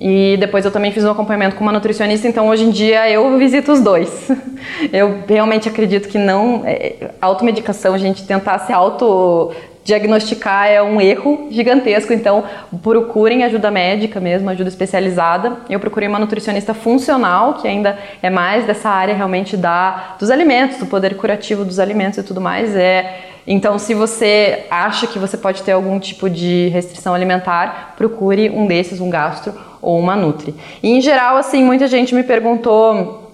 E 0.03 0.39
depois 0.39 0.65
eu 0.65 0.71
também 0.71 0.91
fiz 0.93 1.05
um 1.05 1.11
acompanhamento 1.11 1.57
com 1.57 1.63
uma 1.63 1.73
nutricionista, 1.73 2.27
então 2.27 2.49
hoje 2.49 2.65
em 2.65 2.71
dia 2.71 3.11
eu 3.11 3.37
visito 3.37 3.71
os 3.71 3.83
dois. 3.83 4.31
Eu 4.91 5.19
realmente 5.29 5.69
acredito 5.69 6.09
que 6.09 6.17
não. 6.17 6.63
É, 6.65 7.11
automedicação, 7.21 7.93
a 7.93 7.99
gente 7.99 8.27
tentar 8.27 8.59
se 8.61 8.73
auto 8.73 9.53
diagnosticar 9.85 10.69
é 10.69 10.83
um 10.83 11.01
erro 11.01 11.49
gigantesco, 11.51 12.13
então 12.13 12.45
procurem 12.83 13.45
ajuda 13.45 13.71
médica 13.71 14.21
mesmo, 14.21 14.51
ajuda 14.51 14.69
especializada. 14.69 15.57
Eu 15.69 15.81
procurei 15.81 16.09
uma 16.09 16.19
nutricionista 16.19 16.75
funcional, 16.75 17.55
que 17.55 17.67
ainda 17.67 17.99
é 18.23 18.31
mais 18.31 18.67
dessa 18.67 18.89
área 18.91 19.15
realmente 19.15 19.57
da, 19.57 20.17
dos 20.19 20.31
alimentos, 20.31 20.79
do 20.79 20.87
poder 20.87 21.17
curativo 21.17 21.65
dos 21.65 21.79
alimentos 21.79 22.19
e 22.19 22.23
tudo 22.23 22.41
mais. 22.41 22.77
É, 22.77 23.31
então, 23.47 23.79
se 23.79 23.95
você 23.95 24.67
acha 24.71 25.07
que 25.07 25.19
você 25.19 25.37
pode 25.37 25.63
ter 25.63 25.73
algum 25.73 25.99
tipo 25.99 26.29
de 26.29 26.69
restrição 26.69 27.15
alimentar, 27.15 27.95
procure 27.97 28.51
um 28.51 28.67
desses, 28.67 29.01
um 29.01 29.11
gastro 29.11 29.55
ou 29.81 29.99
uma 29.99 30.15
nutri. 30.15 30.55
E 30.83 30.91
em 30.91 31.01
geral, 31.01 31.37
assim, 31.37 31.65
muita 31.65 31.89
gente 31.89 32.15
me 32.15 32.23
perguntou 32.23 33.33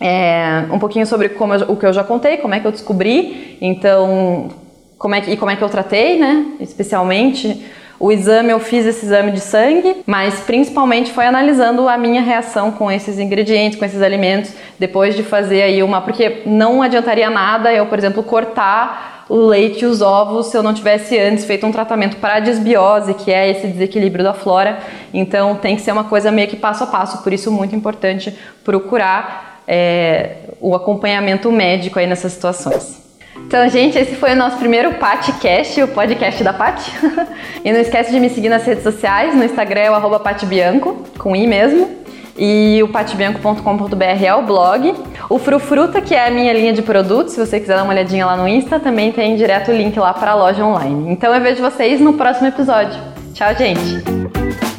é, 0.00 0.64
um 0.70 0.78
pouquinho 0.78 1.04
sobre 1.04 1.26
eu, 1.26 1.72
o 1.72 1.76
que 1.76 1.84
eu 1.84 1.92
já 1.92 2.02
contei, 2.02 2.38
como 2.38 2.54
é 2.54 2.60
que 2.60 2.66
eu 2.66 2.72
descobri. 2.72 3.58
Então, 3.60 4.48
como 5.00 5.14
é 5.14 5.22
que, 5.22 5.30
e 5.30 5.36
como 5.38 5.50
é 5.50 5.56
que 5.56 5.64
eu 5.64 5.68
tratei, 5.70 6.18
né? 6.18 6.44
Especialmente 6.60 7.64
o 7.98 8.12
exame, 8.12 8.50
eu 8.50 8.60
fiz 8.60 8.84
esse 8.84 9.06
exame 9.06 9.32
de 9.32 9.40
sangue, 9.40 10.02
mas 10.06 10.40
principalmente 10.40 11.10
foi 11.10 11.24
analisando 11.24 11.88
a 11.88 11.96
minha 11.96 12.20
reação 12.20 12.70
com 12.70 12.92
esses 12.92 13.18
ingredientes, 13.18 13.78
com 13.78 13.84
esses 13.86 14.02
alimentos, 14.02 14.52
depois 14.78 15.16
de 15.16 15.22
fazer 15.22 15.62
aí 15.62 15.82
uma. 15.82 16.02
Porque 16.02 16.42
não 16.44 16.82
adiantaria 16.82 17.30
nada 17.30 17.72
eu, 17.72 17.86
por 17.86 17.96
exemplo, 17.98 18.22
cortar 18.22 19.24
o 19.26 19.36
leite 19.36 19.84
e 19.84 19.86
os 19.86 20.02
ovos 20.02 20.48
se 20.48 20.56
eu 20.58 20.62
não 20.62 20.74
tivesse 20.74 21.18
antes 21.18 21.46
feito 21.46 21.66
um 21.66 21.72
tratamento 21.72 22.18
para 22.18 22.38
desbiose, 22.38 23.14
que 23.14 23.32
é 23.32 23.48
esse 23.48 23.68
desequilíbrio 23.68 24.22
da 24.22 24.34
flora. 24.34 24.80
Então 25.14 25.54
tem 25.54 25.76
que 25.76 25.80
ser 25.80 25.92
uma 25.92 26.04
coisa 26.04 26.30
meio 26.30 26.46
que 26.46 26.56
passo 26.56 26.84
a 26.84 26.86
passo, 26.86 27.22
por 27.22 27.32
isso 27.32 27.50
muito 27.50 27.74
importante 27.74 28.36
procurar 28.62 29.62
é, 29.66 30.36
o 30.60 30.74
acompanhamento 30.74 31.50
médico 31.50 31.98
aí 31.98 32.06
nessas 32.06 32.32
situações. 32.32 33.09
Então, 33.46 33.68
gente, 33.68 33.98
esse 33.98 34.14
foi 34.14 34.32
o 34.32 34.36
nosso 34.36 34.58
primeiro 34.58 34.94
Patcast, 34.94 35.82
o 35.82 35.88
podcast 35.88 36.42
da 36.44 36.52
Pat. 36.52 36.80
e 37.64 37.72
não 37.72 37.80
esquece 37.80 38.12
de 38.12 38.20
me 38.20 38.30
seguir 38.30 38.48
nas 38.48 38.64
redes 38.64 38.82
sociais, 38.82 39.34
no 39.34 39.44
Instagram 39.44 39.80
é 39.80 39.90
o 39.90 41.04
com 41.18 41.34
i 41.34 41.46
mesmo. 41.46 42.00
E 42.38 42.80
o 42.82 42.88
patbianco.com.br 42.88 44.24
é 44.24 44.34
o 44.34 44.42
blog. 44.42 44.94
O 45.28 45.38
Frufruta, 45.38 46.00
que 46.00 46.14
é 46.14 46.26
a 46.26 46.30
minha 46.30 46.52
linha 46.52 46.72
de 46.72 46.80
produtos, 46.80 47.34
se 47.34 47.44
você 47.44 47.60
quiser 47.60 47.76
dar 47.76 47.82
uma 47.82 47.92
olhadinha 47.92 48.24
lá 48.24 48.36
no 48.36 48.48
Insta, 48.48 48.80
também 48.80 49.12
tem 49.12 49.36
direto 49.36 49.70
o 49.70 49.74
link 49.76 49.98
lá 49.98 50.14
para 50.14 50.30
a 50.30 50.34
loja 50.34 50.64
online. 50.64 51.12
Então 51.12 51.34
eu 51.34 51.40
vejo 51.40 51.62
vocês 51.62 52.00
no 52.00 52.14
próximo 52.14 52.48
episódio. 52.48 52.98
Tchau, 53.34 53.54
gente! 53.56 54.69